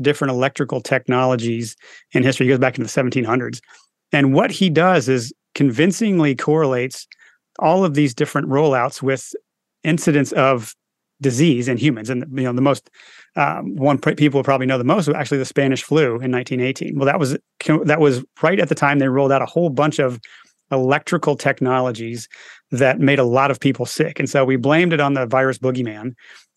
different 0.00 0.32
electrical 0.32 0.80
technologies 0.80 1.76
in 2.12 2.22
history. 2.22 2.46
He 2.46 2.50
goes 2.50 2.58
back 2.58 2.78
into 2.78 2.92
the 2.92 3.02
1700s. 3.02 3.60
And 4.12 4.34
what 4.34 4.50
he 4.50 4.70
does 4.70 5.08
is 5.08 5.32
convincingly 5.54 6.34
correlates 6.34 7.06
all 7.58 7.84
of 7.84 7.94
these 7.94 8.14
different 8.14 8.48
rollouts 8.48 9.02
with 9.02 9.32
incidents 9.84 10.32
of 10.32 10.74
disease 11.20 11.68
in 11.68 11.76
humans. 11.76 12.10
And 12.10 12.24
you 12.36 12.44
know, 12.44 12.52
the 12.52 12.62
most 12.62 12.90
um, 13.36 13.76
one 13.76 13.98
people 13.98 14.42
probably 14.42 14.66
know 14.66 14.78
the 14.78 14.84
most 14.84 15.06
was 15.06 15.16
actually 15.16 15.38
the 15.38 15.44
Spanish 15.44 15.82
flu 15.82 16.06
in 16.06 16.32
1918. 16.32 16.96
Well, 16.96 17.06
that 17.06 17.18
was 17.18 17.36
that 17.84 18.00
was 18.00 18.24
right 18.42 18.58
at 18.58 18.68
the 18.68 18.74
time 18.74 18.98
they 18.98 19.08
rolled 19.08 19.32
out 19.32 19.42
a 19.42 19.46
whole 19.46 19.70
bunch 19.70 19.98
of 19.98 20.18
electrical 20.72 21.36
technologies 21.36 22.28
that 22.70 23.00
made 23.00 23.18
a 23.18 23.24
lot 23.24 23.50
of 23.50 23.60
people 23.60 23.86
sick, 23.86 24.18
and 24.18 24.30
so 24.30 24.44
we 24.44 24.56
blamed 24.56 24.92
it 24.92 25.00
on 25.00 25.14
the 25.14 25.26
virus 25.26 25.58
boogeyman 25.58 26.14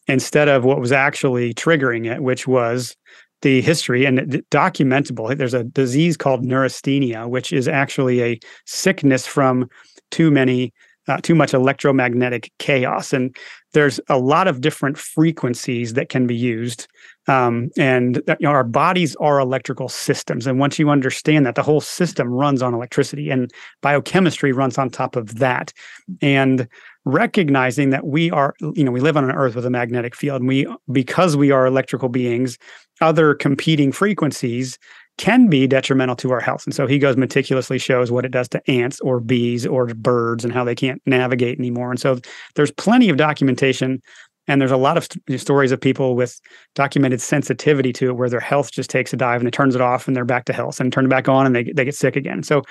instead 0.07 0.49
of 0.49 0.65
what 0.65 0.79
was 0.79 0.91
actually 0.91 1.53
triggering 1.53 2.11
it, 2.11 2.21
which 2.21 2.47
was 2.47 2.95
the 3.43 3.61
history 3.61 4.05
and 4.05 4.19
documentable. 4.49 5.37
There's 5.37 5.53
a 5.53 5.63
disease 5.63 6.17
called 6.17 6.43
neurasthenia, 6.43 7.27
which 7.27 7.53
is 7.53 7.67
actually 7.67 8.23
a 8.23 8.39
sickness 8.65 9.27
from 9.27 9.69
too 10.09 10.31
many 10.31 10.73
uh, 11.07 11.17
too 11.21 11.35
much 11.35 11.53
electromagnetic 11.53 12.51
chaos. 12.59 13.11
And 13.11 13.35
there's 13.73 13.99
a 14.07 14.17
lot 14.17 14.47
of 14.47 14.61
different 14.61 14.97
frequencies 14.97 15.93
that 15.93 16.09
can 16.09 16.27
be 16.27 16.35
used. 16.35 16.87
Um, 17.27 17.69
and 17.77 18.21
you 18.27 18.35
know, 18.41 18.51
our 18.51 18.63
bodies 18.63 19.15
are 19.17 19.39
electrical 19.39 19.89
systems. 19.89 20.47
And 20.47 20.59
once 20.59 20.79
you 20.79 20.89
understand 20.89 21.45
that, 21.45 21.55
the 21.55 21.63
whole 21.63 21.81
system 21.81 22.29
runs 22.29 22.61
on 22.61 22.73
electricity 22.73 23.29
and 23.29 23.51
biochemistry 23.81 24.51
runs 24.51 24.77
on 24.77 24.89
top 24.89 25.15
of 25.15 25.39
that. 25.39 25.73
And 26.21 26.67
recognizing 27.05 27.89
that 27.89 28.05
we 28.05 28.31
are, 28.31 28.55
you 28.61 28.83
know, 28.83 28.91
we 28.91 29.01
live 29.01 29.17
on 29.17 29.25
an 29.25 29.35
earth 29.35 29.55
with 29.55 29.65
a 29.65 29.69
magnetic 29.69 30.15
field. 30.15 30.41
And 30.41 30.47
we, 30.47 30.67
because 30.91 31.35
we 31.35 31.51
are 31.51 31.65
electrical 31.65 32.09
beings, 32.09 32.57
other 33.01 33.33
competing 33.33 33.91
frequencies 33.91 34.77
can 35.17 35.47
be 35.47 35.67
detrimental 35.67 36.15
to 36.15 36.31
our 36.31 36.39
health. 36.39 36.65
And 36.65 36.73
so 36.73 36.87
he 36.87 36.97
goes 36.97 37.17
meticulously 37.17 37.77
shows 37.77 38.11
what 38.11 38.25
it 38.25 38.31
does 38.31 38.47
to 38.49 38.71
ants 38.71 38.99
or 39.01 39.19
bees 39.19 39.65
or 39.65 39.87
birds 39.87 40.43
and 40.43 40.53
how 40.53 40.63
they 40.63 40.75
can't 40.75 41.01
navigate 41.05 41.59
anymore. 41.59 41.91
And 41.91 41.99
so 41.99 42.19
there's 42.55 42.71
plenty 42.71 43.09
of 43.09 43.17
documentation 43.17 44.01
and 44.47 44.59
there's 44.59 44.71
a 44.71 44.77
lot 44.77 44.97
of 44.97 45.03
st- 45.03 45.39
stories 45.39 45.71
of 45.71 45.79
people 45.79 46.15
with 46.15 46.39
documented 46.75 47.21
sensitivity 47.21 47.93
to 47.93 48.09
it 48.09 48.13
where 48.13 48.29
their 48.29 48.39
health 48.39 48.71
just 48.71 48.89
takes 48.89 49.13
a 49.13 49.17
dive 49.17 49.39
and 49.39 49.47
it 49.47 49.51
turns 49.51 49.75
it 49.75 49.81
off 49.81 50.07
and 50.07 50.15
they're 50.15 50.25
back 50.25 50.45
to 50.45 50.53
health 50.53 50.79
and 50.79 50.91
turn 50.91 51.05
it 51.05 51.09
back 51.09 51.29
on 51.29 51.45
and 51.45 51.55
they, 51.55 51.63
they 51.63 51.85
get 51.85 51.95
sick 51.95 52.15
again. 52.15 52.43
So 52.43 52.63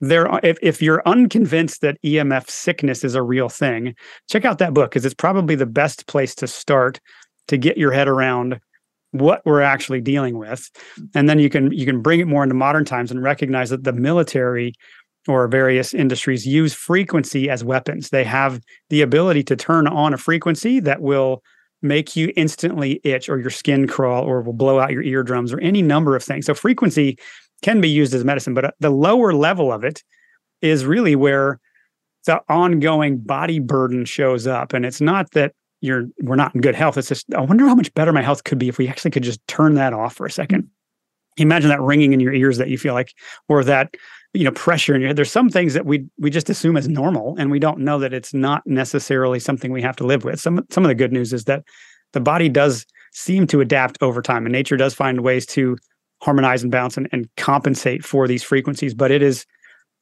there 0.00 0.28
if, 0.42 0.58
if 0.62 0.82
you're 0.82 1.02
unconvinced 1.06 1.80
that 1.80 2.00
EMF 2.02 2.50
sickness 2.50 3.04
is 3.04 3.14
a 3.14 3.22
real 3.22 3.48
thing, 3.48 3.94
check 4.28 4.44
out 4.44 4.58
that 4.58 4.74
book 4.74 4.90
because 4.90 5.04
it's 5.04 5.14
probably 5.14 5.54
the 5.54 5.66
best 5.66 6.06
place 6.06 6.34
to 6.36 6.46
start 6.46 7.00
to 7.48 7.56
get 7.56 7.78
your 7.78 7.92
head 7.92 8.08
around 8.08 8.60
what 9.12 9.42
we're 9.44 9.62
actually 9.62 10.00
dealing 10.00 10.36
with. 10.38 10.68
And 11.14 11.28
then 11.28 11.38
you 11.38 11.48
can 11.48 11.72
you 11.72 11.86
can 11.86 12.02
bring 12.02 12.20
it 12.20 12.26
more 12.26 12.42
into 12.42 12.54
modern 12.54 12.84
times 12.84 13.10
and 13.10 13.22
recognize 13.22 13.70
that 13.70 13.84
the 13.84 13.92
military 13.92 14.74
or 15.28 15.48
various 15.48 15.92
industries 15.92 16.46
use 16.46 16.72
frequency 16.72 17.50
as 17.50 17.64
weapons. 17.64 18.10
They 18.10 18.24
have 18.24 18.60
the 18.90 19.02
ability 19.02 19.42
to 19.44 19.56
turn 19.56 19.86
on 19.88 20.14
a 20.14 20.18
frequency 20.18 20.78
that 20.80 21.00
will 21.00 21.42
make 21.82 22.16
you 22.16 22.32
instantly 22.36 23.00
itch 23.04 23.28
or 23.28 23.38
your 23.38 23.50
skin 23.50 23.86
crawl 23.86 24.24
or 24.24 24.42
will 24.42 24.52
blow 24.52 24.78
out 24.78 24.92
your 24.92 25.02
eardrums 25.02 25.52
or 25.52 25.60
any 25.60 25.82
number 25.82 26.16
of 26.16 26.22
things. 26.22 26.46
So 26.46 26.54
frequency 26.54 27.18
can 27.62 27.80
be 27.80 27.88
used 27.88 28.14
as 28.14 28.24
medicine 28.24 28.54
but 28.54 28.64
uh, 28.64 28.70
the 28.80 28.90
lower 28.90 29.32
level 29.32 29.72
of 29.72 29.84
it 29.84 30.02
is 30.62 30.84
really 30.84 31.16
where 31.16 31.60
the 32.26 32.40
ongoing 32.48 33.18
body 33.18 33.58
burden 33.58 34.04
shows 34.04 34.46
up 34.46 34.72
and 34.72 34.84
it's 34.84 35.00
not 35.00 35.30
that 35.32 35.52
you're 35.80 36.06
we're 36.20 36.36
not 36.36 36.54
in 36.54 36.60
good 36.60 36.74
health. 36.74 36.96
It's 36.96 37.08
just 37.08 37.32
I 37.34 37.40
wonder 37.40 37.66
how 37.66 37.74
much 37.74 37.92
better 37.94 38.12
my 38.12 38.22
health 38.22 38.44
could 38.44 38.58
be 38.58 38.68
if 38.68 38.78
we 38.78 38.88
actually 38.88 39.10
could 39.10 39.22
just 39.22 39.46
turn 39.46 39.74
that 39.74 39.92
off 39.92 40.14
for 40.14 40.26
a 40.26 40.30
second. 40.30 40.68
Imagine 41.36 41.68
that 41.68 41.80
ringing 41.80 42.12
in 42.12 42.20
your 42.20 42.32
ears 42.32 42.56
that 42.58 42.68
you 42.68 42.78
feel 42.78 42.94
like, 42.94 43.12
or 43.48 43.62
that 43.64 43.94
you 44.32 44.44
know 44.44 44.52
pressure 44.52 44.94
in 44.94 45.00
your 45.00 45.08
head. 45.08 45.16
There's 45.16 45.30
some 45.30 45.50
things 45.50 45.74
that 45.74 45.86
we 45.86 46.06
we 46.18 46.30
just 46.30 46.48
assume 46.48 46.76
as 46.76 46.88
normal, 46.88 47.36
and 47.38 47.50
we 47.50 47.58
don't 47.58 47.80
know 47.80 47.98
that 47.98 48.14
it's 48.14 48.32
not 48.32 48.66
necessarily 48.66 49.38
something 49.38 49.70
we 49.70 49.82
have 49.82 49.96
to 49.96 50.06
live 50.06 50.24
with. 50.24 50.40
Some 50.40 50.64
some 50.70 50.84
of 50.84 50.88
the 50.88 50.94
good 50.94 51.12
news 51.12 51.32
is 51.32 51.44
that 51.44 51.62
the 52.12 52.20
body 52.20 52.48
does 52.48 52.86
seem 53.12 53.46
to 53.48 53.60
adapt 53.60 54.02
over 54.02 54.22
time, 54.22 54.46
and 54.46 54.52
nature 54.52 54.76
does 54.76 54.94
find 54.94 55.20
ways 55.20 55.44
to 55.46 55.76
harmonize 56.22 56.62
and 56.62 56.72
balance 56.72 56.96
and, 56.96 57.08
and 57.12 57.28
compensate 57.36 58.04
for 58.04 58.26
these 58.26 58.42
frequencies. 58.42 58.94
But 58.94 59.10
it 59.10 59.22
is 59.22 59.46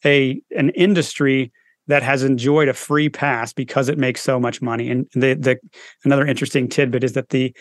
a 0.05 0.41
an 0.57 0.71
industry 0.71 1.53
that 1.87 2.03
has 2.03 2.23
enjoyed 2.23 2.69
a 2.69 2.75
free 2.75 3.09
pass 3.09 3.53
because 3.53 3.89
it 3.89 3.99
makes 3.99 4.21
so 4.21 4.41
much 4.41 4.63
money. 4.63 4.91
And 4.91 5.07
the 5.13 5.35
the 5.35 5.59
another 6.05 6.27
interesting 6.27 6.69
tidbit 6.69 7.05
is 7.05 7.13
that 7.13 7.31
the 7.31 7.55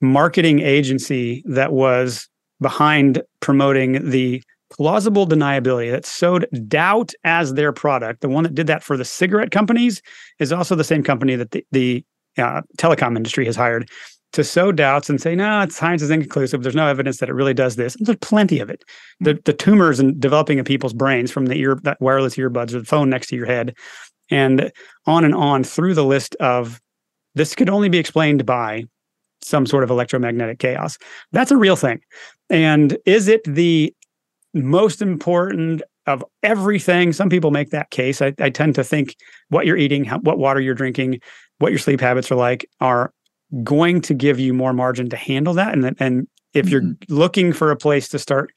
marketing 0.00 0.60
agency 0.60 1.42
that 1.46 1.72
was 1.72 2.28
behind 2.60 3.22
promoting 3.40 4.10
the 4.10 4.42
plausible 4.70 5.26
deniability 5.26 5.90
that 5.90 6.06
sowed 6.06 6.46
doubt 6.68 7.12
as 7.24 7.54
their 7.54 7.72
product, 7.72 8.20
the 8.20 8.28
one 8.28 8.44
that 8.44 8.54
did 8.54 8.66
that 8.68 8.82
for 8.82 8.96
the 8.96 9.04
cigarette 9.04 9.50
companies, 9.50 10.00
is 10.38 10.52
also 10.52 10.74
the 10.74 10.84
same 10.84 11.02
company 11.02 11.34
that 11.36 11.50
the, 11.50 11.64
the 11.72 12.04
uh, 12.38 12.62
telecom 12.78 13.16
industry 13.16 13.44
has 13.44 13.56
hired 13.56 13.88
to 14.32 14.44
sow 14.44 14.70
doubts 14.70 15.10
and 15.10 15.20
say, 15.20 15.34
no, 15.34 15.66
science 15.70 16.02
is 16.02 16.10
inconclusive. 16.10 16.62
There's 16.62 16.74
no 16.74 16.86
evidence 16.86 17.18
that 17.18 17.28
it 17.28 17.34
really 17.34 17.54
does 17.54 17.76
this. 17.76 17.96
And 17.96 18.06
there's 18.06 18.18
plenty 18.18 18.60
of 18.60 18.70
it. 18.70 18.84
Hmm. 19.18 19.24
The, 19.24 19.40
the 19.44 19.52
tumors 19.52 19.98
and 19.98 20.20
developing 20.20 20.58
in 20.58 20.64
people's 20.64 20.92
brains 20.92 21.30
from 21.30 21.46
the 21.46 21.56
ear, 21.56 21.78
that 21.82 22.00
wireless 22.00 22.36
earbuds 22.36 22.74
or 22.74 22.80
the 22.80 22.84
phone 22.84 23.10
next 23.10 23.28
to 23.28 23.36
your 23.36 23.46
head, 23.46 23.74
and 24.30 24.70
on 25.06 25.24
and 25.24 25.34
on 25.34 25.64
through 25.64 25.94
the 25.94 26.04
list 26.04 26.36
of 26.36 26.80
this 27.34 27.54
could 27.54 27.70
only 27.70 27.88
be 27.88 27.98
explained 27.98 28.46
by 28.46 28.84
some 29.42 29.66
sort 29.66 29.82
of 29.82 29.90
electromagnetic 29.90 30.58
chaos. 30.58 30.98
That's 31.32 31.50
a 31.50 31.56
real 31.56 31.76
thing. 31.76 32.00
And 32.50 32.98
is 33.06 33.26
it 33.26 33.42
the 33.44 33.94
most 34.54 35.00
important 35.00 35.82
of 36.06 36.24
everything? 36.42 37.12
Some 37.12 37.30
people 37.30 37.50
make 37.50 37.70
that 37.70 37.90
case. 37.90 38.20
I, 38.20 38.34
I 38.38 38.50
tend 38.50 38.74
to 38.76 38.84
think 38.84 39.16
what 39.48 39.66
you're 39.66 39.76
eating, 39.76 40.04
how, 40.04 40.18
what 40.18 40.38
water 40.38 40.60
you're 40.60 40.74
drinking, 40.74 41.20
what 41.58 41.72
your 41.72 41.78
sleep 41.78 42.00
habits 42.00 42.30
are 42.30 42.36
like 42.36 42.68
are 42.80 43.12
going 43.64 44.00
to 44.02 44.14
give 44.14 44.38
you 44.38 44.54
more 44.54 44.72
margin 44.72 45.08
to 45.10 45.16
handle 45.16 45.54
that. 45.54 45.72
And 45.72 45.96
and 45.98 46.28
if 46.54 46.68
you're 46.68 46.82
mm-hmm. 46.82 47.14
looking 47.14 47.52
for 47.52 47.70
a 47.70 47.76
place 47.76 48.08
to 48.08 48.18
start 48.18 48.52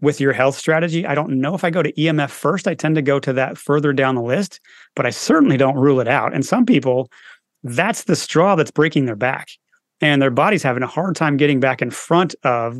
with 0.00 0.20
your 0.20 0.32
health 0.32 0.56
strategy, 0.56 1.06
I 1.06 1.14
don't 1.14 1.40
know 1.40 1.54
if 1.54 1.64
I 1.64 1.70
go 1.70 1.82
to 1.82 1.92
EMF 1.92 2.30
first. 2.30 2.68
I 2.68 2.74
tend 2.74 2.96
to 2.96 3.02
go 3.02 3.18
to 3.18 3.32
that 3.32 3.56
further 3.56 3.92
down 3.92 4.14
the 4.14 4.22
list, 4.22 4.60
but 4.94 5.06
I 5.06 5.10
certainly 5.10 5.56
don't 5.56 5.76
rule 5.76 6.00
it 6.00 6.08
out. 6.08 6.34
And 6.34 6.44
some 6.44 6.66
people, 6.66 7.10
that's 7.62 8.04
the 8.04 8.16
straw 8.16 8.56
that's 8.56 8.70
breaking 8.70 9.06
their 9.06 9.16
back, 9.16 9.48
and 10.00 10.20
their 10.20 10.30
body's 10.30 10.62
having 10.62 10.82
a 10.82 10.88
hard 10.88 11.16
time 11.16 11.36
getting 11.36 11.60
back 11.60 11.80
in 11.80 11.90
front 11.90 12.34
of 12.42 12.78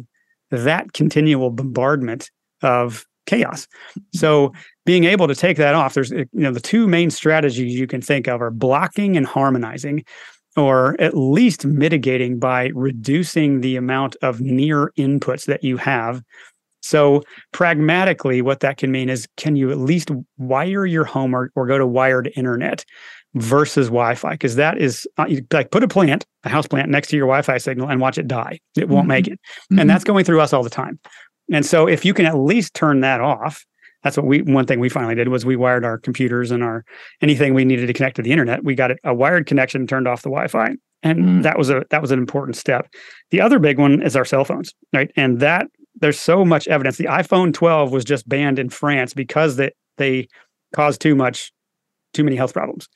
that 0.50 0.92
continual 0.92 1.50
bombardment 1.50 2.30
of 2.62 3.04
chaos. 3.26 3.66
So 4.14 4.52
being 4.84 5.04
able 5.04 5.26
to 5.26 5.34
take 5.34 5.56
that 5.56 5.74
off, 5.74 5.94
there's 5.94 6.10
you 6.10 6.28
know 6.32 6.52
the 6.52 6.60
two 6.60 6.86
main 6.86 7.10
strategies 7.10 7.74
you 7.74 7.86
can 7.86 8.00
think 8.00 8.28
of 8.28 8.40
are 8.40 8.50
blocking 8.50 9.16
and 9.16 9.26
harmonizing 9.26 10.04
or 10.56 11.00
at 11.00 11.16
least 11.16 11.66
mitigating 11.66 12.38
by 12.38 12.70
reducing 12.74 13.60
the 13.60 13.76
amount 13.76 14.16
of 14.22 14.40
near 14.40 14.92
inputs 14.98 15.46
that 15.46 15.62
you 15.62 15.76
have. 15.76 16.22
So, 16.82 17.22
pragmatically, 17.52 18.42
what 18.42 18.60
that 18.60 18.76
can 18.76 18.92
mean 18.92 19.08
is 19.08 19.26
can 19.36 19.56
you 19.56 19.70
at 19.70 19.78
least 19.78 20.10
wire 20.38 20.86
your 20.86 21.04
home 21.04 21.34
or, 21.34 21.50
or 21.56 21.66
go 21.66 21.78
to 21.78 21.86
wired 21.86 22.30
internet 22.36 22.84
versus 23.34 23.88
Wi 23.88 24.14
Fi? 24.14 24.30
Because 24.30 24.54
that 24.54 24.78
is 24.78 25.06
uh, 25.18 25.26
like 25.52 25.72
put 25.72 25.82
a 25.82 25.88
plant, 25.88 26.24
a 26.44 26.48
house 26.48 26.68
plant 26.68 26.88
next 26.88 27.08
to 27.08 27.16
your 27.16 27.26
Wi 27.26 27.42
Fi 27.42 27.58
signal 27.58 27.88
and 27.88 28.00
watch 28.00 28.18
it 28.18 28.28
die. 28.28 28.60
It 28.76 28.88
won't 28.88 29.02
mm-hmm. 29.02 29.08
make 29.08 29.26
it. 29.26 29.40
Mm-hmm. 29.72 29.80
And 29.80 29.90
that's 29.90 30.04
going 30.04 30.24
through 30.24 30.40
us 30.40 30.52
all 30.52 30.62
the 30.62 30.70
time. 30.70 31.00
And 31.52 31.66
so, 31.66 31.88
if 31.88 32.04
you 32.04 32.14
can 32.14 32.24
at 32.24 32.38
least 32.38 32.74
turn 32.74 33.00
that 33.00 33.20
off, 33.20 33.64
that's 34.06 34.16
what 34.16 34.24
we 34.24 34.40
one 34.42 34.66
thing 34.66 34.78
we 34.78 34.88
finally 34.88 35.16
did 35.16 35.26
was 35.26 35.44
we 35.44 35.56
wired 35.56 35.84
our 35.84 35.98
computers 35.98 36.52
and 36.52 36.62
our 36.62 36.84
anything 37.22 37.54
we 37.54 37.64
needed 37.64 37.88
to 37.88 37.92
connect 37.92 38.14
to 38.14 38.22
the 38.22 38.30
internet. 38.30 38.62
We 38.62 38.76
got 38.76 38.92
a 39.02 39.12
wired 39.12 39.46
connection, 39.46 39.84
turned 39.84 40.06
off 40.06 40.22
the 40.22 40.28
Wi-Fi, 40.28 40.76
and 41.02 41.18
mm. 41.18 41.42
that 41.42 41.58
was 41.58 41.70
a 41.70 41.84
that 41.90 42.02
was 42.02 42.12
an 42.12 42.20
important 42.20 42.56
step. 42.56 42.86
The 43.32 43.40
other 43.40 43.58
big 43.58 43.80
one 43.80 44.00
is 44.02 44.14
our 44.14 44.24
cell 44.24 44.44
phones, 44.44 44.72
right? 44.92 45.10
And 45.16 45.40
that 45.40 45.66
there's 45.96 46.20
so 46.20 46.44
much 46.44 46.68
evidence. 46.68 46.98
The 46.98 47.06
iPhone 47.06 47.52
12 47.52 47.90
was 47.90 48.04
just 48.04 48.28
banned 48.28 48.60
in 48.60 48.68
France 48.68 49.12
because 49.12 49.56
that 49.56 49.72
they 49.96 50.28
caused 50.72 51.00
too 51.00 51.16
much, 51.16 51.50
too 52.12 52.22
many 52.22 52.36
health 52.36 52.52
problems. 52.52 52.88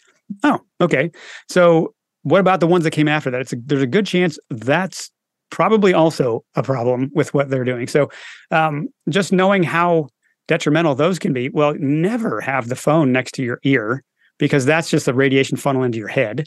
Oh, 0.45 0.61
okay. 0.81 1.11
So 1.49 1.93
what 2.23 2.39
about 2.39 2.61
the 2.61 2.69
ones 2.69 2.85
that 2.85 2.93
came 2.93 3.09
after 3.09 3.33
that? 3.33 3.41
It's 3.41 3.53
a, 3.53 3.57
there's 3.57 3.83
a 3.83 3.89
good 3.89 4.07
chance 4.07 4.39
that's 4.49 5.11
probably 5.51 5.93
also 5.93 6.45
a 6.55 6.63
problem 6.63 7.11
with 7.15 7.35
what 7.35 7.51
they're 7.51 7.65
doing. 7.65 7.89
So 7.89 8.11
um, 8.53 8.87
just 9.09 9.33
knowing 9.33 9.65
how 9.65 10.07
detrimental 10.51 10.97
those 10.97 11.21
can 11.21 11.33
be. 11.33 11.49
Well, 11.49 11.75
never 11.79 12.41
have 12.41 12.69
the 12.69 12.75
phone 12.75 13.13
next 13.13 13.37
to 13.37 13.43
your 13.45 13.61
ear 13.63 14.03
because 14.37 14.65
that's 14.65 14.91
just 14.91 15.07
a 15.07 15.15
radiation 15.15 15.57
funnel 15.57 15.85
into 15.85 15.97
your 15.97 16.09
head. 16.09 16.45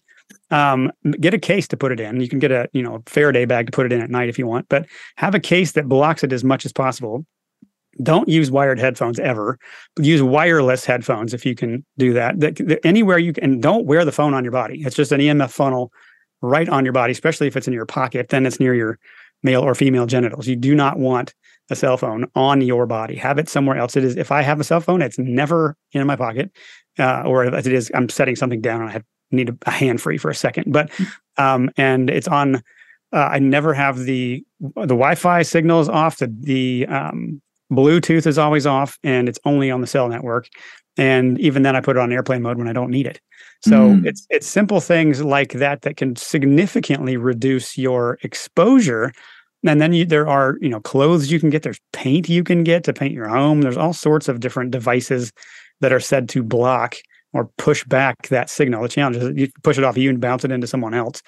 Um, 0.51 0.91
get 1.21 1.33
a 1.33 1.39
case 1.39 1.69
to 1.69 1.77
put 1.77 1.93
it 1.93 2.01
in. 2.01 2.19
You 2.19 2.27
can 2.27 2.39
get 2.39 2.51
a 2.51 2.67
you 2.73 2.83
know 2.83 3.01
Faraday 3.05 3.45
bag 3.45 3.67
to 3.67 3.71
put 3.71 3.85
it 3.85 3.93
in 3.93 4.01
at 4.01 4.09
night 4.09 4.27
if 4.27 4.37
you 4.37 4.45
want, 4.45 4.67
but 4.67 4.85
have 5.15 5.33
a 5.33 5.39
case 5.39 5.71
that 5.71 5.87
blocks 5.87 6.21
it 6.21 6.33
as 6.33 6.43
much 6.43 6.65
as 6.65 6.73
possible. 6.73 7.25
Don't 8.01 8.27
use 8.27 8.51
wired 8.51 8.77
headphones 8.77 9.19
ever. 9.19 9.57
Use 9.97 10.21
wireless 10.21 10.83
headphones 10.83 11.33
if 11.33 11.45
you 11.45 11.55
can 11.55 11.85
do 11.97 12.11
that. 12.11 12.41
that, 12.41 12.55
that 12.55 12.85
anywhere 12.85 13.19
you 13.19 13.31
can, 13.31 13.61
don't 13.61 13.85
wear 13.85 14.03
the 14.03 14.11
phone 14.11 14.33
on 14.33 14.43
your 14.43 14.51
body. 14.51 14.81
It's 14.81 14.97
just 14.97 15.13
an 15.13 15.21
EMF 15.21 15.51
funnel 15.51 15.93
right 16.41 16.67
on 16.67 16.83
your 16.83 16.91
body, 16.91 17.11
especially 17.13 17.47
if 17.47 17.55
it's 17.55 17.67
in 17.67 17.73
your 17.73 17.85
pocket. 17.85 18.29
Then 18.29 18.45
it's 18.45 18.59
near 18.59 18.73
your 18.73 18.99
male 19.43 19.61
or 19.61 19.75
female 19.75 20.07
genitals. 20.07 20.47
You 20.47 20.55
do 20.55 20.75
not 20.75 20.97
want 20.97 21.33
a 21.69 21.75
cell 21.75 21.97
phone 21.97 22.25
on 22.35 22.61
your 22.61 22.85
body. 22.85 23.15
Have 23.15 23.37
it 23.37 23.49
somewhere 23.49 23.77
else. 23.77 23.95
It 23.95 24.03
is 24.03 24.15
if 24.15 24.31
I 24.31 24.41
have 24.41 24.59
a 24.59 24.63
cell 24.63 24.81
phone, 24.81 25.01
it's 25.01 25.17
never 25.17 25.75
in 25.93 26.05
my 26.05 26.15
pocket, 26.15 26.51
uh, 26.99 27.23
or 27.25 27.45
if 27.45 27.65
it 27.65 27.73
is, 27.73 27.91
I'm 27.93 28.09
setting 28.09 28.35
something 28.35 28.61
down 28.61 28.81
and 28.81 28.89
I 28.89 28.93
have, 28.93 29.03
need 29.31 29.49
a, 29.49 29.57
a 29.65 29.71
hand 29.71 30.01
free 30.01 30.17
for 30.17 30.29
a 30.29 30.35
second. 30.35 30.71
But 30.71 30.91
um, 31.37 31.69
and 31.77 32.09
it's 32.09 32.27
on. 32.27 32.61
Uh, 33.11 33.29
I 33.31 33.39
never 33.39 33.73
have 33.75 33.99
the 33.99 34.43
the 34.59 34.87
Wi-Fi 34.87 35.43
signals 35.43 35.87
off. 35.87 36.17
The 36.17 36.33
the 36.39 36.87
um, 36.87 37.41
Bluetooth 37.71 38.27
is 38.27 38.37
always 38.37 38.65
off, 38.65 38.97
and 39.03 39.29
it's 39.29 39.39
only 39.45 39.71
on 39.71 39.81
the 39.81 39.87
cell 39.87 40.09
network. 40.09 40.47
And 40.97 41.39
even 41.39 41.63
then, 41.63 41.75
I 41.75 41.81
put 41.81 41.95
it 41.95 41.99
on 41.99 42.11
airplane 42.11 42.41
mode 42.41 42.57
when 42.57 42.67
I 42.67 42.73
don't 42.73 42.91
need 42.91 43.07
it. 43.07 43.19
So 43.65 43.89
mm. 43.89 44.05
it's 44.05 44.27
it's 44.29 44.47
simple 44.47 44.81
things 44.81 45.23
like 45.23 45.53
that 45.53 45.83
that 45.83 45.97
can 45.97 46.15
significantly 46.15 47.17
reduce 47.17 47.77
your 47.77 48.19
exposure 48.21 49.13
and 49.65 49.81
then 49.81 49.93
you, 49.93 50.05
there 50.05 50.27
are 50.27 50.57
you 50.61 50.69
know 50.69 50.79
clothes 50.79 51.31
you 51.31 51.39
can 51.39 51.49
get 51.49 51.63
there's 51.63 51.79
paint 51.91 52.29
you 52.29 52.43
can 52.43 52.63
get 52.63 52.83
to 52.85 52.93
paint 52.93 53.13
your 53.13 53.27
home. 53.27 53.61
There's 53.61 53.77
all 53.77 53.93
sorts 53.93 54.27
of 54.27 54.39
different 54.39 54.71
devices 54.71 55.31
that 55.81 55.93
are 55.93 55.99
said 55.99 56.29
to 56.29 56.43
block 56.43 56.95
or 57.33 57.49
push 57.57 57.83
back 57.85 58.27
that 58.27 58.49
signal. 58.49 58.83
The 58.83 58.89
challenge 58.89 59.17
is 59.17 59.31
you 59.35 59.49
push 59.63 59.77
it 59.77 59.83
off 59.83 59.97
you 59.97 60.09
and 60.09 60.21
bounce 60.21 60.45
it 60.45 60.51
into 60.51 60.67
someone 60.67 60.93
else. 60.93 61.21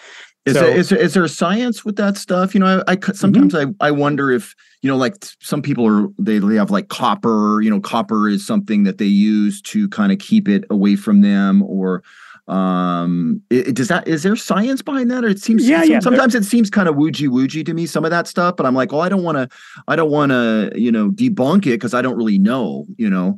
Is, 0.46 0.54
so, 0.54 0.62
there, 0.62 0.78
is, 0.78 0.90
there, 0.90 1.00
is 1.00 1.14
there 1.16 1.28
science 1.28 1.84
with 1.84 1.96
that 1.96 2.18
stuff? 2.18 2.54
You 2.54 2.60
know 2.60 2.84
i, 2.88 2.94
I 2.94 3.00
sometimes 3.14 3.54
mm-hmm. 3.54 3.72
I, 3.82 3.88
I 3.88 3.92
wonder 3.92 4.32
if 4.32 4.54
you 4.82 4.90
know 4.90 4.98
like 4.98 5.16
some 5.42 5.62
people 5.62 5.88
are 5.88 6.08
they, 6.20 6.38
they 6.38 6.56
have 6.56 6.72
like 6.72 6.90
copper 6.90 7.62
you 7.62 7.70
know 7.70 7.80
copper 7.80 8.30
is 8.30 8.46
something 8.46 8.84
that 8.84 9.00
they 9.00 9.06
use 9.06 9.62
to 9.64 9.90
kind 9.90 10.12
of 10.12 10.20
keep 10.20 10.48
it 10.48 10.64
away 10.70 10.96
from 10.96 11.22
them 11.22 11.64
or 11.64 12.04
um 12.48 13.42
it, 13.50 13.76
does 13.76 13.88
that 13.88 14.08
is 14.08 14.22
there 14.22 14.36
science 14.36 14.84
behind 14.84 15.10
that? 15.10 15.24
Or 15.24 15.28
it 15.28 15.40
seems 15.40 15.68
yeah, 15.68 15.84
yeah 15.84 16.00
sometimes 16.00 16.36
it 16.36 16.46
seems 16.46 16.70
kind 16.70 16.88
of 16.88 16.96
woojy 16.96 17.28
woojy 17.28 17.66
to 17.66 17.74
me 17.74 17.88
some 17.88 18.06
of 18.06 18.12
that 18.12 18.28
stuff 18.28 18.56
but 18.56 18.68
i'm 18.68 18.76
like 18.76 18.94
oh 18.94 19.00
i 19.00 19.10
don't 19.10 19.24
want 19.24 19.38
to 19.38 19.50
i 19.88 19.96
don't 19.96 20.12
want 20.12 20.32
to 20.32 20.72
you 20.76 20.92
know 20.92 21.10
debunk 21.10 21.66
it 21.66 21.72
because 21.72 21.96
i 21.96 22.02
don't 22.02 22.18
really 22.18 22.38
know 22.38 22.86
you 22.98 23.10
know? 23.10 23.38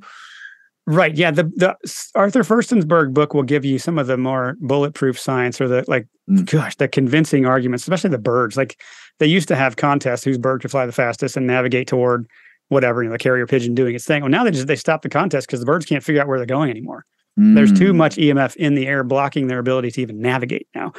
Right 0.86 1.16
yeah 1.16 1.32
the 1.32 1.44
the 1.44 1.76
arthur 2.16 2.44
firstenberg 2.44 3.14
book 3.14 3.34
will 3.34 3.44
give 3.44 3.64
you 3.64 3.80
some 3.80 3.98
of 3.98 4.08
the 4.08 4.18
more 4.18 4.56
bulletproof 4.60 5.20
science 5.20 5.60
or 5.62 5.68
the 5.68 5.86
like 5.88 6.08
mm. 6.30 6.50
gosh 6.50 6.76
the 6.76 6.88
convincing 6.88 7.46
arguments 7.46 7.84
especially 7.84 8.10
the 8.10 8.18
birds 8.18 8.56
like 8.56 8.82
they 9.20 9.28
used 9.28 9.48
to 9.48 9.56
have 9.56 9.76
contests 9.76 10.24
whose 10.24 10.38
bird 10.38 10.62
could 10.62 10.72
fly 10.72 10.86
the 10.86 10.92
fastest 10.92 11.36
and 11.36 11.48
navigate 11.48 11.88
toward 11.88 12.28
whatever 12.70 13.04
you 13.04 13.10
know 13.10 13.14
the 13.14 13.20
carrier 13.20 13.48
pigeon 13.48 13.74
doing 13.74 13.96
its 13.96 14.06
thing. 14.06 14.22
Well 14.22 14.30
now 14.30 14.44
they 14.44 14.52
just 14.52 14.68
they 14.68 14.76
stop 14.76 15.02
the 15.02 15.10
contest 15.10 15.48
because 15.48 15.60
the 15.60 15.66
birds 15.66 15.86
can't 15.86 16.04
figure 16.04 16.22
out 16.22 16.28
where 16.28 16.40
they're 16.40 16.46
going 16.46 16.70
anymore 16.70 17.06
Mm. 17.38 17.56
There's 17.56 17.78
too 17.78 17.92
hmm. 17.92 17.98
much 17.98 18.16
EMF 18.16 18.56
in 18.56 18.76
the 18.76 18.88
air 18.88 19.04
blocking 19.04 19.48
their 19.48 19.60
ability 19.60 19.92
to 19.92 20.02
even 20.02 20.22
navigate 20.22 20.68
now. 20.74 20.94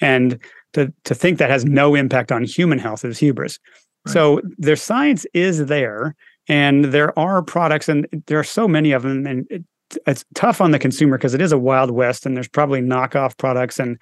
And 0.00 0.38
to, 0.72 0.92
to 1.04 1.14
think 1.14 1.38
that 1.38 1.50
has 1.50 1.64
no 1.64 1.94
impact 1.94 2.32
on 2.32 2.44
human 2.44 2.78
health 2.78 3.04
is 3.04 3.18
hubris. 3.18 3.58
Right. 4.06 4.12
So 4.12 4.40
their 4.58 4.76
science 4.76 5.26
is 5.34 5.66
there, 5.66 6.16
and 6.48 6.86
there 6.86 7.16
are 7.18 7.42
products, 7.42 7.88
and 7.88 8.06
there 8.26 8.38
are 8.38 8.44
so 8.44 8.66
many 8.66 8.92
of 8.92 9.02
them, 9.02 9.26
and 9.26 9.46
it, 9.50 9.64
it's 10.06 10.24
tough 10.34 10.60
on 10.60 10.70
the 10.70 10.78
consumer 10.78 11.18
because 11.18 11.34
it 11.34 11.42
is 11.42 11.52
a 11.52 11.58
wild 11.58 11.90
west, 11.90 12.26
and 12.26 12.36
there's 12.36 12.48
probably 12.48 12.80
knockoff 12.80 13.36
products 13.36 13.78
and 13.78 14.00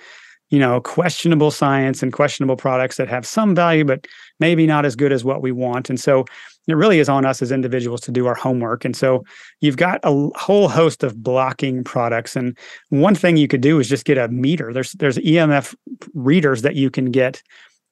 you 0.51 0.59
know 0.59 0.81
questionable 0.81 1.51
science 1.51 2.03
and 2.03 2.13
questionable 2.13 2.57
products 2.57 2.97
that 2.97 3.09
have 3.09 3.27
some 3.27 3.55
value, 3.55 3.85
but 3.85 4.07
maybe 4.39 4.67
not 4.67 4.85
as 4.85 4.97
good 4.97 5.13
as 5.13 5.25
what 5.25 5.43
we 5.43 5.53
want. 5.53 5.89
And 5.89 5.99
so 5.99 6.25
it 6.69 6.75
really 6.75 6.99
is 6.99 7.09
on 7.09 7.25
us 7.25 7.43
as 7.43 7.51
individuals 7.51 8.01
to 8.03 8.13
do 8.13 8.27
our 8.27 8.35
homework. 8.35 8.85
And 8.85 8.97
so 8.97 9.25
you've 9.61 9.77
got 9.77 10.01
a 10.03 10.29
whole 10.37 10.69
host 10.69 11.03
of 11.03 11.23
blocking 11.23 11.83
products. 11.83 12.37
And 12.37 12.57
one 12.91 13.15
thing 13.15 13.37
you 13.37 13.49
could 13.49 13.61
do 13.61 13.79
is 13.81 13.89
just 13.89 14.05
get 14.05 14.19
a 14.19 14.29
meter. 14.29 14.73
There's 14.73 14.93
there's 14.93 15.19
EMF 15.19 15.75
readers 16.15 16.63
that 16.63 16.75
you 16.75 16.91
can 16.91 17.11
get 17.11 17.43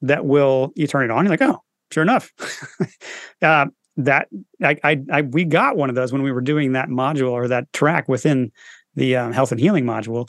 that 0.01 0.25
will 0.25 0.71
you 0.75 0.87
turn 0.87 1.05
it 1.05 1.11
on. 1.11 1.25
You're 1.25 1.31
like, 1.31 1.41
oh, 1.41 1.61
sure 1.91 2.03
enough. 2.03 2.31
uh, 3.41 3.67
that 3.97 4.27
I, 4.63 4.77
I, 4.83 5.01
I 5.11 5.21
we 5.23 5.43
got 5.43 5.75
one 5.75 5.89
of 5.89 5.95
those 5.95 6.13
when 6.13 6.21
we 6.21 6.31
were 6.31 6.41
doing 6.41 6.71
that 6.73 6.87
module 6.87 7.31
or 7.31 7.47
that 7.49 7.71
track 7.73 8.07
within 8.07 8.51
the 8.95 9.17
um, 9.17 9.33
health 9.33 9.51
and 9.51 9.59
healing 9.59 9.85
module 9.85 10.27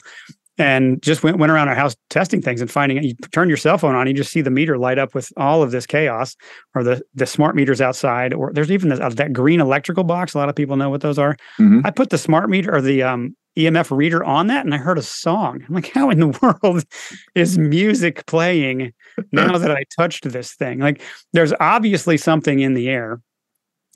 and 0.57 1.01
just 1.01 1.23
went, 1.23 1.37
went 1.37 1.51
around 1.51 1.69
our 1.69 1.75
house 1.75 1.95
testing 2.09 2.41
things 2.41 2.61
and 2.61 2.69
finding 2.69 2.97
it. 2.97 3.03
You 3.03 3.15
turn 3.31 3.47
your 3.47 3.57
cell 3.57 3.77
phone 3.77 3.95
on, 3.95 4.07
you 4.07 4.13
just 4.13 4.31
see 4.31 4.41
the 4.41 4.51
meter 4.51 4.77
light 4.77 4.99
up 4.99 5.13
with 5.13 5.31
all 5.37 5.63
of 5.63 5.71
this 5.71 5.85
chaos, 5.85 6.35
or 6.75 6.83
the 6.83 7.01
the 7.13 7.25
smart 7.25 7.55
meters 7.55 7.81
outside, 7.81 8.33
or 8.33 8.51
there's 8.53 8.71
even 8.71 8.89
this, 8.89 8.99
uh, 8.99 9.09
that 9.09 9.33
green 9.33 9.59
electrical 9.59 10.03
box. 10.03 10.33
A 10.33 10.37
lot 10.37 10.49
of 10.49 10.55
people 10.55 10.75
know 10.75 10.89
what 10.89 11.01
those 11.01 11.17
are. 11.17 11.35
Mm-hmm. 11.59 11.81
I 11.85 11.91
put 11.91 12.09
the 12.09 12.17
smart 12.17 12.49
meter 12.49 12.73
or 12.73 12.81
the 12.81 13.03
um, 13.03 13.35
EMF 13.57 13.95
reader 13.95 14.23
on 14.23 14.47
that, 14.47 14.65
and 14.65 14.73
I 14.73 14.77
heard 14.77 14.97
a 14.97 15.03
song. 15.03 15.63
I'm 15.67 15.75
like, 15.75 15.91
how 15.91 16.09
in 16.09 16.19
the 16.19 16.27
world 16.63 16.83
is 17.35 17.57
music 17.57 18.25
playing 18.25 18.93
now 19.31 19.57
that 19.57 19.71
I 19.71 19.83
touched 19.97 20.29
this 20.29 20.53
thing? 20.53 20.79
Like, 20.79 21.01
there's 21.33 21.53
obviously 21.59 22.17
something 22.17 22.59
in 22.59 22.73
the 22.73 22.89
air 22.89 23.21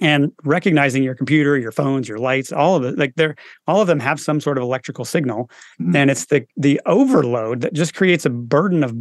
and 0.02 0.32
recognizing 0.44 1.04
your 1.04 1.16
computer 1.16 1.58
your 1.58 1.72
phones 1.72 2.08
your 2.08 2.18
lights 2.18 2.52
all 2.52 2.76
of 2.76 2.84
it 2.84 2.98
like 2.98 3.14
they're 3.16 3.36
all 3.68 3.82
of 3.82 3.88
them 3.88 4.00
have 4.00 4.20
some 4.20 4.42
sort 4.42 4.58
of 4.58 4.62
electrical 4.62 5.06
signal 5.06 5.50
mm-hmm. 5.80 5.96
and 5.96 6.12
it's 6.12 6.26
the 6.26 6.46
the 6.58 6.82
overload 6.86 7.62
that 7.62 7.74
just 7.74 7.96
creates 7.96 8.26
a 8.26 8.30
burden 8.30 8.84
of 8.84 8.96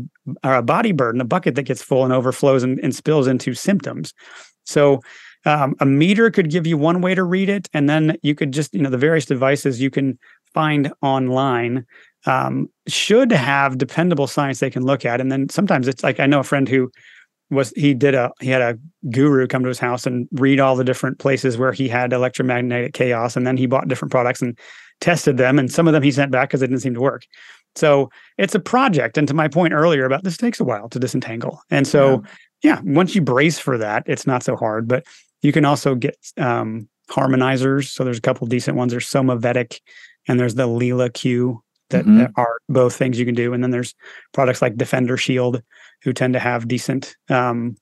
or 0.45 0.55
a 0.55 0.63
body 0.63 0.93
burden 0.93 1.21
a 1.21 1.25
bucket 1.25 1.55
that 1.55 1.65
gets 1.65 1.83
full 1.83 2.05
and 2.05 2.13
overflows 2.13 2.63
and, 2.63 2.79
and 2.81 2.95
spills 2.95 3.27
into 3.27 3.55
symptoms 3.55 4.15
so 4.65 5.01
um, 5.47 5.75
a 5.81 5.87
meter 5.87 6.31
could 6.31 6.51
give 6.51 6.67
you 6.67 6.79
one 6.79 7.03
way 7.03 7.15
to 7.15 7.25
read 7.25 7.49
it 7.49 7.69
and 7.75 7.89
then 7.89 8.17
you 8.23 8.35
could 8.35 8.53
just 8.53 8.73
you 8.73 8.81
know 8.81 8.91
the 8.91 8.99
various 8.99 9.27
devices 9.27 9.81
you 9.81 9.91
can 9.91 10.19
find 10.53 10.93
online 11.03 11.85
um, 12.27 12.71
should 12.87 13.33
have 13.33 13.77
dependable 13.77 14.27
science 14.27 14.61
they 14.61 14.71
can 14.71 14.85
look 14.85 15.05
at 15.05 15.21
and 15.21 15.33
then 15.33 15.49
sometimes 15.49 15.89
it's 15.89 16.05
like 16.05 16.21
i 16.21 16.27
know 16.27 16.41
a 16.41 16.45
friend 16.45 16.69
who 16.69 16.91
was 17.55 17.71
he 17.77 17.95
did 17.95 18.15
a 18.15 18.31
he 18.41 18.51
had 18.51 18.63
a 18.63 18.79
guru 19.11 19.47
come 19.47 19.63
to 19.63 19.69
his 19.69 19.79
house 19.79 20.07
and 20.07 20.29
read 20.33 20.61
all 20.61 20.77
the 20.77 20.85
different 20.85 21.19
places 21.19 21.57
where 21.57 21.73
he 21.73 21.89
had 21.89 22.13
electromagnetic 22.13 22.95
chaos 22.95 23.37
and 23.37 23.47
then 23.47 23.57
he 23.57 23.67
bought 23.67 23.89
different 23.89 24.13
products 24.13 24.43
and 24.43 24.59
tested 25.01 25.37
them 25.37 25.59
and 25.59 25.73
some 25.73 25.87
of 25.87 25.93
them 25.93 26.03
he 26.03 26.11
sent 26.11 26.31
back 26.31 26.49
because 26.49 26.61
they 26.61 26.67
didn't 26.67 26.83
seem 26.83 26.95
to 26.95 27.01
work. 27.01 27.25
So 27.77 28.11
it's 28.39 28.55
a 28.55 28.61
project 28.61 29.19
and 29.19 29.27
to 29.29 29.35
my 29.35 29.49
point 29.49 29.73
earlier 29.73 30.05
about 30.05 30.25
this 30.25 30.37
takes 30.37 30.61
a 30.61 30.65
while 30.65 30.89
to 30.91 30.99
disentangle. 30.99 31.61
And 31.71 31.87
so 31.87 32.23
yeah, 32.63 32.81
yeah 32.85 32.93
once 32.93 33.15
you 33.15 33.21
brace 33.21 33.59
for 33.59 33.79
that 33.79 34.05
it's 34.07 34.27
not 34.27 34.43
so 34.43 34.57
hard 34.57 34.87
but 34.89 35.05
you 35.43 35.53
can 35.53 35.65
also 35.65 35.95
get 35.95 36.17
um, 36.39 36.89
harmonizers. 37.11 37.91
So 37.91 38.05
there's 38.05 38.19
a 38.19 38.23
couple 38.23 38.47
decent 38.47 38.77
ones. 38.77 38.93
There's 38.93 39.09
somavedic 39.09 39.81
and 40.27 40.41
there's 40.41 40.55
the 40.55 40.67
Leela 40.67 41.13
Q 41.13 41.63
that, 41.91 42.05
mm-hmm. 42.05 42.19
that, 42.19 42.31
are 42.37 42.59
both 42.69 42.97
things 42.97 43.19
you 43.19 43.27
can 43.27 43.35
do. 43.35 43.53
And 43.53 43.63
then 43.63 43.71
there's 43.71 43.95
products 44.33 44.63
like 44.63 44.77
defender 44.77 45.17
shield 45.17 45.63
who 46.05 46.13
tend 46.13 46.35
to 46.35 46.41
have 46.41 46.69
decent 46.69 47.17
um, 47.31 47.77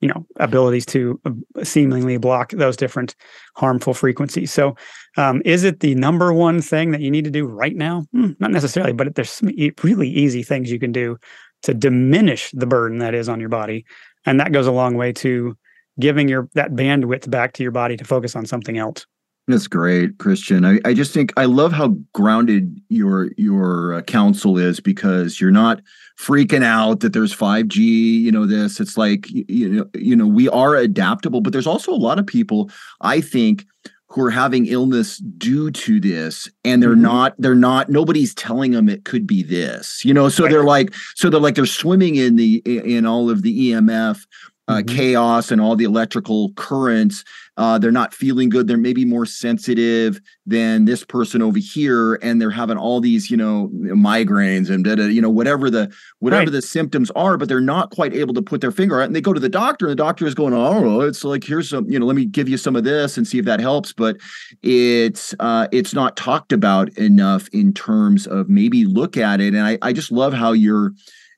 you 0.00 0.08
know 0.08 0.26
abilities 0.36 0.84
to 0.86 1.20
uh, 1.24 1.64
seemingly 1.64 2.16
block 2.18 2.50
those 2.50 2.76
different 2.76 3.14
harmful 3.56 3.94
frequencies. 3.94 4.52
So 4.52 4.76
um, 5.16 5.42
is 5.44 5.64
it 5.64 5.80
the 5.80 5.94
number 5.94 6.32
one 6.32 6.60
thing 6.60 6.90
that 6.90 7.00
you 7.00 7.10
need 7.10 7.24
to 7.24 7.30
do 7.30 7.46
right 7.46 7.76
now? 7.76 8.04
Hmm, 8.12 8.32
not 8.38 8.50
necessarily 8.50 8.92
but 8.92 9.14
there's 9.14 9.30
some 9.30 9.50
really 9.82 10.08
easy 10.08 10.42
things 10.42 10.70
you 10.70 10.80
can 10.80 10.92
do 10.92 11.16
to 11.62 11.74
diminish 11.74 12.50
the 12.52 12.66
burden 12.66 12.98
that 12.98 13.14
is 13.14 13.28
on 13.28 13.38
your 13.38 13.48
body. 13.48 13.84
And 14.26 14.40
that 14.40 14.52
goes 14.52 14.66
a 14.66 14.72
long 14.72 14.96
way 14.96 15.12
to 15.14 15.56
giving 16.00 16.28
your 16.28 16.48
that 16.54 16.72
bandwidth 16.72 17.30
back 17.30 17.52
to 17.54 17.62
your 17.62 17.72
body 17.72 17.96
to 17.96 18.04
focus 18.04 18.34
on 18.34 18.46
something 18.46 18.78
else 18.78 19.06
that's 19.52 19.68
great, 19.68 20.18
Christian. 20.18 20.64
I, 20.64 20.80
I 20.84 20.94
just 20.94 21.12
think 21.12 21.32
I 21.36 21.44
love 21.44 21.72
how 21.72 21.94
grounded 22.12 22.80
your 22.88 23.30
your 23.36 23.94
uh, 23.94 24.02
counsel 24.02 24.58
is 24.58 24.80
because 24.80 25.40
you're 25.40 25.50
not 25.50 25.80
freaking 26.18 26.64
out 26.64 27.00
that 27.00 27.12
there's 27.12 27.34
5G, 27.34 27.76
you 27.76 28.32
know 28.32 28.46
this. 28.46 28.80
It's 28.80 28.96
like 28.96 29.30
you, 29.30 29.44
you 29.48 29.68
know, 29.68 29.86
you 29.94 30.16
know, 30.16 30.26
we 30.26 30.48
are 30.48 30.74
adaptable, 30.76 31.40
but 31.40 31.52
there's 31.52 31.66
also 31.66 31.92
a 31.92 31.94
lot 31.94 32.18
of 32.18 32.26
people 32.26 32.70
I 33.00 33.20
think 33.20 33.66
who 34.08 34.22
are 34.22 34.30
having 34.30 34.66
illness 34.66 35.18
due 35.18 35.70
to 35.70 35.98
this 35.98 36.48
and 36.64 36.82
they're 36.82 36.90
mm-hmm. 36.90 37.02
not 37.02 37.34
they're 37.38 37.54
not 37.54 37.88
nobody's 37.88 38.34
telling 38.34 38.72
them 38.72 38.86
it 38.86 39.06
could 39.06 39.26
be 39.26 39.42
this 39.42 40.04
you 40.04 40.12
know 40.12 40.28
so 40.28 40.42
right. 40.44 40.50
they're 40.52 40.64
like 40.64 40.92
so 41.14 41.30
they're 41.30 41.40
like 41.40 41.54
they're 41.54 41.64
swimming 41.64 42.16
in 42.16 42.36
the 42.36 42.56
in 42.66 43.06
all 43.06 43.30
of 43.30 43.40
the 43.40 43.70
emf 43.70 44.26
uh, 44.68 44.76
mm-hmm. 44.76 44.96
chaos 44.96 45.50
and 45.50 45.60
all 45.60 45.76
the 45.76 45.84
electrical 45.84 46.52
currents. 46.54 47.24
Uh, 47.56 47.78
they're 47.78 47.92
not 47.92 48.14
feeling 48.14 48.48
good. 48.48 48.66
They're 48.66 48.78
maybe 48.78 49.04
more 49.04 49.26
sensitive 49.26 50.20
than 50.46 50.86
this 50.86 51.04
person 51.04 51.42
over 51.42 51.58
here, 51.58 52.14
and 52.22 52.40
they're 52.40 52.50
having 52.50 52.78
all 52.78 53.00
these, 53.00 53.30
you 53.30 53.36
know, 53.36 53.68
migraines 53.72 54.70
and 54.70 54.84
da, 54.84 54.94
da, 54.94 55.04
you 55.04 55.20
know 55.20 55.28
whatever 55.28 55.68
the 55.68 55.92
whatever 56.20 56.44
right. 56.44 56.52
the 56.52 56.62
symptoms 56.62 57.10
are, 57.10 57.36
but 57.36 57.48
they're 57.48 57.60
not 57.60 57.90
quite 57.90 58.14
able 58.14 58.32
to 58.34 58.42
put 58.42 58.62
their 58.62 58.70
finger 58.70 58.96
on 58.96 59.02
it. 59.02 59.06
And 59.06 59.16
they 59.16 59.20
go 59.20 59.34
to 59.34 59.40
the 59.40 59.50
doctor, 59.50 59.86
and 59.86 59.92
the 59.92 60.02
doctor 60.02 60.26
is 60.26 60.34
going, 60.34 60.54
"Oh, 60.54 61.00
it's 61.00 61.24
like 61.24 61.44
here's 61.44 61.68
some, 61.68 61.88
you 61.90 61.98
know, 61.98 62.06
let 62.06 62.16
me 62.16 62.24
give 62.24 62.48
you 62.48 62.56
some 62.56 62.74
of 62.74 62.84
this 62.84 63.18
and 63.18 63.28
see 63.28 63.38
if 63.38 63.44
that 63.44 63.60
helps." 63.60 63.92
But 63.92 64.16
it's 64.62 65.34
uh, 65.38 65.68
it's 65.72 65.92
not 65.92 66.16
talked 66.16 66.52
about 66.52 66.96
enough 66.96 67.48
in 67.48 67.74
terms 67.74 68.26
of 68.26 68.48
maybe 68.48 68.86
look 68.86 69.18
at 69.18 69.40
it. 69.42 69.54
And 69.54 69.62
I 69.62 69.78
I 69.82 69.92
just 69.92 70.10
love 70.10 70.32
how 70.32 70.52
you're 70.52 70.92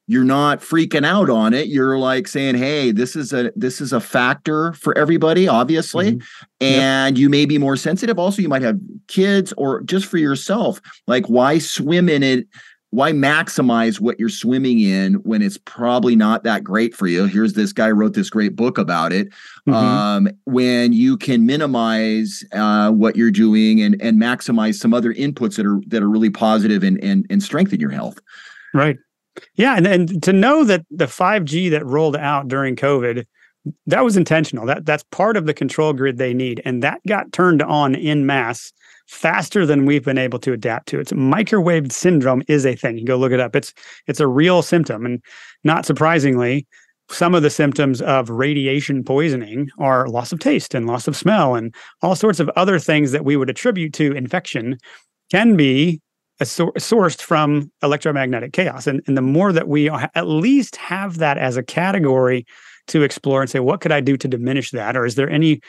you're 0.06 0.24
not 0.24 0.60
freaking 0.60 1.06
out 1.06 1.30
on 1.30 1.54
it. 1.54 1.68
You're 1.68 1.98
like 1.98 2.28
saying 2.28 2.56
hey 2.56 2.92
this 2.92 3.16
is 3.16 3.32
a 3.32 3.52
this 3.56 3.80
is 3.80 3.92
a 3.92 4.00
factor 4.00 4.72
for 4.74 4.96
everybody 4.98 5.48
obviously 5.48 6.12
mm-hmm. 6.12 6.24
and 6.60 7.16
yep. 7.16 7.20
you 7.20 7.30
may 7.30 7.46
be 7.46 7.58
more 7.58 7.76
sensitive. 7.76 8.18
Also 8.18 8.42
you 8.42 8.48
might 8.48 8.62
have 8.62 8.78
kids 9.08 9.52
or 9.56 9.82
just 9.82 10.06
for 10.06 10.18
yourself. 10.18 10.80
Like 11.06 11.26
why 11.26 11.58
swim 11.58 12.08
in 12.08 12.22
it? 12.22 12.46
Why 12.90 13.10
maximize 13.10 13.98
what 13.98 14.20
you're 14.20 14.28
swimming 14.28 14.78
in 14.78 15.14
when 15.24 15.42
it's 15.42 15.58
probably 15.58 16.14
not 16.14 16.44
that 16.44 16.62
great 16.62 16.94
for 16.94 17.08
you? 17.08 17.24
Here's 17.24 17.54
this 17.54 17.72
guy 17.72 17.90
wrote 17.90 18.14
this 18.14 18.30
great 18.30 18.54
book 18.54 18.78
about 18.78 19.12
it 19.12 19.30
mm-hmm. 19.66 19.74
um, 19.74 20.28
when 20.44 20.92
you 20.92 21.16
can 21.16 21.44
minimize 21.44 22.44
uh, 22.52 22.92
what 22.92 23.16
you're 23.16 23.32
doing 23.32 23.80
and 23.80 24.00
and 24.00 24.20
maximize 24.20 24.76
some 24.76 24.94
other 24.94 25.12
inputs 25.12 25.56
that 25.56 25.66
are 25.66 25.80
that 25.88 26.04
are 26.04 26.10
really 26.10 26.30
positive 26.30 26.84
and 26.84 27.02
and, 27.02 27.26
and 27.30 27.42
strengthen 27.42 27.80
your 27.80 27.90
health. 27.90 28.20
Right 28.74 28.98
yeah, 29.54 29.76
and, 29.76 29.86
and 29.86 30.22
to 30.22 30.32
know 30.32 30.64
that 30.64 30.84
the 30.90 31.06
5G 31.06 31.70
that 31.70 31.84
rolled 31.84 32.16
out 32.16 32.48
during 32.48 32.76
COVID, 32.76 33.26
that 33.86 34.04
was 34.04 34.16
intentional. 34.16 34.66
That 34.66 34.84
that's 34.84 35.04
part 35.04 35.36
of 35.36 35.46
the 35.46 35.54
control 35.54 35.92
grid 35.92 36.18
they 36.18 36.34
need. 36.34 36.60
And 36.64 36.82
that 36.82 37.00
got 37.08 37.32
turned 37.32 37.62
on 37.62 37.94
in 37.94 38.26
mass 38.26 38.72
faster 39.06 39.66
than 39.66 39.86
we've 39.86 40.04
been 40.04 40.18
able 40.18 40.38
to 40.40 40.52
adapt 40.52 40.88
to. 40.88 41.00
It's 41.00 41.12
microwave 41.12 41.92
syndrome 41.92 42.42
is 42.48 42.64
a 42.66 42.74
thing. 42.74 42.98
You 42.98 43.04
go 43.04 43.16
look 43.16 43.32
it 43.32 43.40
up. 43.40 43.56
It's 43.56 43.72
it's 44.06 44.20
a 44.20 44.26
real 44.26 44.62
symptom. 44.62 45.06
And 45.06 45.22
not 45.62 45.86
surprisingly, 45.86 46.66
some 47.10 47.34
of 47.34 47.42
the 47.42 47.50
symptoms 47.50 48.00
of 48.02 48.30
radiation 48.30 49.04
poisoning 49.04 49.70
are 49.78 50.08
loss 50.08 50.32
of 50.32 50.40
taste 50.40 50.74
and 50.74 50.86
loss 50.86 51.06
of 51.06 51.16
smell 51.16 51.54
and 51.54 51.74
all 52.02 52.16
sorts 52.16 52.40
of 52.40 52.48
other 52.50 52.78
things 52.78 53.12
that 53.12 53.24
we 53.24 53.36
would 53.36 53.50
attribute 53.50 53.92
to 53.94 54.12
infection 54.12 54.78
can 55.30 55.56
be 55.56 56.00
sourced 56.42 57.20
from 57.20 57.70
electromagnetic 57.82 58.52
chaos. 58.52 58.86
And, 58.86 59.02
and 59.06 59.16
the 59.16 59.22
more 59.22 59.52
that 59.52 59.68
we 59.68 59.88
at 59.88 60.26
least 60.26 60.76
have 60.76 61.18
that 61.18 61.38
as 61.38 61.56
a 61.56 61.62
category 61.62 62.44
to 62.88 63.02
explore 63.02 63.40
and 63.40 63.50
say, 63.50 63.60
what 63.60 63.80
could 63.80 63.92
I 63.92 64.00
do 64.00 64.16
to 64.16 64.28
diminish 64.28 64.70
that? 64.72 64.96
Or 64.96 65.06
is 65.06 65.14
there 65.14 65.30
any 65.30 65.60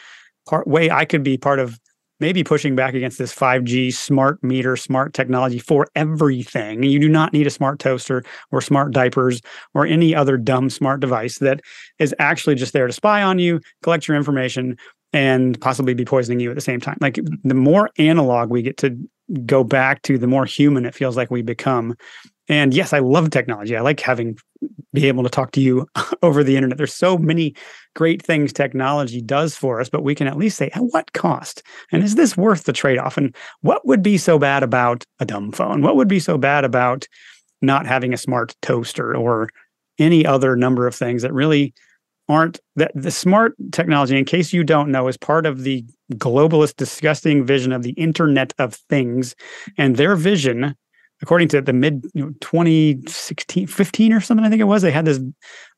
part 0.47 0.68
way 0.68 0.89
I 0.89 1.05
could 1.05 1.24
be 1.24 1.38
part 1.38 1.59
of 1.59 1.80
maybe 2.20 2.43
pushing 2.43 2.76
back 2.76 2.93
against 2.93 3.18
this 3.18 3.36
5G 3.36 3.93
smart 3.93 4.41
meter, 4.43 4.76
smart 4.76 5.13
technology 5.13 5.59
for 5.59 5.88
everything? 5.95 6.84
You 6.84 6.99
do 6.99 7.09
not 7.09 7.32
need 7.32 7.47
a 7.47 7.51
smart 7.51 7.80
toaster 7.80 8.24
or 8.51 8.59
smart 8.59 8.91
diapers 8.91 9.41
or 9.74 9.86
any 9.86 10.16
other 10.16 10.38
dumb 10.38 10.70
smart 10.70 10.99
device 10.99 11.39
that 11.39 11.61
is 11.99 12.13
actually 12.20 12.55
just 12.55 12.74
there 12.74 12.88
to 12.88 12.93
spy 12.93 13.22
on 13.22 13.39
you, 13.39 13.61
collect 13.84 14.07
your 14.07 14.18
information, 14.18 14.78
and 15.13 15.59
possibly 15.61 15.93
be 15.93 16.03
poisoning 16.03 16.41
you 16.41 16.49
at 16.49 16.55
the 16.55 16.61
same 16.61 16.82
time. 16.82 16.97
Like 16.99 17.20
the 17.43 17.53
more 17.53 17.89
analog 17.97 18.49
we 18.49 18.61
get 18.61 18.78
to 18.78 18.97
go 19.45 19.63
back 19.63 20.01
to, 20.03 20.17
the 20.17 20.28
more 20.28 20.45
human 20.45 20.86
it 20.86 20.95
feels 20.95 21.17
like 21.17 21.32
we 21.32 21.41
become. 21.41 21.95
And 22.47 22.73
yes, 22.73 22.93
I 22.93 22.99
love 22.99 23.32
technology. 23.32 23.76
I 23.76 23.82
like 23.82 23.99
having 23.99 24.38
be 24.93 25.07
able 25.07 25.23
to 25.23 25.30
talk 25.30 25.51
to 25.51 25.61
you 25.61 25.88
over 26.23 26.43
the 26.43 26.55
internet. 26.55 26.78
There's 26.78 26.93
so 26.93 27.17
many 27.17 27.55
great 27.95 28.21
things 28.21 28.53
technology 28.53 29.21
does 29.21 29.55
for 29.55 29.82
us, 29.82 29.89
but 29.89 30.03
we 30.03 30.15
can 30.15 30.28
at 30.28 30.38
least 30.38 30.57
say 30.57 30.69
at 30.73 30.82
what 30.82 31.11
cost? 31.13 31.63
And 31.91 32.03
is 32.03 32.15
this 32.15 32.38
worth 32.38 32.63
the 32.63 32.73
trade-off? 32.73 33.17
And 33.17 33.36
what 33.61 33.86
would 33.86 34.01
be 34.01 34.17
so 34.17 34.39
bad 34.39 34.63
about 34.63 35.03
a 35.19 35.26
dumb 35.26 35.51
phone? 35.51 35.82
What 35.82 35.95
would 35.95 36.07
be 36.07 36.19
so 36.19 36.38
bad 36.38 36.65
about 36.65 37.07
not 37.61 37.86
having 37.86 38.13
a 38.13 38.17
smart 38.17 38.55
toaster 38.61 39.15
or 39.15 39.49
any 39.97 40.26
other 40.26 40.55
number 40.55 40.88
of 40.88 40.95
things 40.95 41.21
that 41.21 41.34
really 41.34 41.73
aren't 42.28 42.59
that 42.76 42.91
the 42.95 43.11
smart 43.11 43.53
technology 43.71 44.17
in 44.17 44.26
case 44.26 44.51
you 44.51 44.63
don't 44.63 44.91
know 44.91 45.07
is 45.07 45.17
part 45.17 45.45
of 45.45 45.63
the 45.63 45.86
globalist 46.13 46.76
disgusting 46.76 47.45
vision 47.45 47.71
of 47.71 47.84
the 47.84 47.91
internet 47.91 48.53
of 48.57 48.76
things 48.89 49.36
and 49.78 49.95
their 49.95 50.15
vision 50.15 50.76
according 51.21 51.47
to 51.47 51.61
the 51.61 51.73
mid 51.73 52.05
you 52.13 52.26
know, 52.26 52.32
2016 52.41 53.67
15 53.67 54.13
or 54.13 54.21
something 54.21 54.45
i 54.45 54.49
think 54.49 54.61
it 54.61 54.65
was 54.65 54.82
they 54.82 54.91
had 54.91 55.05
this 55.05 55.19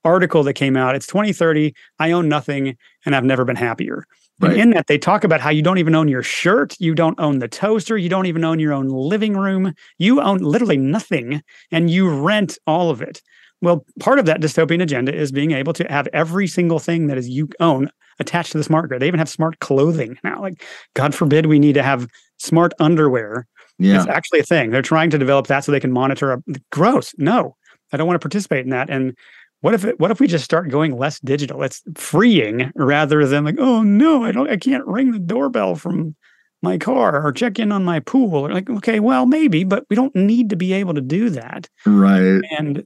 article 0.04 0.44
that 0.44 0.54
came 0.54 0.78
out 0.78 0.96
it's 0.96 1.08
2030 1.08 1.74
i 2.00 2.12
own 2.12 2.30
nothing 2.30 2.76
and 3.06 3.16
i've 3.16 3.26
never 3.26 3.46
been 3.46 3.56
happier 3.56 4.06
Right. 4.40 4.52
And 4.52 4.62
in 4.62 4.70
that, 4.72 4.86
they 4.88 5.00
talk 5.00 5.24
about 5.24 5.42
how 5.42 5.50
you 5.50 5.64
don't 5.64 5.80
even 5.80 5.96
own 5.96 6.08
your 6.08 6.22
shirt, 6.22 6.76
you 6.80 6.94
don't 6.94 7.20
own 7.20 7.40
the 7.40 7.48
toaster, 7.48 7.98
you 7.98 8.08
don't 8.08 8.28
even 8.28 8.44
own 8.44 8.60
your 8.60 8.72
own 8.72 8.88
living 8.88 9.36
room. 9.36 9.74
You 9.98 10.22
own 10.22 10.40
literally 10.40 10.78
nothing 10.78 11.42
and 11.72 11.90
you 11.90 12.08
rent 12.08 12.58
all 12.68 12.92
of 12.92 13.02
it. 13.02 13.22
Well, 13.62 13.86
part 14.00 14.20
of 14.20 14.26
that 14.26 14.42
dystopian 14.42 14.82
agenda 14.82 15.14
is 15.14 15.32
being 15.32 15.52
able 15.52 15.74
to 15.74 15.84
have 15.92 16.08
every 16.14 16.48
single 16.48 16.80
thing 16.80 17.08
that 17.08 17.18
is 17.18 17.28
you 17.28 17.50
own 17.60 17.90
attached 18.20 18.52
to 18.52 18.58
the 18.58 18.64
smart 18.64 18.90
grid. 18.90 19.02
They 19.02 19.08
even 19.08 19.20
have 19.20 19.30
smart 19.30 19.60
clothing 19.60 20.18
now. 20.24 20.42
Like, 20.42 20.64
God 20.94 21.16
forbid 21.16 21.46
we 21.46 21.60
need 21.60 21.74
to 21.74 21.84
have 21.84 22.08
smart 22.38 22.74
underwear. 22.80 23.48
Yeah. 23.80 23.98
It's 23.98 24.08
actually 24.08 24.40
a 24.40 24.44
thing. 24.44 24.72
They're 24.72 24.82
trying 24.82 25.10
to 25.12 25.18
develop 25.18 25.48
that 25.48 25.64
so 25.64 25.72
they 25.72 25.80
can 25.80 25.92
monitor. 25.92 26.34
A, 26.34 26.42
gross. 26.72 27.14
No, 27.18 27.56
I 27.92 27.98
don't 27.98 28.08
want 28.08 28.16
to 28.16 28.26
participate 28.26 28.64
in 28.64 28.72
that. 28.72 28.90
And 28.90 29.16
what 29.62 29.74
if 29.74 29.86
it, 29.86 30.00
what 30.00 30.12
if 30.12 30.20
we 30.20 30.28
just 30.28 30.46
start 30.46 30.70
going 30.70 30.98
less 30.98 31.20
digital? 31.20 31.64
It's 31.64 31.82
freeing 31.96 32.72
rather 32.76 33.26
than 33.26 33.44
like, 33.44 33.58
oh 33.60 33.82
no, 33.84 34.24
I 34.24 34.32
don't, 34.32 34.50
I 34.50 34.58
can't 34.58 34.86
ring 34.86 35.12
the 35.12 35.20
doorbell 35.20 35.76
from 35.76 36.16
my 36.62 36.78
car 36.78 37.24
or 37.24 37.32
check 37.32 37.60
in 37.60 37.72
on 37.72 37.84
my 37.84 38.00
pool. 38.00 38.48
Or 38.48 38.52
like, 38.52 38.70
okay, 38.70 39.00
well, 39.00 39.26
maybe, 39.26 39.64
but 39.64 39.86
we 39.90 39.96
don't 39.96 40.16
need 40.16 40.50
to 40.50 40.56
be 40.56 40.74
able 40.74 40.94
to 40.94 41.02
do 41.02 41.30
that. 41.32 41.70
Right. 41.86 42.42
And 42.58 42.86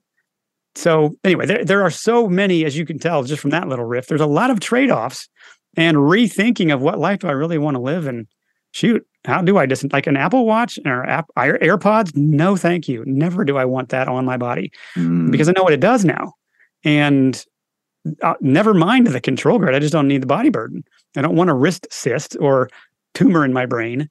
so 0.75 1.15
anyway, 1.23 1.45
there, 1.45 1.65
there 1.65 1.81
are 1.81 1.91
so 1.91 2.27
many, 2.27 2.65
as 2.65 2.77
you 2.77 2.85
can 2.85 2.99
tell, 2.99 3.23
just 3.23 3.41
from 3.41 3.51
that 3.51 3.67
little 3.67 3.85
riff. 3.85 4.07
There's 4.07 4.21
a 4.21 4.25
lot 4.25 4.49
of 4.49 4.59
trade-offs 4.59 5.27
and 5.77 5.97
rethinking 5.97 6.73
of 6.73 6.81
what 6.81 6.99
life 6.99 7.19
do 7.19 7.27
I 7.27 7.31
really 7.31 7.57
want 7.57 7.75
to 7.75 7.81
live 7.81 8.07
and 8.07 8.27
shoot, 8.71 9.05
how 9.25 9.41
do 9.41 9.57
I 9.57 9.65
just 9.65 9.91
like 9.93 10.07
an 10.07 10.17
Apple 10.17 10.45
Watch 10.45 10.79
or 10.85 11.05
app, 11.05 11.29
AirPods? 11.37 12.15
No, 12.15 12.55
thank 12.55 12.87
you. 12.87 13.03
Never 13.05 13.45
do 13.45 13.57
I 13.57 13.65
want 13.65 13.89
that 13.89 14.07
on 14.07 14.25
my 14.25 14.37
body 14.37 14.71
mm. 14.95 15.31
because 15.31 15.47
I 15.47 15.51
know 15.51 15.63
what 15.63 15.73
it 15.73 15.79
does 15.79 16.03
now. 16.03 16.33
And 16.83 17.43
uh, 18.23 18.33
never 18.41 18.73
mind 18.73 19.07
the 19.07 19.21
control 19.21 19.59
grid. 19.59 19.75
I 19.75 19.79
just 19.79 19.93
don't 19.93 20.07
need 20.07 20.23
the 20.23 20.27
body 20.27 20.49
burden. 20.49 20.83
I 21.15 21.21
don't 21.21 21.35
want 21.35 21.49
a 21.49 21.53
wrist 21.53 21.85
cyst 21.91 22.35
or 22.39 22.69
tumor 23.13 23.45
in 23.45 23.53
my 23.53 23.65
brain 23.65 24.09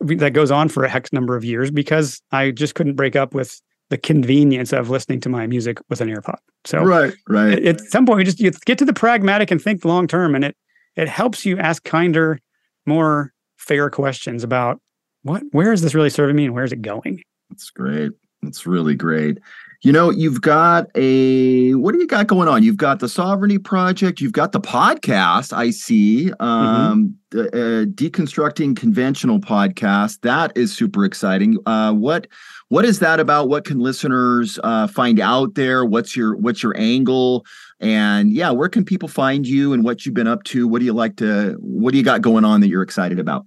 that 0.00 0.32
goes 0.32 0.50
on 0.50 0.68
for 0.68 0.84
a 0.84 0.88
hex 0.88 1.12
number 1.12 1.36
of 1.36 1.44
years 1.44 1.70
because 1.70 2.20
I 2.32 2.50
just 2.50 2.74
couldn't 2.74 2.96
break 2.96 3.14
up 3.14 3.34
with 3.34 3.60
the 3.92 3.98
convenience 3.98 4.72
of 4.72 4.88
listening 4.88 5.20
to 5.20 5.28
my 5.28 5.46
music 5.46 5.78
with 5.90 6.00
an 6.00 6.08
AirPod. 6.08 6.38
So 6.64 6.82
right, 6.82 7.12
right. 7.28 7.62
At, 7.62 7.78
some 7.80 8.06
point, 8.06 8.20
you 8.20 8.24
just 8.24 8.40
you 8.40 8.50
get 8.64 8.78
to 8.78 8.86
the 8.86 8.94
pragmatic 8.94 9.50
and 9.50 9.60
think 9.60 9.84
long 9.84 10.08
term, 10.08 10.34
and 10.34 10.46
it 10.46 10.56
it 10.96 11.08
helps 11.08 11.44
you 11.44 11.58
ask 11.58 11.84
kinder, 11.84 12.40
more 12.86 13.34
fair 13.58 13.90
questions 13.90 14.42
about 14.42 14.80
what 15.24 15.42
where 15.52 15.74
is 15.74 15.82
this 15.82 15.94
really 15.94 16.08
serving 16.08 16.36
me 16.36 16.46
and 16.46 16.54
where 16.54 16.64
is 16.64 16.72
it 16.72 16.80
going. 16.80 17.22
That's 17.50 17.68
great. 17.68 18.12
That's 18.42 18.66
really 18.66 18.94
great. 18.94 19.38
You 19.82 19.92
know, 19.92 20.10
you've 20.10 20.40
got 20.40 20.86
a 20.94 21.74
what 21.74 21.92
do 21.92 21.98
you 21.98 22.06
got 22.06 22.28
going 22.28 22.48
on? 22.48 22.62
You've 22.62 22.78
got 22.78 23.00
the 23.00 23.10
Sovereignty 23.10 23.58
Project. 23.58 24.22
You've 24.22 24.32
got 24.32 24.52
the 24.52 24.60
podcast. 24.60 25.52
I 25.52 25.68
see. 25.68 26.32
Um, 26.40 27.18
mm-hmm. 27.32 27.36
the, 27.36 27.48
uh, 27.48 27.84
deconstructing 27.86 28.74
conventional 28.74 29.38
podcast. 29.38 30.20
That 30.22 30.56
is 30.56 30.74
super 30.74 31.04
exciting. 31.04 31.58
Uh, 31.66 31.92
what 31.92 32.26
what 32.72 32.86
is 32.86 33.00
that 33.00 33.20
about? 33.20 33.50
What 33.50 33.66
can 33.66 33.80
listeners 33.80 34.58
uh, 34.64 34.86
find 34.86 35.20
out 35.20 35.56
there? 35.56 35.84
What's 35.84 36.16
your 36.16 36.34
what's 36.36 36.62
your 36.62 36.74
angle? 36.74 37.44
And 37.80 38.32
yeah, 38.32 38.50
where 38.50 38.70
can 38.70 38.82
people 38.82 39.10
find 39.10 39.46
you 39.46 39.74
and 39.74 39.84
what 39.84 40.06
you've 40.06 40.14
been 40.14 40.26
up 40.26 40.42
to? 40.44 40.66
What 40.66 40.78
do 40.78 40.86
you 40.86 40.94
like 40.94 41.16
to? 41.16 41.58
What 41.60 41.90
do 41.90 41.98
you 41.98 42.02
got 42.02 42.22
going 42.22 42.46
on 42.46 42.62
that 42.62 42.68
you're 42.68 42.80
excited 42.80 43.18
about? 43.18 43.44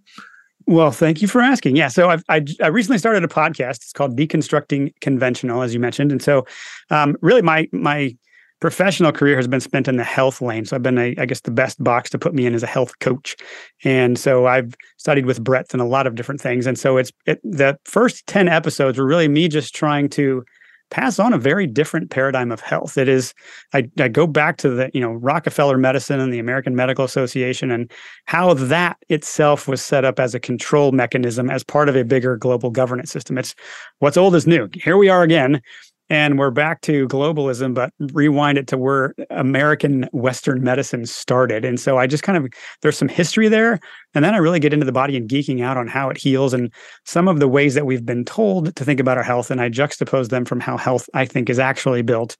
Well, 0.67 0.91
thank 0.91 1.23
you 1.23 1.28
for 1.28 1.41
asking. 1.41 1.76
Yeah, 1.76 1.88
so 1.88 2.11
I've, 2.11 2.23
I, 2.30 2.45
I 2.61 2.67
recently 2.67 2.99
started 2.99 3.23
a 3.23 3.28
podcast. 3.28 3.78
It's 3.78 3.93
called 3.93 4.15
Deconstructing 4.15 4.93
Conventional, 5.01 5.63
as 5.63 5.73
you 5.73 5.80
mentioned, 5.80 6.11
and 6.11 6.21
so 6.21 6.45
um, 6.91 7.17
really 7.21 7.41
my 7.41 7.67
my 7.71 8.15
professional 8.59 9.11
career 9.11 9.35
has 9.35 9.47
been 9.47 9.59
spent 9.59 9.87
in 9.87 9.97
the 9.97 10.03
health 10.03 10.41
lane. 10.41 10.65
So 10.65 10.75
I've 10.75 10.83
been, 10.83 10.97
a, 10.97 11.15
I 11.17 11.25
guess, 11.25 11.41
the 11.41 11.51
best 11.51 11.83
box 11.83 12.09
to 12.11 12.19
put 12.19 12.33
me 12.33 12.45
in 12.45 12.53
as 12.53 12.63
a 12.63 12.67
health 12.67 12.97
coach. 12.99 13.35
And 13.83 14.17
so 14.17 14.47
I've 14.47 14.73
studied 14.97 15.25
with 15.25 15.43
breadth 15.43 15.73
and 15.73 15.81
a 15.81 15.85
lot 15.85 16.07
of 16.07 16.15
different 16.15 16.41
things. 16.41 16.65
And 16.65 16.77
so 16.79 16.97
it's 16.97 17.11
it, 17.25 17.39
the 17.43 17.77
first 17.83 18.25
10 18.27 18.47
episodes 18.47 18.97
were 18.97 19.05
really 19.05 19.27
me 19.27 19.47
just 19.47 19.75
trying 19.75 20.09
to 20.09 20.43
pass 20.91 21.19
on 21.19 21.33
a 21.33 21.37
very 21.37 21.65
different 21.65 22.11
paradigm 22.11 22.51
of 22.51 22.61
health. 22.61 22.97
It 22.97 23.09
is, 23.09 23.33
I, 23.73 23.89
I 23.99 24.07
go 24.07 24.27
back 24.27 24.57
to 24.57 24.69
the, 24.69 24.91
you 24.93 25.01
know, 25.01 25.11
Rockefeller 25.11 25.77
medicine 25.77 26.19
and 26.19 26.31
the 26.31 26.39
American 26.39 26.75
Medical 26.75 27.03
Association 27.03 27.71
and 27.71 27.91
how 28.25 28.53
that 28.53 28.97
itself 29.09 29.67
was 29.67 29.81
set 29.81 30.05
up 30.05 30.19
as 30.19 30.35
a 30.35 30.39
control 30.39 30.91
mechanism 30.91 31.49
as 31.49 31.63
part 31.63 31.89
of 31.89 31.95
a 31.95 32.05
bigger 32.05 32.37
global 32.37 32.69
governance 32.69 33.11
system. 33.11 33.37
It's 33.37 33.55
what's 33.99 34.17
old 34.17 34.35
is 34.35 34.45
new. 34.45 34.69
Here 34.73 34.95
we 34.95 35.09
are 35.09 35.23
again 35.23 35.61
and 36.09 36.37
we're 36.37 36.51
back 36.51 36.81
to 36.81 37.07
globalism, 37.07 37.73
but 37.73 37.91
rewind 38.13 38.57
it 38.57 38.67
to 38.67 38.77
where 38.77 39.15
American 39.31 40.07
Western 40.11 40.63
medicine 40.63 41.05
started. 41.05 41.65
And 41.65 41.79
so 41.79 41.97
I 41.97 42.05
just 42.05 42.23
kind 42.23 42.37
of, 42.37 42.47
there's 42.81 42.97
some 42.97 43.07
history 43.07 43.47
there. 43.47 43.79
And 44.13 44.23
then 44.23 44.35
I 44.35 44.37
really 44.37 44.59
get 44.59 44.73
into 44.73 44.85
the 44.85 44.91
body 44.91 45.17
and 45.17 45.27
geeking 45.27 45.63
out 45.63 45.77
on 45.77 45.87
how 45.87 46.09
it 46.09 46.17
heals 46.17 46.53
and 46.53 46.71
some 47.05 47.27
of 47.27 47.39
the 47.39 47.47
ways 47.47 47.73
that 47.73 47.87
we've 47.87 48.05
been 48.05 48.23
told 48.23 48.75
to 48.75 48.85
think 48.85 48.99
about 48.99 49.17
our 49.17 49.23
health. 49.23 49.49
And 49.49 49.59
I 49.59 49.69
juxtapose 49.69 50.29
them 50.29 50.45
from 50.45 50.59
how 50.59 50.77
health, 50.77 51.09
I 51.15 51.25
think, 51.25 51.49
is 51.49 51.59
actually 51.59 52.03
built 52.03 52.37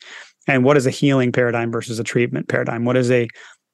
and 0.48 0.64
what 0.64 0.78
is 0.78 0.86
a 0.86 0.92
healing 0.92 1.32
paradigm 1.32 1.72
versus 1.72 2.00
a 2.00 2.04
treatment 2.04 2.48
paradigm. 2.48 2.86
What 2.86 2.98
is 2.98 3.10
a 3.10 3.28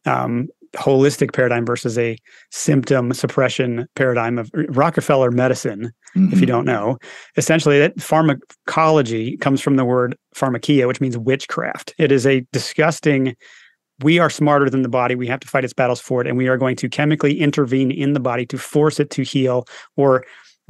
um, 0.05 0.47
holistic 0.75 1.33
paradigm 1.33 1.65
versus 1.65 1.97
a 1.97 2.17
symptom 2.49 3.13
suppression 3.13 3.87
paradigm 3.95 4.37
of 4.37 4.49
Rockefeller 4.69 5.31
medicine, 5.31 5.91
mm-hmm. 6.15 6.25
if 6.27 6.33
you 6.33 6.39
mm-hmm. 6.39 6.45
don't 6.47 6.65
know. 6.65 6.97
Essentially, 7.37 7.79
that 7.79 7.99
pharmacology 8.01 9.37
comes 9.37 9.61
from 9.61 9.75
the 9.75 9.85
word 9.85 10.17
pharmakeia, 10.35 10.87
which 10.87 11.01
means 11.01 11.17
witchcraft. 11.17 11.93
It 11.97 12.11
is 12.11 12.25
a 12.25 12.45
disgusting, 12.51 13.35
we 14.03 14.19
are 14.19 14.29
smarter 14.29 14.69
than 14.69 14.81
the 14.81 14.89
body. 14.89 15.15
We 15.15 15.27
have 15.27 15.39
to 15.41 15.47
fight 15.47 15.63
its 15.63 15.73
battles 15.73 16.01
for 16.01 16.21
it. 16.21 16.27
And 16.27 16.37
we 16.37 16.47
are 16.47 16.57
going 16.57 16.75
to 16.77 16.89
chemically 16.89 17.39
intervene 17.39 17.91
in 17.91 18.13
the 18.13 18.19
body 18.19 18.45
to 18.47 18.57
force 18.57 18.99
it 18.99 19.09
to 19.11 19.23
heal 19.23 19.65
or 19.95 20.23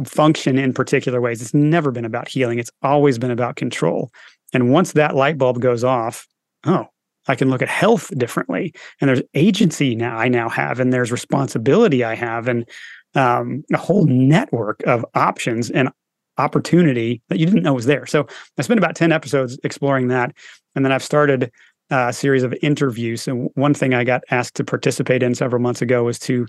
function 0.06 0.58
in 0.58 0.74
particular 0.74 1.22
ways. 1.22 1.42
It's 1.42 1.54
never 1.54 1.92
been 1.92 2.06
about 2.06 2.28
healing, 2.28 2.60
it's 2.60 2.72
always 2.82 3.18
been 3.18 3.32
about 3.32 3.56
control. 3.56 4.12
And 4.54 4.72
once 4.72 4.94
that 4.94 5.16
light 5.16 5.38
bulb 5.38 5.62
goes 5.62 5.84
off, 5.84 6.28
oh, 6.66 6.88
I 7.28 7.36
can 7.36 7.50
look 7.50 7.62
at 7.62 7.70
health 7.70 8.12
differently, 8.18 8.74
and 9.00 9.10
there's 9.10 9.22
agency 9.34 9.96
now 9.96 10.18
I 10.18 10.28
now 10.28 10.50
have, 10.50 10.80
and 10.80 10.92
there's 10.92 11.12
responsibility 11.12 12.04
I 12.04 12.16
have, 12.16 12.48
and 12.48 12.68
um, 13.16 13.64
a 13.74 13.78
whole 13.78 14.06
network 14.06 14.82
of 14.88 15.06
options 15.14 15.70
and 15.70 15.90
opportunity 16.38 17.22
that 17.30 17.40
you 17.40 17.46
didn't 17.46 17.64
know 17.64 17.74
was 17.74 17.86
there. 17.86 18.06
So 18.06 18.26
I 18.58 18.62
spent 18.62 18.80
about 18.80 18.96
ten 18.96 19.12
episodes 19.12 19.60
exploring 19.64 20.08
that, 20.08 20.36
and 20.76 20.84
then 20.84 20.92
I've 20.92 21.04
started 21.04 21.52
a 21.90 22.14
series 22.14 22.44
of 22.44 22.56
interviews. 22.62 23.28
And 23.28 23.50
one 23.56 23.74
thing 23.74 23.94
I 23.94 24.06
got 24.06 24.24
asked 24.32 24.56
to 24.56 24.64
participate 24.64 25.22
in 25.22 25.36
several 25.36 25.62
months 25.62 25.82
ago 25.82 26.04
was 26.04 26.18
to 26.20 26.48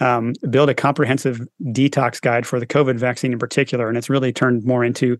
um, 0.00 0.34
build 0.50 0.68
a 0.68 0.74
comprehensive 0.74 1.40
detox 1.64 2.20
guide 2.20 2.46
for 2.46 2.60
the 2.60 2.66
COVID 2.66 2.96
vaccine 2.96 3.32
in 3.32 3.38
particular, 3.38 3.88
and 3.88 3.96
it's 3.98 4.10
really 4.10 4.32
turned 4.32 4.64
more 4.64 4.84
into 4.84 5.16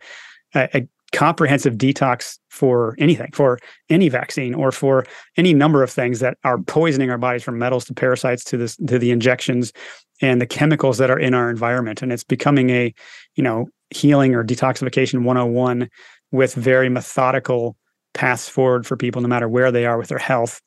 a, 0.54 0.68
a 0.74 0.88
comprehensive 1.12 1.74
detox 1.74 2.38
for 2.48 2.94
anything, 2.98 3.30
for 3.32 3.58
any 3.88 4.08
vaccine 4.08 4.54
or 4.54 4.72
for 4.72 5.04
any 5.36 5.52
number 5.52 5.82
of 5.82 5.90
things 5.90 6.20
that 6.20 6.38
are 6.44 6.58
poisoning 6.58 7.10
our 7.10 7.18
bodies 7.18 7.42
from 7.42 7.58
metals 7.58 7.84
to 7.84 7.94
parasites 7.94 8.44
to 8.44 8.56
this 8.56 8.76
to 8.76 8.98
the 8.98 9.10
injections 9.10 9.72
and 10.20 10.40
the 10.40 10.46
chemicals 10.46 10.98
that 10.98 11.10
are 11.10 11.18
in 11.18 11.34
our 11.34 11.50
environment. 11.50 12.02
And 12.02 12.12
it's 12.12 12.24
becoming 12.24 12.70
a, 12.70 12.94
you 13.34 13.42
know, 13.42 13.68
healing 13.90 14.34
or 14.34 14.44
detoxification 14.44 15.24
101 15.24 15.88
with 16.30 16.54
very 16.54 16.88
methodical 16.88 17.76
paths 18.14 18.48
forward 18.48 18.86
for 18.86 18.96
people 18.96 19.20
no 19.22 19.28
matter 19.28 19.48
where 19.48 19.70
they 19.70 19.84
are 19.84 19.98
with 19.98 20.08
their 20.08 20.18
health. 20.18 20.60